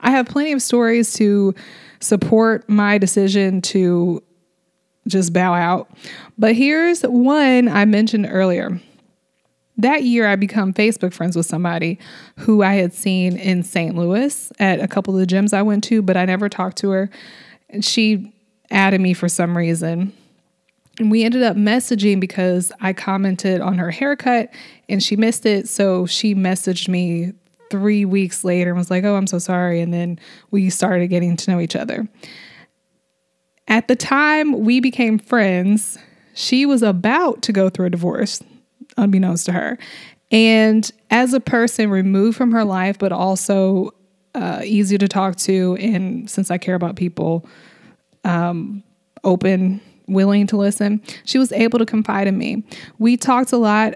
I 0.02 0.12
have 0.12 0.28
plenty 0.28 0.52
of 0.52 0.62
stories 0.62 1.14
to 1.14 1.56
support 2.00 2.70
my 2.70 2.98
decision 3.00 3.62
to 3.64 4.22
just 5.08 5.34
bow 5.34 5.54
out. 5.54 5.90
But 6.38 6.56
here's 6.56 7.02
one 7.02 7.68
I 7.68 7.86
mentioned 7.86 8.28
earlier. 8.30 8.80
that 9.78 10.04
year 10.04 10.28
I 10.28 10.36
become 10.36 10.74
Facebook 10.74 11.14
friends 11.14 11.36
with 11.36 11.46
somebody 11.46 12.00
who 12.40 12.64
I 12.64 12.74
had 12.74 12.94
seen 12.94 13.38
in 13.38 13.64
St. 13.64 13.96
Louis 13.96 14.52
at 14.60 14.80
a 14.80 14.88
couple 14.88 15.18
of 15.18 15.20
the 15.20 15.36
gyms 15.36 15.54
I 15.54 15.62
went 15.62 15.84
to, 15.86 16.02
but 16.02 16.18
I 16.18 16.26
never 16.26 16.50
talked 16.50 16.78
to 16.80 16.90
her. 16.90 17.10
And 17.70 17.86
she 17.86 18.34
added 18.72 19.02
me 19.02 19.14
for 19.14 19.30
some 19.30 19.56
reason. 19.58 20.14
And 21.00 21.12
we 21.12 21.24
ended 21.24 21.44
up 21.44 21.56
messaging 21.56 22.20
because 22.20 22.72
I 22.82 22.94
commented 22.94 23.62
on 23.62 23.78
her 23.78 23.92
haircut 23.92 24.50
and 24.90 25.02
she 25.04 25.16
missed 25.16 25.46
it. 25.46 25.68
So 25.68 26.06
she 26.06 26.34
messaged 26.34 26.88
me 26.88 27.34
three 27.70 28.06
weeks 28.06 28.44
later 28.44 28.72
and 28.72 28.78
was 28.78 28.90
like, 28.90 29.04
Oh, 29.04 29.16
I'm 29.16 29.28
so 29.28 29.40
sorry. 29.40 29.82
And 29.82 29.94
then 29.94 30.20
we 30.52 30.70
started 30.70 31.08
getting 31.08 31.36
to 31.38 31.52
know 31.52 31.60
each 31.60 31.76
other. 31.76 32.08
At 33.68 33.88
the 33.88 33.96
time 33.96 34.64
we 34.64 34.80
became 34.80 35.20
friends, 35.20 35.98
she 36.34 36.66
was 36.66 36.82
about 36.82 37.42
to 37.44 37.52
go 37.52 37.70
through 37.70 37.88
a 37.88 37.90
divorce, 37.90 38.42
unbeknownst 38.96 39.46
to 39.48 39.52
her. 39.52 39.78
And 40.32 40.90
as 41.10 41.34
a 41.34 41.40
person 41.40 41.90
removed 41.90 42.38
from 42.38 42.52
her 42.52 42.64
life, 42.64 42.98
but 42.98 43.12
also 43.12 43.92
uh, 44.36 44.62
easy 44.64 44.98
to 44.98 45.08
talk 45.08 45.36
to, 45.38 45.78
and 45.80 46.30
since 46.30 46.52
I 46.52 46.58
care 46.58 46.76
about 46.76 46.96
people, 46.96 47.46
um, 48.24 48.84
open, 49.24 49.82
willing 50.08 50.48
to 50.48 50.58
listen, 50.58 51.02
she 51.26 51.38
was 51.38 51.52
able 51.52 51.80
to 51.80 51.86
confide 51.86 52.28
in 52.28 52.38
me. 52.38 52.64
We 53.00 53.18
talked 53.18 53.52
a 53.52 53.58
lot 53.58 53.96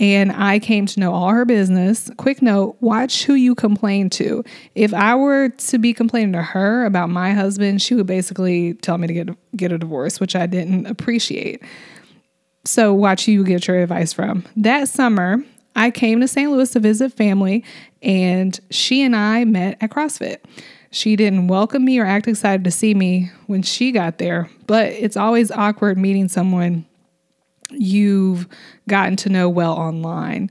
and 0.00 0.32
I 0.32 0.58
came 0.58 0.86
to 0.86 0.98
know 0.98 1.12
all 1.12 1.28
her 1.28 1.44
business. 1.44 2.10
Quick 2.16 2.40
note 2.40 2.76
watch 2.80 3.24
who 3.24 3.34
you 3.34 3.54
complain 3.54 4.08
to. 4.10 4.42
If 4.74 4.94
I 4.94 5.14
were 5.14 5.50
to 5.50 5.78
be 5.78 5.92
complaining 5.92 6.32
to 6.32 6.42
her 6.42 6.86
about 6.86 7.10
my 7.10 7.32
husband, 7.32 7.82
she 7.82 7.94
would 7.94 8.06
basically 8.06 8.74
tell 8.74 8.96
me 8.96 9.06
to 9.06 9.12
get, 9.12 9.28
get 9.56 9.72
a 9.72 9.78
divorce, 9.78 10.18
which 10.18 10.34
I 10.34 10.46
didn't 10.46 10.86
appreciate. 10.86 11.62
So, 12.64 12.92
watch 12.94 13.26
who 13.26 13.32
you 13.32 13.44
get 13.44 13.68
your 13.68 13.78
advice 13.78 14.12
from. 14.12 14.44
That 14.56 14.88
summer, 14.88 15.42
I 15.76 15.90
came 15.90 16.20
to 16.20 16.28
St. 16.28 16.50
Louis 16.50 16.70
to 16.72 16.80
visit 16.80 17.12
family, 17.12 17.64
and 18.02 18.58
she 18.70 19.02
and 19.02 19.14
I 19.16 19.44
met 19.44 19.78
at 19.80 19.90
CrossFit. 19.90 20.38
She 20.90 21.14
didn't 21.14 21.46
welcome 21.46 21.84
me 21.84 21.98
or 22.00 22.04
act 22.04 22.26
excited 22.26 22.64
to 22.64 22.70
see 22.70 22.94
me 22.94 23.30
when 23.46 23.62
she 23.62 23.92
got 23.92 24.18
there, 24.18 24.50
but 24.66 24.86
it's 24.86 25.16
always 25.16 25.50
awkward 25.50 25.96
meeting 25.96 26.28
someone 26.28 26.84
you've 27.70 28.48
gotten 28.88 29.14
to 29.16 29.28
know 29.28 29.48
well 29.48 29.74
online. 29.74 30.50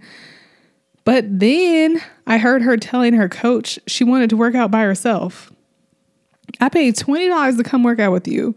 But 1.03 1.39
then 1.39 2.01
I 2.25 2.37
heard 2.37 2.61
her 2.61 2.77
telling 2.77 3.13
her 3.13 3.27
coach 3.27 3.79
she 3.87 4.03
wanted 4.03 4.29
to 4.29 4.37
work 4.37 4.55
out 4.55 4.71
by 4.71 4.83
herself. 4.83 5.51
I 6.61 6.69
paid 6.69 6.95
$20 6.95 7.57
to 7.57 7.63
come 7.63 7.83
work 7.83 7.99
out 7.99 8.11
with 8.11 8.27
you, 8.27 8.55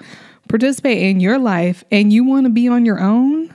participate 0.49 1.03
in 1.03 1.18
your 1.18 1.39
life, 1.39 1.83
and 1.91 2.12
you 2.12 2.24
want 2.24 2.47
to 2.47 2.51
be 2.51 2.68
on 2.68 2.85
your 2.85 3.01
own? 3.01 3.53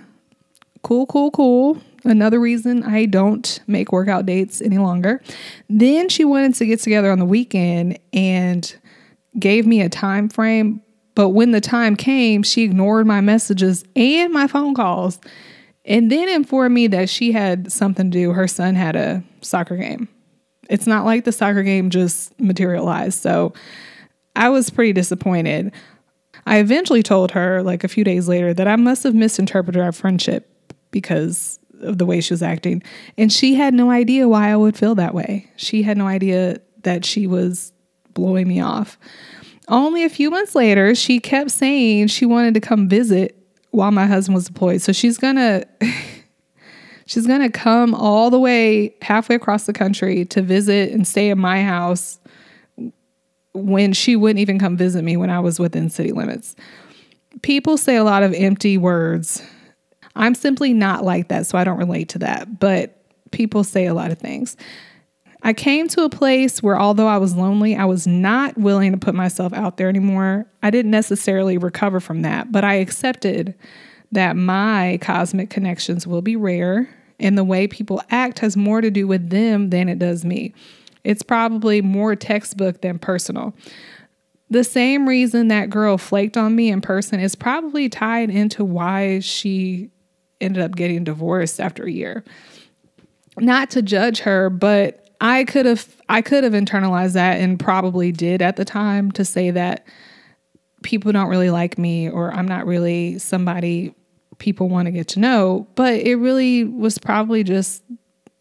Cool, 0.84 1.06
cool, 1.06 1.32
cool. 1.32 1.82
Another 2.08 2.40
reason 2.40 2.84
I 2.84 3.06
don't 3.06 3.60
make 3.68 3.92
workout 3.92 4.26
dates 4.26 4.62
any 4.62 4.78
longer. 4.78 5.22
Then 5.70 6.08
she 6.08 6.24
wanted 6.24 6.56
to 6.56 6.66
get 6.66 6.80
together 6.80 7.12
on 7.12 7.20
the 7.20 7.26
weekend 7.26 8.00
and 8.14 8.74
gave 9.38 9.68
me 9.68 9.82
a 9.82 9.90
time 9.90 10.30
frame, 10.30 10.82
but 11.16 11.30
when 11.30 11.52
the 11.52 11.60
time 11.60 11.98
came, 11.98 12.44
she 12.44 12.64
ignored 12.64 13.08
my 13.08 13.20
messages 13.20 13.84
and 13.96 14.32
my 14.32 14.48
phone 14.48 14.74
calls 14.74 15.20
and 15.84 16.10
then 16.10 16.30
informed 16.30 16.74
me 16.74 16.88
that 16.88 17.10
she 17.10 17.34
had 17.34 17.72
something 17.72 18.10
to 18.10 18.18
do. 18.18 18.32
Her 18.32 18.48
son 18.48 18.76
had 18.76 18.96
a 18.96 19.22
soccer 19.42 19.76
game. 19.76 20.08
It's 20.70 20.88
not 20.88 21.06
like 21.06 21.26
the 21.26 21.34
soccer 21.34 21.64
game 21.64 21.90
just 21.90 22.40
materialized. 22.40 23.22
So 23.22 23.54
I 24.34 24.48
was 24.48 24.70
pretty 24.70 24.94
disappointed. 24.94 25.74
I 26.46 26.60
eventually 26.60 27.04
told 27.04 27.32
her, 27.32 27.64
like 27.64 27.84
a 27.84 27.90
few 27.90 28.06
days 28.06 28.30
later, 28.30 28.54
that 28.54 28.68
I 28.68 28.78
must 28.78 29.04
have 29.04 29.14
misinterpreted 29.14 29.82
our 29.82 29.92
friendship 29.92 30.50
because 30.92 31.60
of 31.82 31.98
the 31.98 32.06
way 32.06 32.22
she 32.22 32.34
was 32.34 32.42
acting. 32.42 32.84
And 33.18 33.32
she 33.32 33.56
had 33.56 33.74
no 33.74 33.90
idea 33.92 34.28
why 34.28 34.52
I 34.52 34.56
would 34.56 34.78
feel 34.78 34.96
that 34.96 35.14
way. 35.14 35.50
She 35.56 35.84
had 35.84 35.98
no 35.98 36.08
idea 36.08 36.60
that 36.84 37.06
she 37.06 37.28
was 37.28 37.74
blowing 38.14 38.48
me 38.48 38.60
off. 38.60 38.98
Only 39.68 40.04
a 40.04 40.10
few 40.10 40.32
months 40.32 40.56
later, 40.56 40.96
she 40.96 41.20
kept 41.20 41.52
saying 41.52 42.08
she 42.08 42.26
wanted 42.26 42.54
to 42.54 42.60
come 42.60 42.88
visit 42.88 43.38
while 43.72 43.92
my 43.92 44.06
husband 44.06 44.36
was 44.36 44.46
deployed. 44.46 44.82
So 44.82 44.94
she's 44.94 45.18
gonna 45.18 45.66
she's 47.06 47.28
gonna 47.28 47.50
come 47.50 47.94
all 47.94 48.30
the 48.30 48.40
way 48.40 48.96
halfway 49.02 49.36
across 49.36 49.66
the 49.66 49.74
country 49.74 50.26
to 50.26 50.42
visit 50.42 50.92
and 50.92 51.06
stay 51.06 51.30
in 51.30 51.38
my 51.38 51.64
house 51.64 52.20
when 53.54 53.92
she 53.94 54.16
wouldn't 54.16 54.40
even 54.40 54.60
come 54.60 54.78
visit 54.78 55.04
me 55.04 55.18
when 55.18 55.30
I 55.30 55.40
was 55.40 55.60
within 55.60 55.90
city 55.90 56.12
limits. 56.12 56.56
People 57.42 57.78
say 57.78 57.96
a 57.96 58.04
lot 58.04 58.24
of 58.24 58.34
empty 58.34 58.78
words. 58.78 59.42
I'm 60.18 60.36
simply 60.36 60.74
not 60.74 61.04
like 61.04 61.30
that, 61.30 61.46
so 61.46 61.58
I 61.58 61.64
don't 61.64 61.78
relate 61.78 62.10
to 62.10 62.20
that. 62.20 62.60
But 62.60 62.96
people 63.32 63.64
say 63.64 63.86
a 63.86 63.94
lot 63.94 64.12
of 64.12 64.18
things. 64.18 64.58
I 65.44 65.54
came 65.54 65.88
to 65.90 66.04
a 66.04 66.10
place 66.10 66.64
where, 66.64 66.80
although 66.80 67.08
I 67.08 67.18
was 67.18 67.36
lonely, 67.36 67.76
I 67.76 67.86
was 67.86 68.08
not 68.08 68.58
willing 68.58 68.92
to 68.92 68.98
put 68.98 69.16
myself 69.16 69.54
out 69.54 69.78
there 69.78 69.88
anymore. 69.88 70.46
I 70.64 70.72
didn't 70.72 70.92
necessarily 70.92 71.58
recover 71.58 72.00
from 72.00 72.24
that, 72.24 72.52
but 72.52 72.64
I 72.64 72.76
accepted 72.76 73.54
that 74.12 74.36
my 74.36 74.98
cosmic 75.02 75.50
connections 75.50 76.08
will 76.08 76.22
be 76.22 76.36
rare 76.36 76.90
and 77.20 77.38
the 77.38 77.44
way 77.44 77.68
people 77.68 78.02
act 78.10 78.40
has 78.40 78.56
more 78.56 78.82
to 78.82 78.92
do 78.92 79.08
with 79.08 79.30
them 79.30 79.70
than 79.70 79.90
it 79.90 80.00
does 80.00 80.24
me. 80.24 80.54
It's 81.04 81.24
probably 81.24 81.82
more 81.82 82.16
textbook 82.16 82.82
than 82.82 83.00
personal. 83.00 83.56
The 84.50 84.64
same 84.64 85.08
reason 85.08 85.50
that 85.50 85.70
girl 85.70 85.98
flaked 85.98 86.38
on 86.38 86.56
me 86.56 86.70
in 86.70 86.82
person 86.82 87.20
is 87.20 87.36
probably 87.36 87.90
tied 87.90 88.30
into 88.30 88.64
why 88.64 89.20
she 89.20 89.90
ended 90.42 90.62
up 90.64 90.76
getting 90.76 91.04
divorced 91.04 91.60
after 91.60 91.86
a 91.86 91.92
year. 91.92 92.24
Not 93.38 93.70
to 93.72 93.82
judge 93.82 94.20
her, 94.20 94.50
but 94.50 95.08
I 95.22 95.44
could 95.46 95.66
have 95.66 95.88
I 96.10 96.22
could 96.22 96.44
have 96.44 96.54
internalized 96.54 97.14
that 97.14 97.40
and 97.40 97.60
probably 97.60 98.12
did 98.12 98.42
at 98.42 98.56
the 98.56 98.66
time 98.66 99.12
to 99.14 99.26
say 99.26 99.52
that 99.52 99.86
people 100.84 101.12
don't 101.12 101.30
really 101.30 101.50
like 101.50 101.78
me 101.78 102.10
or 102.10 102.32
I'm 102.32 102.48
not 102.48 102.66
really 102.66 103.18
somebody 103.20 103.94
people 104.38 104.70
want 104.70 104.86
to 104.86 104.92
get 104.92 105.08
to 105.10 105.20
know, 105.20 105.68
but 105.76 105.96
it 105.96 106.16
really 106.16 106.64
was 106.64 106.98
probably 106.98 107.44
just 107.44 107.84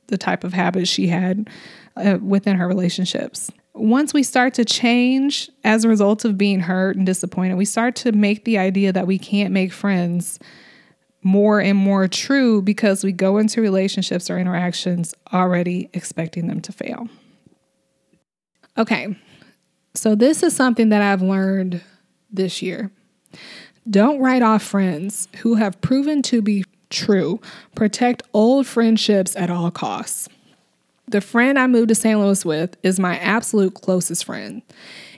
the 0.09 0.19
type 0.19 0.45
of 0.45 0.53
habits 0.53 0.89
she 0.89 1.07
had 1.07 1.49
uh, 1.97 2.19
within 2.21 2.57
her 2.57 2.69
relationships. 2.69 3.51
Once 3.75 4.15
we 4.15 4.23
start 4.23 4.55
to 4.55 4.65
change 4.65 5.51
as 5.65 5.85
a 5.85 5.89
result 5.89 6.25
of 6.25 6.39
being 6.39 6.61
hurt 6.61 6.97
and 6.97 7.07
disappointed, 7.07 7.57
we 7.57 7.65
start 7.65 7.95
to 7.97 8.13
make 8.13 8.45
the 8.45 8.59
idea 8.59 8.93
that 8.93 9.07
we 9.07 9.19
can't 9.19 9.53
make 9.53 9.73
friends 9.73 10.39
more 11.27 11.61
and 11.61 11.77
more 11.77 12.07
true 12.07 12.63
because 12.63 13.03
we 13.03 13.11
go 13.11 13.37
into 13.37 13.61
relationships 13.61 14.31
or 14.31 14.39
interactions 14.39 15.13
already 15.33 15.91
expecting 15.93 16.47
them 16.47 16.61
to 16.61 16.73
fail. 16.73 17.09
Okay, 18.79 19.17
so 19.95 20.15
this 20.15 20.45
is 20.45 20.55
something 20.55 20.91
that 20.91 21.03
I've 21.03 21.23
learned 21.23 21.83
this 22.31 22.63
year. 22.63 22.93
Don't 23.91 24.21
write 24.21 24.43
off 24.43 24.63
friends 24.63 25.27
who 25.39 25.57
have 25.57 25.81
proven 25.81 26.23
to 26.23 26.41
be 26.41 26.65
true. 26.91 27.41
Protect 27.75 28.23
old 28.33 28.67
friendships 28.67 29.35
at 29.35 29.51
all 29.51 29.73
costs. 29.73 30.29
The 31.09 31.21
friend 31.21 31.59
I 31.59 31.67
moved 31.67 31.89
to 31.89 31.97
St. 31.97 32.19
Louis 32.21 32.45
with 32.45 32.77
is 32.85 33.01
my 33.01 33.19
absolute 33.19 33.75
closest 33.75 34.25
friend. 34.25 34.63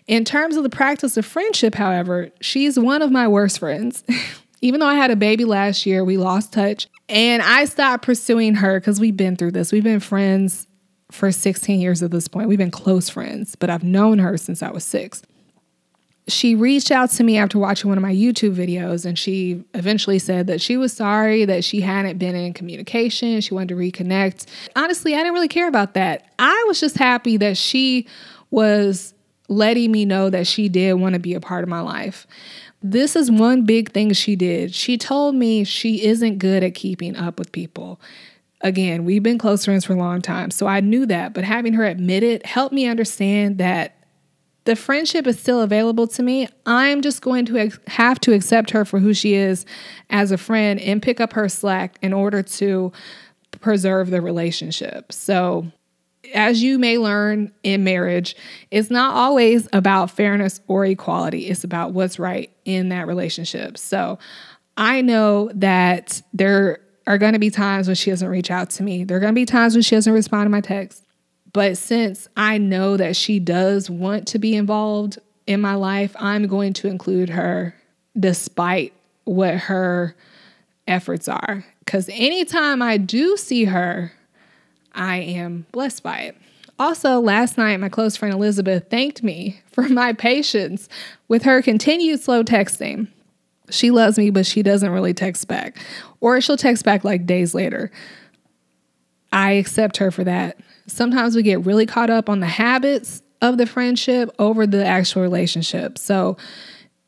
In 0.06 0.24
terms 0.24 0.56
of 0.56 0.62
the 0.62 0.70
practice 0.70 1.18
of 1.18 1.26
friendship, 1.26 1.74
however, 1.74 2.30
she's 2.40 2.78
one 2.78 3.02
of 3.02 3.10
my 3.10 3.28
worst 3.28 3.58
friends. 3.58 4.04
Even 4.60 4.80
though 4.80 4.86
I 4.86 4.94
had 4.94 5.10
a 5.10 5.16
baby 5.16 5.44
last 5.44 5.86
year, 5.86 6.04
we 6.04 6.16
lost 6.16 6.52
touch 6.52 6.88
and 7.08 7.42
I 7.42 7.64
stopped 7.64 8.04
pursuing 8.04 8.56
her 8.56 8.80
because 8.80 9.00
we've 9.00 9.16
been 9.16 9.36
through 9.36 9.52
this. 9.52 9.72
We've 9.72 9.84
been 9.84 10.00
friends 10.00 10.66
for 11.10 11.32
16 11.32 11.80
years 11.80 12.02
at 12.02 12.10
this 12.10 12.28
point. 12.28 12.48
We've 12.48 12.58
been 12.58 12.70
close 12.70 13.08
friends, 13.08 13.54
but 13.56 13.70
I've 13.70 13.84
known 13.84 14.18
her 14.18 14.36
since 14.36 14.62
I 14.62 14.70
was 14.70 14.84
six. 14.84 15.22
She 16.26 16.54
reached 16.54 16.90
out 16.90 17.10
to 17.12 17.24
me 17.24 17.38
after 17.38 17.58
watching 17.58 17.88
one 17.88 17.96
of 17.96 18.02
my 18.02 18.12
YouTube 18.12 18.54
videos 18.54 19.06
and 19.06 19.18
she 19.18 19.64
eventually 19.72 20.18
said 20.18 20.46
that 20.48 20.60
she 20.60 20.76
was 20.76 20.92
sorry 20.92 21.46
that 21.46 21.64
she 21.64 21.80
hadn't 21.80 22.18
been 22.18 22.36
in 22.36 22.52
communication. 22.52 23.40
She 23.40 23.54
wanted 23.54 23.68
to 23.68 23.76
reconnect. 23.76 24.44
Honestly, 24.76 25.14
I 25.14 25.18
didn't 25.18 25.32
really 25.32 25.48
care 25.48 25.68
about 25.68 25.94
that. 25.94 26.26
I 26.38 26.64
was 26.68 26.80
just 26.80 26.98
happy 26.98 27.38
that 27.38 27.56
she 27.56 28.06
was 28.50 29.14
letting 29.48 29.90
me 29.90 30.04
know 30.04 30.28
that 30.28 30.46
she 30.46 30.68
did 30.68 30.92
want 30.94 31.14
to 31.14 31.18
be 31.18 31.32
a 31.32 31.40
part 31.40 31.62
of 31.62 31.70
my 31.70 31.80
life. 31.80 32.26
This 32.82 33.16
is 33.16 33.30
one 33.30 33.64
big 33.64 33.92
thing 33.92 34.12
she 34.12 34.36
did. 34.36 34.74
She 34.74 34.96
told 34.96 35.34
me 35.34 35.64
she 35.64 36.04
isn't 36.04 36.38
good 36.38 36.62
at 36.62 36.74
keeping 36.74 37.16
up 37.16 37.38
with 37.38 37.50
people. 37.50 38.00
Again, 38.60 39.04
we've 39.04 39.22
been 39.22 39.38
close 39.38 39.64
friends 39.64 39.84
for 39.84 39.94
a 39.94 39.96
long 39.96 40.20
time, 40.20 40.50
so 40.50 40.66
I 40.66 40.80
knew 40.80 41.06
that, 41.06 41.32
but 41.32 41.44
having 41.44 41.74
her 41.74 41.84
admit 41.84 42.22
it 42.22 42.44
helped 42.44 42.74
me 42.74 42.86
understand 42.86 43.58
that 43.58 43.94
the 44.64 44.76
friendship 44.76 45.26
is 45.26 45.38
still 45.38 45.62
available 45.62 46.06
to 46.08 46.22
me. 46.22 46.48
I'm 46.66 47.00
just 47.00 47.22
going 47.22 47.46
to 47.46 47.56
ex- 47.56 47.78
have 47.86 48.20
to 48.20 48.34
accept 48.34 48.70
her 48.70 48.84
for 48.84 48.98
who 48.98 49.14
she 49.14 49.34
is 49.34 49.64
as 50.10 50.30
a 50.30 50.36
friend 50.36 50.78
and 50.80 51.00
pick 51.00 51.20
up 51.20 51.32
her 51.32 51.48
slack 51.48 51.96
in 52.02 52.12
order 52.12 52.42
to 52.42 52.92
preserve 53.60 54.10
the 54.10 54.20
relationship. 54.20 55.12
So, 55.12 55.72
as 56.34 56.62
you 56.62 56.78
may 56.78 56.98
learn 56.98 57.52
in 57.62 57.84
marriage, 57.84 58.36
it's 58.70 58.90
not 58.90 59.14
always 59.14 59.68
about 59.72 60.10
fairness 60.10 60.60
or 60.66 60.84
equality. 60.84 61.46
It's 61.46 61.64
about 61.64 61.92
what's 61.92 62.18
right 62.18 62.50
in 62.64 62.88
that 62.90 63.06
relationship. 63.06 63.78
So 63.78 64.18
I 64.76 65.00
know 65.00 65.50
that 65.54 66.22
there 66.32 66.80
are 67.06 67.18
going 67.18 67.32
to 67.32 67.38
be 67.38 67.50
times 67.50 67.88
when 67.88 67.96
she 67.96 68.10
doesn't 68.10 68.28
reach 68.28 68.50
out 68.50 68.70
to 68.70 68.82
me. 68.82 69.04
There 69.04 69.16
are 69.16 69.20
going 69.20 69.34
to 69.34 69.40
be 69.40 69.46
times 69.46 69.74
when 69.74 69.82
she 69.82 69.94
doesn't 69.96 70.12
respond 70.12 70.46
to 70.46 70.50
my 70.50 70.60
text. 70.60 71.04
But 71.52 71.78
since 71.78 72.28
I 72.36 72.58
know 72.58 72.96
that 72.96 73.16
she 73.16 73.40
does 73.40 73.88
want 73.88 74.28
to 74.28 74.38
be 74.38 74.54
involved 74.54 75.18
in 75.46 75.60
my 75.60 75.74
life, 75.74 76.14
I'm 76.18 76.46
going 76.46 76.74
to 76.74 76.88
include 76.88 77.30
her 77.30 77.74
despite 78.18 78.92
what 79.24 79.54
her 79.54 80.14
efforts 80.86 81.28
are. 81.28 81.64
Because 81.84 82.08
anytime 82.12 82.82
I 82.82 82.98
do 82.98 83.36
see 83.36 83.64
her, 83.64 84.12
I 84.94 85.18
am 85.18 85.66
blessed 85.72 86.02
by 86.02 86.18
it. 86.20 86.36
Also, 86.78 87.18
last 87.18 87.58
night, 87.58 87.78
my 87.80 87.88
close 87.88 88.16
friend 88.16 88.32
Elizabeth 88.32 88.88
thanked 88.88 89.22
me 89.22 89.60
for 89.72 89.88
my 89.88 90.12
patience 90.12 90.88
with 91.26 91.42
her 91.42 91.62
continued 91.62 92.20
slow 92.20 92.44
texting. 92.44 93.08
She 93.70 93.90
loves 93.90 94.16
me, 94.16 94.30
but 94.30 94.46
she 94.46 94.62
doesn't 94.62 94.90
really 94.90 95.12
text 95.12 95.46
back, 95.48 95.78
or 96.20 96.40
she'll 96.40 96.56
text 96.56 96.84
back 96.84 97.04
like 97.04 97.26
days 97.26 97.54
later. 97.54 97.90
I 99.32 99.52
accept 99.52 99.98
her 99.98 100.10
for 100.10 100.24
that. 100.24 100.58
Sometimes 100.86 101.36
we 101.36 101.42
get 101.42 101.66
really 101.66 101.84
caught 101.84 102.08
up 102.08 102.30
on 102.30 102.40
the 102.40 102.46
habits 102.46 103.22
of 103.42 103.58
the 103.58 103.66
friendship 103.66 104.30
over 104.38 104.66
the 104.66 104.84
actual 104.84 105.22
relationship. 105.22 105.98
So 105.98 106.36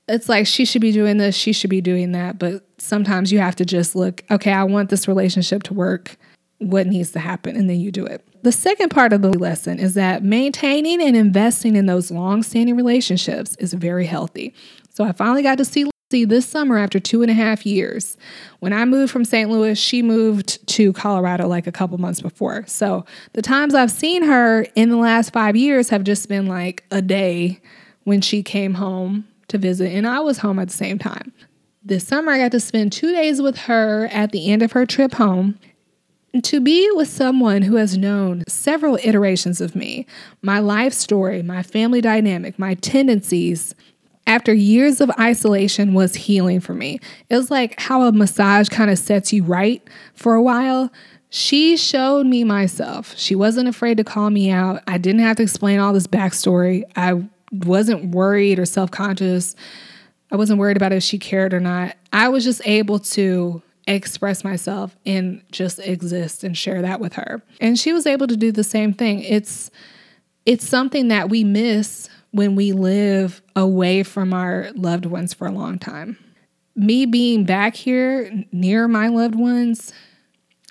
it's 0.06 0.28
like 0.28 0.46
she 0.46 0.64
should 0.64 0.82
be 0.82 0.92
doing 0.92 1.16
this, 1.16 1.34
she 1.34 1.52
should 1.52 1.70
be 1.70 1.80
doing 1.80 2.12
that. 2.12 2.38
But 2.38 2.64
sometimes 2.78 3.32
you 3.32 3.38
have 3.38 3.56
to 3.56 3.64
just 3.64 3.96
look, 3.96 4.22
okay, 4.30 4.52
I 4.52 4.64
want 4.64 4.90
this 4.90 5.08
relationship 5.08 5.62
to 5.64 5.74
work. 5.74 6.16
What 6.60 6.86
needs 6.86 7.10
to 7.12 7.18
happen? 7.18 7.56
And 7.56 7.68
then 7.68 7.80
you 7.80 7.90
do 7.90 8.06
it. 8.06 8.24
The 8.42 8.52
second 8.52 8.90
part 8.90 9.12
of 9.12 9.20
the 9.20 9.36
lesson 9.36 9.78
is 9.78 9.94
that 9.94 10.22
maintaining 10.22 11.02
and 11.02 11.16
investing 11.16 11.76
in 11.76 11.86
those 11.86 12.10
long 12.10 12.42
standing 12.42 12.76
relationships 12.76 13.56
is 13.56 13.74
very 13.74 14.06
healthy. 14.06 14.54
So 14.88 15.04
I 15.04 15.12
finally 15.12 15.42
got 15.42 15.58
to 15.58 15.64
see 15.64 15.90
See, 16.10 16.24
this 16.24 16.44
summer, 16.44 16.76
after 16.76 16.98
two 16.98 17.22
and 17.22 17.30
a 17.30 17.34
half 17.34 17.64
years, 17.64 18.16
when 18.58 18.72
I 18.72 18.84
moved 18.84 19.12
from 19.12 19.24
St. 19.24 19.48
Louis, 19.48 19.78
she 19.78 20.02
moved 20.02 20.66
to 20.70 20.92
Colorado 20.92 21.46
like 21.46 21.68
a 21.68 21.72
couple 21.72 21.98
months 21.98 22.20
before. 22.20 22.64
So 22.66 23.04
the 23.34 23.42
times 23.42 23.76
I've 23.76 23.92
seen 23.92 24.24
her 24.24 24.66
in 24.74 24.90
the 24.90 24.96
last 24.96 25.32
five 25.32 25.54
years 25.54 25.88
have 25.90 26.02
just 26.02 26.28
been 26.28 26.46
like 26.46 26.82
a 26.90 27.00
day 27.00 27.60
when 28.02 28.20
she 28.20 28.42
came 28.42 28.74
home 28.74 29.28
to 29.46 29.58
visit, 29.58 29.92
and 29.92 30.04
I 30.04 30.18
was 30.18 30.38
home 30.38 30.58
at 30.58 30.66
the 30.66 30.76
same 30.76 30.98
time. 30.98 31.32
This 31.84 32.08
summer, 32.08 32.32
I 32.32 32.38
got 32.38 32.50
to 32.52 32.60
spend 32.60 32.92
two 32.92 33.12
days 33.12 33.40
with 33.40 33.56
her 33.58 34.08
at 34.10 34.32
the 34.32 34.50
end 34.50 34.62
of 34.62 34.72
her 34.72 34.86
trip 34.86 35.14
home. 35.14 35.60
To 36.42 36.60
be 36.60 36.88
with 36.92 37.08
someone 37.08 37.62
who 37.62 37.74
has 37.74 37.98
known 37.98 38.44
several 38.46 38.98
iterations 39.02 39.60
of 39.60 39.74
me, 39.74 40.06
my 40.42 40.60
life 40.60 40.92
story, 40.92 41.42
my 41.42 41.64
family 41.64 42.00
dynamic, 42.00 42.56
my 42.56 42.74
tendencies, 42.74 43.74
after 44.28 44.54
years 44.54 45.00
of 45.00 45.10
isolation 45.18 45.92
was 45.92 46.14
healing 46.14 46.60
for 46.60 46.72
me. 46.72 47.00
It 47.28 47.36
was 47.36 47.50
like 47.50 47.80
how 47.80 48.02
a 48.02 48.12
massage 48.12 48.68
kind 48.68 48.90
of 48.90 48.98
sets 48.98 49.32
you 49.32 49.42
right 49.42 49.82
for 50.14 50.34
a 50.34 50.42
while. 50.42 50.92
She 51.30 51.76
showed 51.76 52.26
me 52.26 52.44
myself. 52.44 53.16
She 53.18 53.34
wasn't 53.34 53.68
afraid 53.68 53.96
to 53.96 54.04
call 54.04 54.30
me 54.30 54.50
out. 54.50 54.82
I 54.86 54.98
didn't 54.98 55.22
have 55.22 55.36
to 55.38 55.42
explain 55.42 55.80
all 55.80 55.92
this 55.92 56.06
backstory. 56.06 56.84
I 56.94 57.24
wasn't 57.50 58.14
worried 58.14 58.60
or 58.60 58.66
self 58.66 58.92
conscious. 58.92 59.56
I 60.30 60.36
wasn't 60.36 60.60
worried 60.60 60.76
about 60.76 60.92
if 60.92 61.02
she 61.02 61.18
cared 61.18 61.52
or 61.52 61.60
not. 61.60 61.96
I 62.12 62.28
was 62.28 62.44
just 62.44 62.62
able 62.64 63.00
to 63.00 63.62
express 63.92 64.44
myself 64.44 64.96
and 65.04 65.42
just 65.50 65.78
exist 65.78 66.44
and 66.44 66.56
share 66.56 66.82
that 66.82 67.00
with 67.00 67.14
her. 67.14 67.42
And 67.60 67.78
she 67.78 67.92
was 67.92 68.06
able 68.06 68.26
to 68.26 68.36
do 68.36 68.52
the 68.52 68.64
same 68.64 68.92
thing. 68.92 69.20
It's 69.20 69.70
it's 70.46 70.66
something 70.66 71.08
that 71.08 71.28
we 71.28 71.44
miss 71.44 72.08
when 72.32 72.54
we 72.54 72.72
live 72.72 73.42
away 73.56 74.02
from 74.02 74.32
our 74.32 74.70
loved 74.74 75.06
ones 75.06 75.34
for 75.34 75.46
a 75.46 75.52
long 75.52 75.78
time. 75.78 76.16
Me 76.76 77.04
being 77.04 77.44
back 77.44 77.74
here 77.74 78.44
near 78.52 78.88
my 78.88 79.08
loved 79.08 79.34
ones 79.34 79.92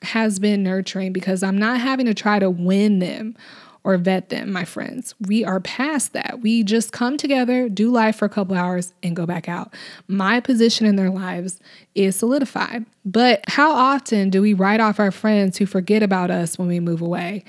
has 0.02 0.40
been 0.40 0.64
nurturing 0.64 1.14
because 1.14 1.44
I'm 1.44 1.58
not 1.58 1.80
having 1.80 2.06
to 2.06 2.14
try 2.14 2.40
to 2.40 2.50
win 2.50 3.00
them 3.00 3.36
or 3.84 3.98
vet 3.98 4.30
them, 4.30 4.52
my 4.52 4.66
friends. 4.66 5.16
We 5.22 5.46
are 5.46 5.60
past 5.60 6.14
that. 6.14 6.40
We 6.42 6.64
just 6.64 6.92
come 6.92 7.18
together, 7.18 7.70
do 7.70 7.90
life 7.90 8.18
for 8.18 8.26
a 8.26 8.30
couple 8.30 8.56
hours, 8.56 8.94
and 9.02 9.16
go 9.16 9.26
back 9.26 9.48
out. 9.48 9.74
My 10.08 10.40
position 10.40 10.86
in 10.86 10.96
their 10.96 11.10
lives 11.10 11.60
is 11.96 12.16
solidified. 12.16 12.86
But 13.06 13.44
how 13.48 13.72
often 13.72 14.30
do 14.30 14.42
we 14.42 14.54
write 14.54 14.80
off 14.82 15.00
our 15.00 15.12
friends 15.12 15.58
who 15.58 15.66
forget 15.66 16.04
about 16.04 16.30
us 16.30 16.58
when 16.58 16.68
we 16.68 16.80
move 16.80 17.02
away? 17.02 17.46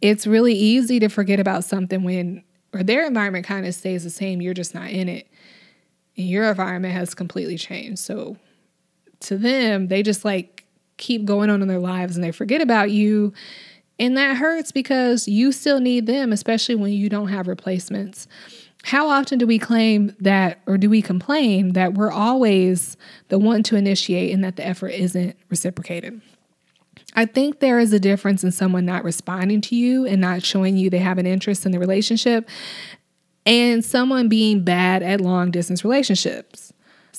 It's 0.00 0.26
really 0.26 0.54
easy 0.54 0.98
to 1.00 1.08
forget 1.08 1.38
about 1.38 1.64
something 1.64 2.02
when 2.02 2.42
or 2.72 2.82
their 2.82 3.06
environment 3.06 3.46
kind 3.46 3.66
of 3.66 3.74
stays 3.74 4.04
the 4.04 4.10
same, 4.10 4.40
you're 4.40 4.54
just 4.54 4.74
not 4.74 4.90
in 4.90 5.08
it. 5.08 5.28
And 6.16 6.28
your 6.28 6.48
environment 6.48 6.94
has 6.94 7.14
completely 7.14 7.56
changed. 7.56 7.98
So 7.98 8.36
to 9.20 9.36
them, 9.36 9.88
they 9.88 10.02
just 10.02 10.24
like 10.24 10.64
keep 10.96 11.24
going 11.24 11.50
on 11.50 11.62
in 11.62 11.68
their 11.68 11.80
lives 11.80 12.16
and 12.16 12.24
they 12.24 12.30
forget 12.30 12.60
about 12.60 12.90
you. 12.90 13.32
And 14.00 14.16
that 14.16 14.38
hurts 14.38 14.72
because 14.72 15.28
you 15.28 15.52
still 15.52 15.78
need 15.78 16.06
them, 16.06 16.32
especially 16.32 16.74
when 16.74 16.92
you 16.92 17.10
don't 17.10 17.28
have 17.28 17.46
replacements. 17.46 18.26
How 18.82 19.08
often 19.10 19.38
do 19.38 19.46
we 19.46 19.58
claim 19.58 20.16
that, 20.20 20.60
or 20.66 20.78
do 20.78 20.88
we 20.88 21.02
complain 21.02 21.74
that 21.74 21.92
we're 21.92 22.10
always 22.10 22.96
the 23.28 23.38
one 23.38 23.62
to 23.64 23.76
initiate 23.76 24.32
and 24.32 24.42
that 24.42 24.56
the 24.56 24.66
effort 24.66 24.88
isn't 24.88 25.36
reciprocated? 25.50 26.22
I 27.14 27.26
think 27.26 27.60
there 27.60 27.78
is 27.78 27.92
a 27.92 28.00
difference 28.00 28.42
in 28.42 28.52
someone 28.52 28.86
not 28.86 29.04
responding 29.04 29.60
to 29.62 29.76
you 29.76 30.06
and 30.06 30.18
not 30.18 30.42
showing 30.42 30.78
you 30.78 30.88
they 30.88 30.98
have 30.98 31.18
an 31.18 31.26
interest 31.26 31.66
in 31.66 31.72
the 31.72 31.78
relationship 31.78 32.48
and 33.44 33.84
someone 33.84 34.28
being 34.28 34.64
bad 34.64 35.02
at 35.02 35.20
long 35.20 35.50
distance 35.50 35.84
relationships. 35.84 36.69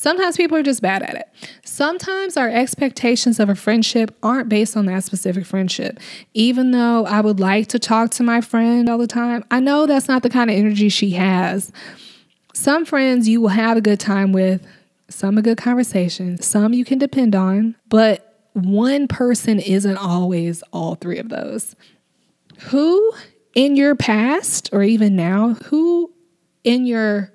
Sometimes 0.02 0.36
people 0.36 0.58
are 0.58 0.64
just 0.64 0.82
bad 0.82 1.04
at 1.04 1.14
it. 1.14 1.30
Sometimes 1.64 2.36
our 2.36 2.50
expectations 2.50 3.40
of 3.40 3.50
a 3.50 3.56
friendship 3.56 4.18
aren't 4.24 4.50
based 4.50 4.76
on 4.76 4.88
that 4.88 5.04
specific 5.04 5.46
friendship. 5.46 6.00
Even 6.34 6.72
though 6.72 7.06
I 7.06 7.22
would 7.22 7.40
like 7.40 7.68
to 7.68 7.78
talk 7.78 8.10
to 8.14 8.24
my 8.24 8.42
friend 8.42 8.90
all 8.90 8.98
the 8.98 9.06
time, 9.06 9.44
I 9.52 9.60
know 9.60 9.86
that's 9.86 10.08
not 10.08 10.24
the 10.24 10.30
kind 10.32 10.50
of 10.50 10.58
energy 10.58 10.90
she 10.90 11.12
has. 11.12 11.72
Some 12.52 12.84
friends 12.84 13.30
you 13.30 13.42
will 13.42 13.50
have 13.50 13.78
a 13.78 13.82
good 13.82 14.00
time 14.00 14.34
with, 14.34 14.66
some 15.08 15.38
a 15.38 15.44
good 15.44 15.60
conversation, 15.60 16.42
some 16.42 16.74
you 16.74 16.84
can 16.84 16.98
depend 16.98 17.36
on, 17.36 17.76
but 17.88 18.50
one 18.54 19.08
person 19.08 19.60
isn't 19.60 19.98
always 19.98 20.64
all 20.74 20.96
three 20.96 21.20
of 21.20 21.30
those. 21.30 21.76
Who 22.70 23.14
in 23.54 23.76
your 23.76 23.94
past 23.94 24.68
or 24.74 24.82
even 24.82 25.16
now, 25.16 25.54
who 25.66 26.12
in 26.64 26.88
your 26.88 27.32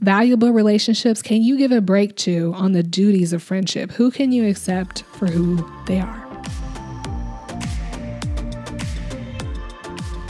valuable 0.00 0.50
relationships 0.50 1.22
can 1.22 1.42
you 1.42 1.56
give 1.56 1.72
a 1.72 1.80
break 1.80 2.16
to 2.16 2.52
on 2.54 2.72
the 2.72 2.82
duties 2.82 3.32
of 3.32 3.42
friendship? 3.42 3.92
Who 3.92 4.10
can 4.10 4.32
you 4.32 4.48
accept 4.48 5.02
for 5.02 5.26
who 5.26 5.66
they 5.86 6.00
are? 6.00 6.22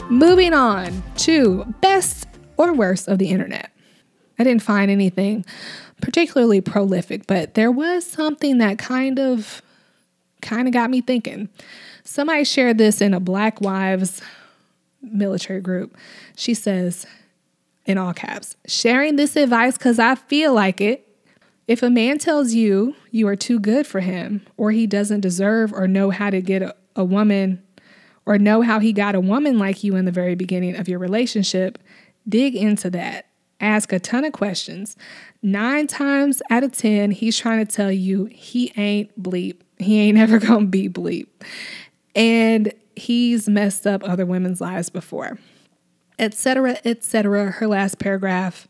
Moving 0.09 0.55
on 0.55 1.03
to 1.17 1.65
best 1.81 2.27
or 2.57 2.73
worst 2.73 3.09
of 3.09 3.19
the 3.19 3.29
internet. 3.29 3.71
I 4.39 4.45
didn't 4.45 4.63
find 4.63 4.91
anything 4.91 5.45
particularly 6.01 6.61
prolific, 6.61 7.27
but 7.27 7.55
there 7.55 7.71
was 7.71 8.07
something 8.07 8.59
that 8.59 8.79
kind 8.79 9.19
of 9.19 9.63
kind 10.43 10.69
of 10.69 10.75
got 10.75 10.91
me 10.91 11.01
thinking. 11.01 11.49
Somebody 12.05 12.45
shared 12.45 12.79
this 12.79 13.01
in 13.01 13.15
a 13.15 13.21
Black 13.21 13.61
Wives 13.61 14.21
military 15.03 15.61
group. 15.61 15.97
She 16.37 16.55
says, 16.55 17.07
in 17.87 17.99
all 17.99 18.13
caps, 18.13 18.57
sharing 18.67 19.17
this 19.17 19.37
advice 19.37 19.79
because 19.79 19.99
I 19.99 20.15
feel 20.15 20.53
like 20.53 20.81
it. 20.81 21.03
If 21.67 21.83
a 21.83 21.91
man 21.91 22.19
tells 22.19 22.53
you 22.53 22.95
you 23.11 23.27
are 23.27 23.37
too 23.37 23.59
good 23.59 23.87
for 23.87 24.01
him, 24.01 24.47
or 24.57 24.71
he 24.71 24.87
doesn't 24.87 25.21
deserve 25.21 25.73
or 25.73 25.89
know 25.89 26.11
how 26.11 26.31
to 26.31 26.41
get 26.41 26.63
a, 26.63 26.77
a 26.95 27.05
woman, 27.05 27.63
or 28.25 28.39
know 28.39 28.63
how 28.63 28.81
he 28.81 28.93
got 28.93 29.15
a 29.15 29.21
woman 29.21 29.59
like 29.59 29.85
you 29.85 29.97
in 29.97 30.05
the 30.05 30.13
very 30.13 30.35
beginning 30.35 30.77
of 30.77 30.89
your 30.89 30.99
relationship, 30.99 31.79
dig 32.29 32.55
into 32.55 32.91
that. 32.91 33.27
Ask 33.61 33.93
a 33.93 33.99
ton 33.99 34.25
of 34.25 34.33
questions. 34.33 34.97
Nine 35.43 35.87
times 35.87 36.43
out 36.51 36.63
of 36.63 36.73
10, 36.73 37.13
he's 37.13 37.39
trying 37.39 37.65
to 37.65 37.73
tell 37.73 37.91
you 37.91 38.27
he 38.27 38.73
ain't 38.77 39.21
bleep. 39.21 39.61
He 39.79 40.01
ain't 40.01 40.19
ever 40.19 40.39
gonna 40.39 40.67
be 40.67 40.89
bleep. 40.89 41.29
And 42.15 42.73
he's 42.97 43.49
messed 43.49 43.87
up 43.87 44.03
other 44.05 44.27
women's 44.27 44.61
lives 44.61 44.91
before. 44.91 45.39
Etc. 46.19 46.79
etc. 46.85 47.51
Her 47.53 47.67
last 47.67 47.99
paragraph. 47.99 48.69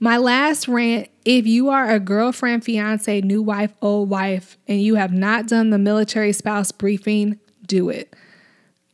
My 0.00 0.16
last 0.16 0.68
rant 0.68 1.08
if 1.24 1.46
you 1.46 1.68
are 1.68 1.90
a 1.90 2.00
girlfriend, 2.00 2.64
fiance, 2.64 3.20
new 3.20 3.42
wife, 3.42 3.74
old 3.82 4.08
wife, 4.08 4.56
and 4.66 4.80
you 4.80 4.94
have 4.94 5.12
not 5.12 5.46
done 5.46 5.68
the 5.68 5.78
military 5.78 6.32
spouse 6.32 6.72
briefing, 6.72 7.38
do 7.66 7.90
it. 7.90 8.16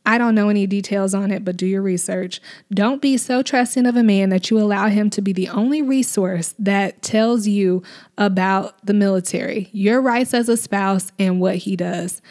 I 0.05 0.17
don't 0.17 0.35
know 0.35 0.49
any 0.49 0.67
details 0.67 1.13
on 1.13 1.31
it, 1.31 1.45
but 1.45 1.55
do 1.55 1.65
your 1.65 1.81
research. 1.81 2.41
Don't 2.71 3.01
be 3.01 3.17
so 3.17 3.41
trusting 3.41 3.85
of 3.85 3.95
a 3.95 4.03
man 4.03 4.29
that 4.29 4.49
you 4.49 4.59
allow 4.59 4.87
him 4.87 5.09
to 5.11 5.21
be 5.21 5.31
the 5.31 5.47
only 5.47 5.81
resource 5.81 6.53
that 6.59 7.01
tells 7.01 7.47
you 7.47 7.81
about 8.17 8.85
the 8.85 8.93
military, 8.93 9.69
your 9.71 10.01
rights 10.01 10.33
as 10.33 10.49
a 10.49 10.57
spouse, 10.57 11.11
and 11.17 11.39
what 11.39 11.55
he 11.55 11.75
does. 11.75 12.21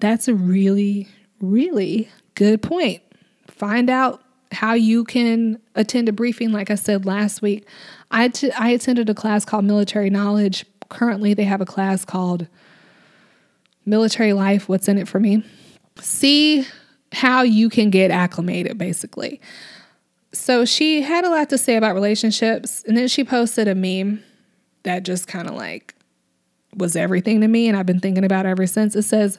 That's 0.00 0.26
a 0.26 0.34
really, 0.34 1.08
really 1.40 2.08
good 2.34 2.62
point. 2.62 3.02
Find 3.48 3.88
out 3.90 4.22
how 4.52 4.74
you 4.74 5.04
can 5.04 5.60
attend 5.74 6.08
a 6.08 6.12
briefing. 6.12 6.52
Like 6.52 6.70
I 6.70 6.74
said 6.74 7.04
last 7.04 7.42
week, 7.42 7.66
I, 8.10 8.28
t- 8.28 8.52
I 8.52 8.70
attended 8.70 9.08
a 9.10 9.14
class 9.14 9.44
called 9.44 9.64
Military 9.64 10.10
Knowledge. 10.10 10.64
Currently, 10.88 11.34
they 11.34 11.44
have 11.44 11.60
a 11.60 11.66
class 11.66 12.04
called 12.04 12.46
military 13.84 14.32
life, 14.32 14.68
what's 14.68 14.88
in 14.88 14.98
it 14.98 15.08
for 15.08 15.20
me. 15.20 15.44
See 16.00 16.66
how 17.12 17.42
you 17.42 17.68
can 17.68 17.90
get 17.90 18.10
acclimated, 18.10 18.76
basically. 18.76 19.40
So 20.32 20.64
she 20.64 21.02
had 21.02 21.24
a 21.24 21.30
lot 21.30 21.48
to 21.50 21.58
say 21.58 21.76
about 21.76 21.94
relationships, 21.94 22.84
and 22.86 22.96
then 22.96 23.08
she 23.08 23.24
posted 23.24 23.68
a 23.68 23.74
meme 23.74 24.22
that 24.82 25.02
just 25.02 25.26
kind 25.26 25.48
of 25.48 25.54
like 25.54 25.94
was 26.76 26.94
everything 26.94 27.40
to 27.40 27.48
me, 27.48 27.68
and 27.68 27.76
I've 27.76 27.86
been 27.86 28.00
thinking 28.00 28.24
about 28.24 28.44
it 28.44 28.50
ever 28.50 28.66
since. 28.66 28.94
It 28.94 29.02
says, 29.02 29.38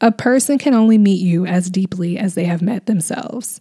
A 0.00 0.12
person 0.12 0.56
can 0.56 0.72
only 0.72 0.98
meet 0.98 1.20
you 1.20 1.46
as 1.46 1.68
deeply 1.68 2.16
as 2.16 2.34
they 2.34 2.44
have 2.44 2.62
met 2.62 2.86
themselves. 2.86 3.60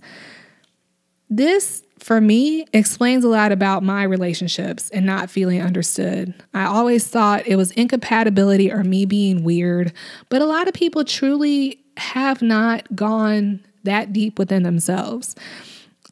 This, 1.30 1.84
for 2.00 2.22
me, 2.22 2.66
explains 2.72 3.24
a 3.24 3.30
lot 3.30 3.52
about 3.52 3.84
my 3.84 4.04
relationships 4.04 4.90
and 4.92 5.06
not 5.06 5.30
feeling 5.30 5.62
understood. 5.62 6.34
I 6.54 6.66
always 6.66 7.08
thought 7.08 7.48
it 7.48 7.56
was 7.56 7.72
incompatibility 7.72 8.72
or 8.72 8.84
me 8.84 9.06
being 9.06 9.44
weird, 9.44 9.92
but 10.30 10.42
a 10.42 10.46
lot 10.46 10.68
of 10.68 10.74
people 10.74 11.04
truly 11.04 11.80
have 11.98 12.42
not 12.42 12.96
gone 12.96 13.62
that 13.84 14.14
deep 14.14 14.38
within 14.38 14.64
themselves. 14.64 15.36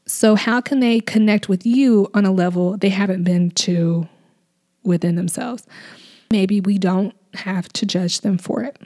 So, 0.05 0.35
how 0.35 0.61
can 0.61 0.79
they 0.79 0.99
connect 0.99 1.47
with 1.47 1.65
you 1.65 2.09
on 2.13 2.25
a 2.25 2.31
level 2.31 2.77
they 2.77 2.89
haven't 2.89 3.23
been 3.23 3.51
to 3.51 4.07
within 4.83 5.15
themselves? 5.15 5.65
Maybe 6.31 6.59
we 6.59 6.77
don't 6.77 7.15
have 7.35 7.69
to 7.73 7.85
judge 7.85 8.21
them 8.21 8.37
for 8.37 8.63
it. 8.63 8.77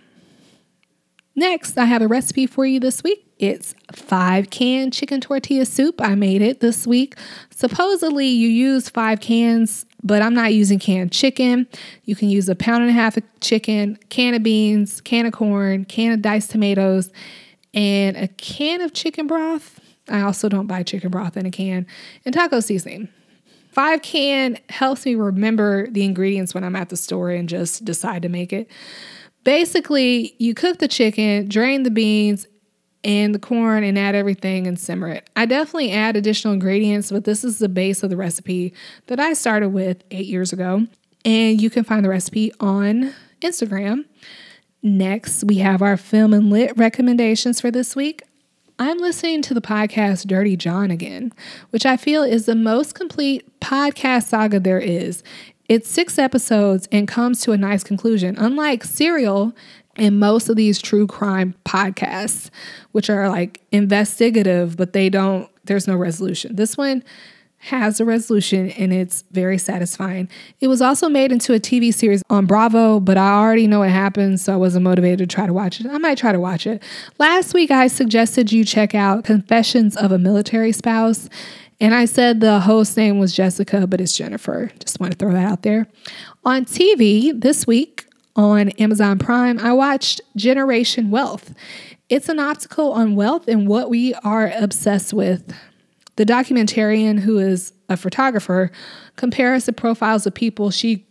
Next, 1.35 1.77
I 1.77 1.85
have 1.85 2.01
a 2.01 2.07
recipe 2.07 2.47
for 2.47 2.65
you 2.65 2.79
this 2.79 3.03
week. 3.03 3.26
It's 3.39 3.75
five 3.93 4.49
can 4.49 4.89
chicken 4.89 5.21
tortilla 5.21 5.65
soup. 5.65 6.01
I 6.01 6.15
made 6.15 6.41
it 6.41 6.59
this 6.59 6.87
week. 6.87 7.15
Supposedly, 7.51 8.27
you 8.27 8.49
use 8.49 8.89
five 8.89 9.19
cans, 9.19 9.85
but 10.03 10.21
I'm 10.21 10.33
not 10.33 10.53
using 10.53 10.79
canned 10.79 11.11
chicken. 11.11 11.67
You 12.05 12.15
can 12.15 12.29
use 12.29 12.49
a 12.49 12.55
pound 12.55 12.81
and 12.81 12.89
a 12.89 12.93
half 12.93 13.15
of 13.15 13.23
chicken, 13.39 13.99
can 14.09 14.33
of 14.33 14.43
beans, 14.43 15.01
can 15.01 15.27
of 15.27 15.33
corn, 15.33 15.85
can 15.85 16.13
of 16.13 16.21
diced 16.21 16.51
tomatoes, 16.51 17.11
and 17.73 18.17
a 18.17 18.27
can 18.27 18.81
of 18.81 18.93
chicken 18.93 19.27
broth. 19.27 19.79
I 20.09 20.21
also 20.21 20.49
don't 20.49 20.67
buy 20.67 20.83
chicken 20.83 21.11
broth 21.11 21.37
in 21.37 21.45
a 21.45 21.51
can, 21.51 21.85
and 22.25 22.33
taco 22.33 22.59
seasoning. 22.59 23.09
Five 23.71 24.01
can 24.01 24.57
helps 24.69 25.05
me 25.05 25.13
remember 25.13 25.87
the 25.91 26.03
ingredients 26.03 26.55
when 26.55 26.63
I'm 26.63 26.75
at 26.75 26.89
the 26.89 26.97
store 26.97 27.29
and 27.29 27.47
just 27.47 27.85
decide 27.85 28.23
to 28.23 28.29
make 28.29 28.51
it. 28.51 28.67
Basically, 29.43 30.35
you 30.39 30.55
cook 30.55 30.79
the 30.79 30.87
chicken, 30.87 31.47
drain 31.47 31.83
the 31.83 31.91
beans 31.91 32.47
and 33.07 33.33
the 33.33 33.39
corn, 33.39 33.83
and 33.83 33.97
add 33.97 34.13
everything 34.13 34.67
and 34.67 34.77
simmer 34.77 35.07
it. 35.07 35.29
I 35.35 35.45
definitely 35.45 35.93
add 35.93 36.15
additional 36.15 36.53
ingredients, 36.53 37.09
but 37.09 37.23
this 37.23 37.43
is 37.43 37.57
the 37.57 37.69
base 37.69 38.03
of 38.03 38.09
the 38.09 38.17
recipe 38.17 38.73
that 39.07 39.19
I 39.19 39.33
started 39.33 39.69
with 39.69 40.03
eight 40.11 40.27
years 40.27 40.53
ago. 40.53 40.85
And 41.25 41.59
you 41.59 41.69
can 41.69 41.83
find 41.83 42.05
the 42.05 42.09
recipe 42.09 42.51
on 42.59 43.13
Instagram. 43.41 44.05
Next, 44.83 45.43
we 45.45 45.57
have 45.59 45.81
our 45.81 45.97
film 45.97 46.33
and 46.33 46.49
lit 46.49 46.77
recommendations 46.77 47.59
for 47.59 47.71
this 47.71 47.95
week. 47.95 48.23
I'm 48.77 48.99
listening 48.99 49.41
to 49.43 49.53
the 49.53 49.61
podcast 49.61 50.27
Dirty 50.27 50.55
John 50.55 50.91
again, 50.91 51.33
which 51.71 51.85
I 51.85 51.97
feel 51.97 52.21
is 52.23 52.45
the 52.45 52.55
most 52.55 52.93
complete 52.93 53.59
podcast 53.59 54.25
saga 54.25 54.59
there 54.59 54.79
is. 54.79 55.23
It's 55.67 55.89
six 55.89 56.19
episodes 56.19 56.87
and 56.91 57.07
comes 57.07 57.41
to 57.41 57.53
a 57.53 57.57
nice 57.57 57.83
conclusion, 57.83 58.37
unlike 58.37 58.83
Serial 58.83 59.53
and 59.97 60.19
most 60.19 60.49
of 60.49 60.55
these 60.55 60.81
true 60.81 61.07
crime 61.07 61.55
podcasts, 61.65 62.49
which 62.91 63.09
are 63.09 63.29
like 63.29 63.61
investigative, 63.71 64.77
but 64.77 64.93
they 64.93 65.09
don't, 65.09 65.49
there's 65.65 65.87
no 65.87 65.95
resolution. 65.95 66.55
This 66.55 66.77
one 66.77 67.03
has 67.59 67.99
a 67.99 68.05
resolution 68.05 68.69
and 68.71 68.93
it's 68.93 69.23
very 69.31 69.57
satisfying. 69.57 70.29
It 70.61 70.67
was 70.67 70.81
also 70.81 71.09
made 71.09 71.31
into 71.31 71.53
a 71.53 71.59
TV 71.59 71.93
series 71.93 72.21
on 72.29 72.45
Bravo, 72.45 72.99
but 72.99 73.17
I 73.17 73.31
already 73.31 73.67
know 73.67 73.79
what 73.79 73.89
happens, 73.89 74.43
so 74.43 74.53
I 74.53 74.57
wasn't 74.57 74.83
motivated 74.83 75.29
to 75.29 75.35
try 75.35 75.47
to 75.47 75.53
watch 75.53 75.79
it. 75.79 75.87
I 75.87 75.97
might 75.97 76.17
try 76.17 76.31
to 76.31 76.39
watch 76.39 76.67
it. 76.67 76.83
Last 77.17 77.53
week, 77.53 77.71
I 77.71 77.87
suggested 77.87 78.51
you 78.51 78.63
check 78.63 78.93
out 78.93 79.23
Confessions 79.23 79.97
of 79.97 80.11
a 80.11 80.19
Military 80.19 80.71
Spouse. 80.71 81.29
And 81.79 81.93
I 81.93 82.05
said 82.05 82.39
the 82.39 82.59
host 82.59 82.97
name 82.97 83.19
was 83.19 83.35
Jessica, 83.35 83.85
but 83.85 84.01
it's 84.01 84.15
Jennifer. 84.15 84.71
Just 84.79 84.99
want 84.99 85.11
to 85.11 85.17
throw 85.17 85.31
that 85.31 85.45
out 85.45 85.61
there. 85.61 85.87
On 86.43 86.65
TV 86.65 87.39
this 87.39 87.67
week 87.67 88.06
on 88.37 88.69
Amazon 88.69 89.17
Prime, 89.17 89.59
I 89.59 89.73
watched 89.73 90.21
Generation 90.35 91.09
Wealth. 91.09 91.53
It's 92.07 92.29
an 92.29 92.39
optical 92.39 92.93
on 92.93 93.15
wealth 93.15 93.47
and 93.47 93.67
what 93.67 93.89
we 93.89 94.13
are 94.23 94.53
obsessed 94.55 95.11
with 95.11 95.53
the 96.15 96.25
documentarian, 96.25 97.19
who 97.19 97.37
is 97.37 97.73
a 97.89 97.97
photographer, 97.97 98.71
compares 99.17 99.65
the 99.65 99.73
profiles 99.73 100.25
of 100.25 100.33
people 100.33 100.71
she 100.71 101.05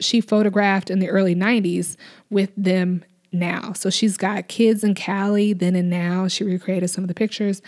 she 0.00 0.22
photographed 0.22 0.88
in 0.88 0.98
the 0.98 1.10
early 1.10 1.34
90s 1.34 1.96
with 2.30 2.50
them 2.56 3.04
now. 3.32 3.74
So 3.74 3.90
she's 3.90 4.16
got 4.16 4.48
kids 4.48 4.82
in 4.82 4.94
Cali, 4.94 5.52
then 5.52 5.76
and 5.76 5.90
now. 5.90 6.26
She 6.26 6.42
recreated 6.42 6.88
some 6.88 7.04
of 7.04 7.08
the 7.08 7.14
pictures. 7.14 7.60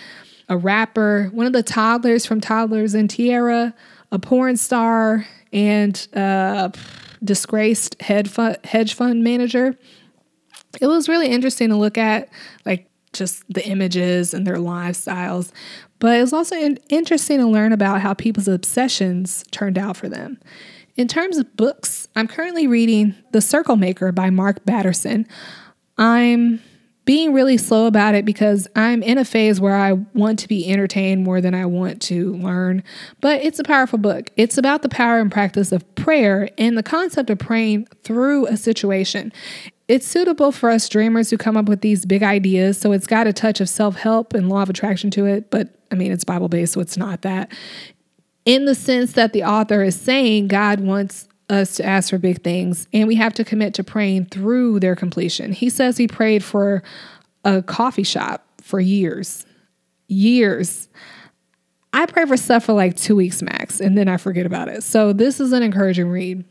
A 0.48 0.56
rapper, 0.56 1.28
one 1.34 1.46
of 1.46 1.52
the 1.52 1.62
toddlers 1.62 2.24
from 2.24 2.40
Toddlers 2.40 2.94
and 2.94 3.10
Tiara, 3.10 3.74
a 4.10 4.18
porn 4.18 4.56
star, 4.56 5.26
and 5.52 6.08
a 6.12 6.72
disgraced 7.22 8.00
hedge 8.00 8.94
fund 8.94 9.22
manager. 9.22 9.78
It 10.80 10.86
was 10.86 11.08
really 11.08 11.28
interesting 11.28 11.68
to 11.68 11.76
look 11.76 11.98
at, 11.98 12.28
like 12.64 12.88
just 13.12 13.44
the 13.52 13.66
images 13.66 14.32
and 14.32 14.46
their 14.46 14.56
lifestyles. 14.56 15.52
But 15.98 16.16
it 16.16 16.20
was 16.22 16.32
also 16.32 16.56
interesting 16.88 17.38
to 17.38 17.46
learn 17.46 17.72
about 17.72 18.00
how 18.00 18.14
people's 18.14 18.48
obsessions 18.48 19.44
turned 19.50 19.78
out 19.78 19.96
for 19.96 20.08
them. 20.08 20.40
In 20.96 21.08
terms 21.08 21.36
of 21.36 21.56
books, 21.56 22.08
I'm 22.16 22.26
currently 22.26 22.66
reading 22.66 23.14
The 23.32 23.40
Circle 23.40 23.76
Maker 23.76 24.12
by 24.12 24.30
Mark 24.30 24.64
Batterson. 24.64 25.26
I'm 25.98 26.60
being 27.04 27.32
really 27.32 27.56
slow 27.56 27.86
about 27.86 28.14
it 28.14 28.24
because 28.24 28.68
I'm 28.76 29.02
in 29.02 29.18
a 29.18 29.24
phase 29.24 29.60
where 29.60 29.74
I 29.74 29.92
want 30.14 30.38
to 30.40 30.48
be 30.48 30.70
entertained 30.70 31.24
more 31.24 31.40
than 31.40 31.54
I 31.54 31.66
want 31.66 32.00
to 32.02 32.34
learn. 32.36 32.84
But 33.20 33.42
it's 33.42 33.58
a 33.58 33.64
powerful 33.64 33.98
book. 33.98 34.30
It's 34.36 34.56
about 34.56 34.82
the 34.82 34.88
power 34.88 35.18
and 35.18 35.30
practice 35.30 35.72
of 35.72 35.92
prayer 35.96 36.48
and 36.58 36.78
the 36.78 36.82
concept 36.82 37.28
of 37.28 37.38
praying 37.38 37.86
through 38.04 38.46
a 38.46 38.56
situation. 38.56 39.32
It's 39.88 40.06
suitable 40.06 40.52
for 40.52 40.70
us 40.70 40.88
dreamers 40.88 41.30
who 41.30 41.36
come 41.36 41.56
up 41.56 41.68
with 41.68 41.80
these 41.80 42.06
big 42.06 42.22
ideas. 42.22 42.80
So 42.80 42.92
it's 42.92 43.06
got 43.06 43.26
a 43.26 43.32
touch 43.32 43.60
of 43.60 43.68
self 43.68 43.96
help 43.96 44.32
and 44.32 44.48
law 44.48 44.62
of 44.62 44.70
attraction 44.70 45.10
to 45.12 45.26
it. 45.26 45.50
But 45.50 45.74
I 45.90 45.96
mean, 45.96 46.12
it's 46.12 46.24
Bible 46.24 46.48
based, 46.48 46.74
so 46.74 46.80
it's 46.80 46.96
not 46.96 47.22
that. 47.22 47.52
In 48.44 48.64
the 48.64 48.74
sense 48.74 49.12
that 49.12 49.32
the 49.32 49.44
author 49.44 49.82
is 49.82 50.00
saying 50.00 50.48
God 50.48 50.80
wants 50.80 51.28
us 51.52 51.76
to 51.76 51.84
ask 51.84 52.10
for 52.10 52.18
big 52.18 52.42
things 52.42 52.88
and 52.92 53.06
we 53.06 53.14
have 53.16 53.34
to 53.34 53.44
commit 53.44 53.74
to 53.74 53.84
praying 53.84 54.26
through 54.26 54.80
their 54.80 54.96
completion. 54.96 55.52
He 55.52 55.68
says 55.68 55.96
he 55.96 56.08
prayed 56.08 56.42
for 56.42 56.82
a 57.44 57.62
coffee 57.62 58.02
shop 58.02 58.46
for 58.60 58.80
years. 58.80 59.44
Years. 60.08 60.88
I 61.92 62.06
pray 62.06 62.24
for 62.24 62.36
stuff 62.36 62.64
for 62.64 62.72
like 62.72 62.96
two 62.96 63.14
weeks 63.14 63.42
max 63.42 63.80
and 63.80 63.96
then 63.96 64.08
I 64.08 64.16
forget 64.16 64.46
about 64.46 64.68
it. 64.68 64.82
So 64.82 65.12
this 65.12 65.40
is 65.40 65.52
an 65.52 65.62
encouraging 65.62 66.08
read. 66.08 66.44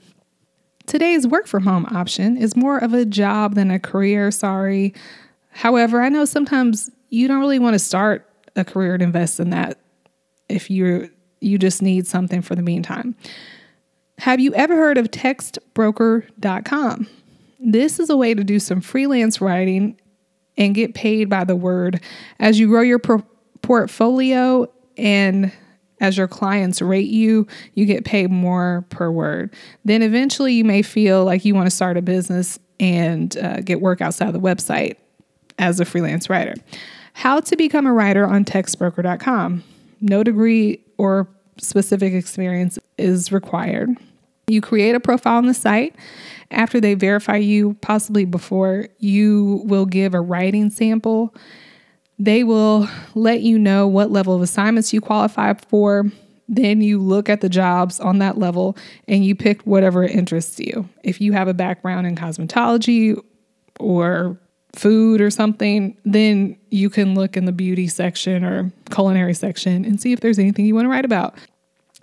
Today's 0.86 1.26
work 1.26 1.48
from 1.48 1.64
home 1.64 1.86
option 1.88 2.38
is 2.38 2.56
more 2.56 2.78
of 2.78 2.94
a 2.94 3.06
job 3.06 3.56
than 3.56 3.72
a 3.72 3.80
career, 3.80 4.30
sorry. 4.30 4.94
However, 5.50 6.02
I 6.02 6.10
know 6.10 6.26
sometimes 6.26 6.90
you 7.10 7.28
don't 7.28 7.40
really 7.40 7.60
want 7.60 7.74
to 7.74 7.80
start 7.80 8.28
a 8.56 8.64
career 8.64 8.94
and 8.94 9.04
invest 9.04 9.40
in 9.40 9.50
that 9.50 9.80
if 10.50 10.70
you 10.70 11.10
you 11.40 11.58
just 11.58 11.82
need 11.82 12.06
something 12.06 12.42
for 12.42 12.54
the 12.56 12.62
meantime. 12.62 13.16
Have 14.22 14.40
you 14.40 14.54
ever 14.54 14.76
heard 14.76 15.00
of 15.00 15.10
textbroker.com? 15.10 17.08
This 17.60 18.00
is 18.00 18.12
a 18.12 18.16
way 18.16 18.36
to 18.36 18.44
do 18.44 18.60
some 18.60 18.80
freelance 18.80 19.42
writing 19.42 20.00
and 20.56 20.76
get 20.76 20.94
paid 20.94 21.28
by 21.28 21.44
the 21.44 21.56
word 21.56 22.00
as 22.40 22.60
you 22.60 22.68
grow 22.68 22.82
your 22.82 23.00
pro- 23.00 23.26
portfolio 23.64 24.72
and 24.96 25.52
as 26.02 26.20
your 26.20 26.28
clients 26.28 26.84
rate 26.84 27.10
you, 27.10 27.48
you 27.74 27.88
get 27.88 28.06
paid 28.06 28.30
more 28.30 28.86
per 28.92 29.10
word. 29.10 29.56
Then 29.86 30.04
eventually 30.04 30.54
you 30.54 30.66
may 30.66 30.84
feel 30.84 31.26
like 31.26 31.44
you 31.44 31.56
want 31.56 31.66
to 31.66 31.76
start 31.76 31.98
a 31.98 32.04
business 32.04 32.60
and 32.80 33.36
uh, 33.38 33.62
get 33.62 33.82
work 33.82 34.02
outside 34.02 34.28
of 34.28 34.34
the 34.34 34.40
website 34.40 34.98
as 35.58 35.80
a 35.80 35.86
freelance 35.86 36.30
writer. 36.30 36.54
How 37.14 37.40
to 37.40 37.56
become 37.56 37.88
a 37.88 37.92
writer 37.92 38.28
on 38.28 38.46
textbroker.com. 38.46 39.64
No 40.00 40.24
degree 40.24 40.80
or 41.00 41.28
specific 41.58 42.14
experience 42.14 42.78
is 43.00 43.32
required. 43.32 43.98
You 44.48 44.62
create 44.62 44.96
a 44.96 45.00
profile 45.00 45.38
on 45.38 45.48
the 45.48 45.54
site. 45.54 45.96
After 46.50 46.82
they 46.82 46.96
verify 46.96 47.38
you, 47.38 47.76
possibly 47.82 48.26
before, 48.26 48.88
you 49.00 49.62
will 49.66 49.86
give 49.86 50.14
a 50.14 50.20
writing 50.20 50.70
sample 50.70 51.34
they 52.22 52.44
will 52.44 52.88
let 53.16 53.42
you 53.42 53.58
know 53.58 53.88
what 53.88 54.12
level 54.12 54.36
of 54.36 54.44
assignments 54.44 54.94
you 54.94 55.02
qualify 55.02 55.56
for. 55.56 56.06
Then 56.48 56.80
you 56.80 57.00
look 57.00 57.30
at 57.30 57.42
the 57.42 57.50
jobs 57.50 58.00
on 58.00 58.20
that 58.20 58.38
level 58.38 58.78
and 59.08 59.26
you 59.26 59.34
pick 59.34 59.64
whatever 59.64 60.04
interests 60.04 60.60
you. 60.60 60.88
If 61.04 61.20
you 61.20 61.34
have 61.34 61.48
a 61.48 61.54
background 61.56 62.06
in 62.06 62.16
cosmetology 62.16 63.20
or 63.80 64.38
food 64.74 65.20
or 65.20 65.32
something, 65.32 65.98
then 66.06 66.58
you 66.70 66.92
can 66.92 67.16
look 67.16 67.36
in 67.36 67.46
the 67.46 67.52
beauty 67.52 67.88
section 67.88 68.46
or 68.46 68.72
culinary 68.92 69.34
section 69.34 69.84
and 69.84 70.00
see 70.00 70.12
if 70.12 70.20
there's 70.20 70.38
anything 70.38 70.68
you 70.68 70.76
want 70.76 70.86
to 70.86 70.90
write 70.90 71.06
about. 71.06 71.34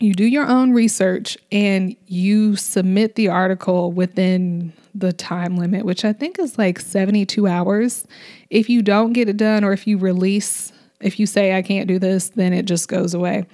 You 0.00 0.14
do 0.14 0.24
your 0.24 0.46
own 0.46 0.72
research 0.72 1.36
and 1.50 1.96
you 2.06 2.54
submit 2.56 3.16
the 3.16 3.28
article 3.28 3.90
within 3.90 4.72
the 4.94 5.12
time 5.12 5.56
limit, 5.56 5.84
which 5.84 6.04
I 6.04 6.12
think 6.12 6.38
is 6.38 6.56
like 6.56 6.78
72 6.78 7.46
hours. 7.46 8.06
If 8.50 8.68
you 8.68 8.82
don't 8.82 9.12
get 9.12 9.28
it 9.28 9.36
done 9.36 9.64
or 9.64 9.72
if 9.72 9.86
you 9.86 9.98
release, 9.98 10.72
if 11.00 11.18
you 11.18 11.26
say, 11.26 11.56
I 11.56 11.62
can't 11.62 11.88
do 11.88 11.98
this, 11.98 12.30
then 12.30 12.52
it 12.52 12.64
just 12.64 12.88
goes 12.88 13.14
away. 13.14 13.46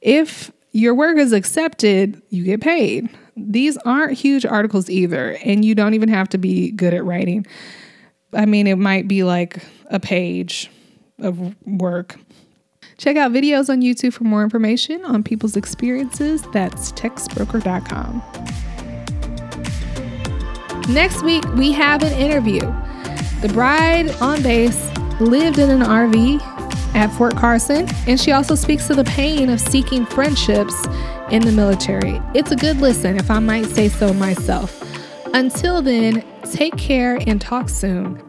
If 0.00 0.50
your 0.72 0.94
work 0.94 1.18
is 1.18 1.32
accepted, 1.32 2.20
you 2.30 2.44
get 2.44 2.60
paid. 2.60 3.08
These 3.36 3.76
aren't 3.78 4.12
huge 4.12 4.44
articles 4.44 4.90
either, 4.90 5.38
and 5.44 5.64
you 5.64 5.74
don't 5.74 5.94
even 5.94 6.08
have 6.08 6.28
to 6.30 6.38
be 6.38 6.70
good 6.70 6.94
at 6.94 7.04
writing. 7.04 7.46
I 8.32 8.46
mean, 8.46 8.66
it 8.66 8.76
might 8.76 9.08
be 9.08 9.24
like 9.24 9.62
a 9.90 10.00
page 10.00 10.70
of 11.18 11.54
work. 11.66 12.16
Check 12.98 13.16
out 13.16 13.30
videos 13.30 13.68
on 13.68 13.82
YouTube 13.82 14.14
for 14.14 14.24
more 14.24 14.42
information 14.42 15.04
on 15.04 15.22
people's 15.22 15.56
experiences. 15.56 16.42
That's 16.52 16.92
textbroker.com. 16.92 18.22
Next 20.88 21.22
week, 21.22 21.44
we 21.54 21.72
have 21.72 22.02
an 22.02 22.12
interview. 22.12 22.60
The 23.42 23.50
bride 23.52 24.10
on 24.22 24.42
base 24.42 24.82
lived 25.20 25.58
in 25.58 25.68
an 25.70 25.80
RV 25.80 26.40
at 26.94 27.08
Fort 27.08 27.36
Carson, 27.36 27.86
and 28.06 28.18
she 28.18 28.32
also 28.32 28.54
speaks 28.54 28.86
to 28.86 28.94
the 28.94 29.04
pain 29.04 29.50
of 29.50 29.60
seeking 29.60 30.06
friendships 30.06 30.86
in 31.30 31.42
the 31.42 31.52
military. 31.52 32.20
It's 32.34 32.50
a 32.52 32.56
good 32.56 32.78
listen, 32.78 33.16
if 33.16 33.30
I 33.30 33.40
might 33.40 33.66
say 33.66 33.88
so 33.88 34.14
myself. 34.14 34.82
Until 35.34 35.82
then, 35.82 36.24
take 36.52 36.76
care 36.78 37.20
and 37.26 37.40
talk 37.40 37.68
soon. 37.68 38.25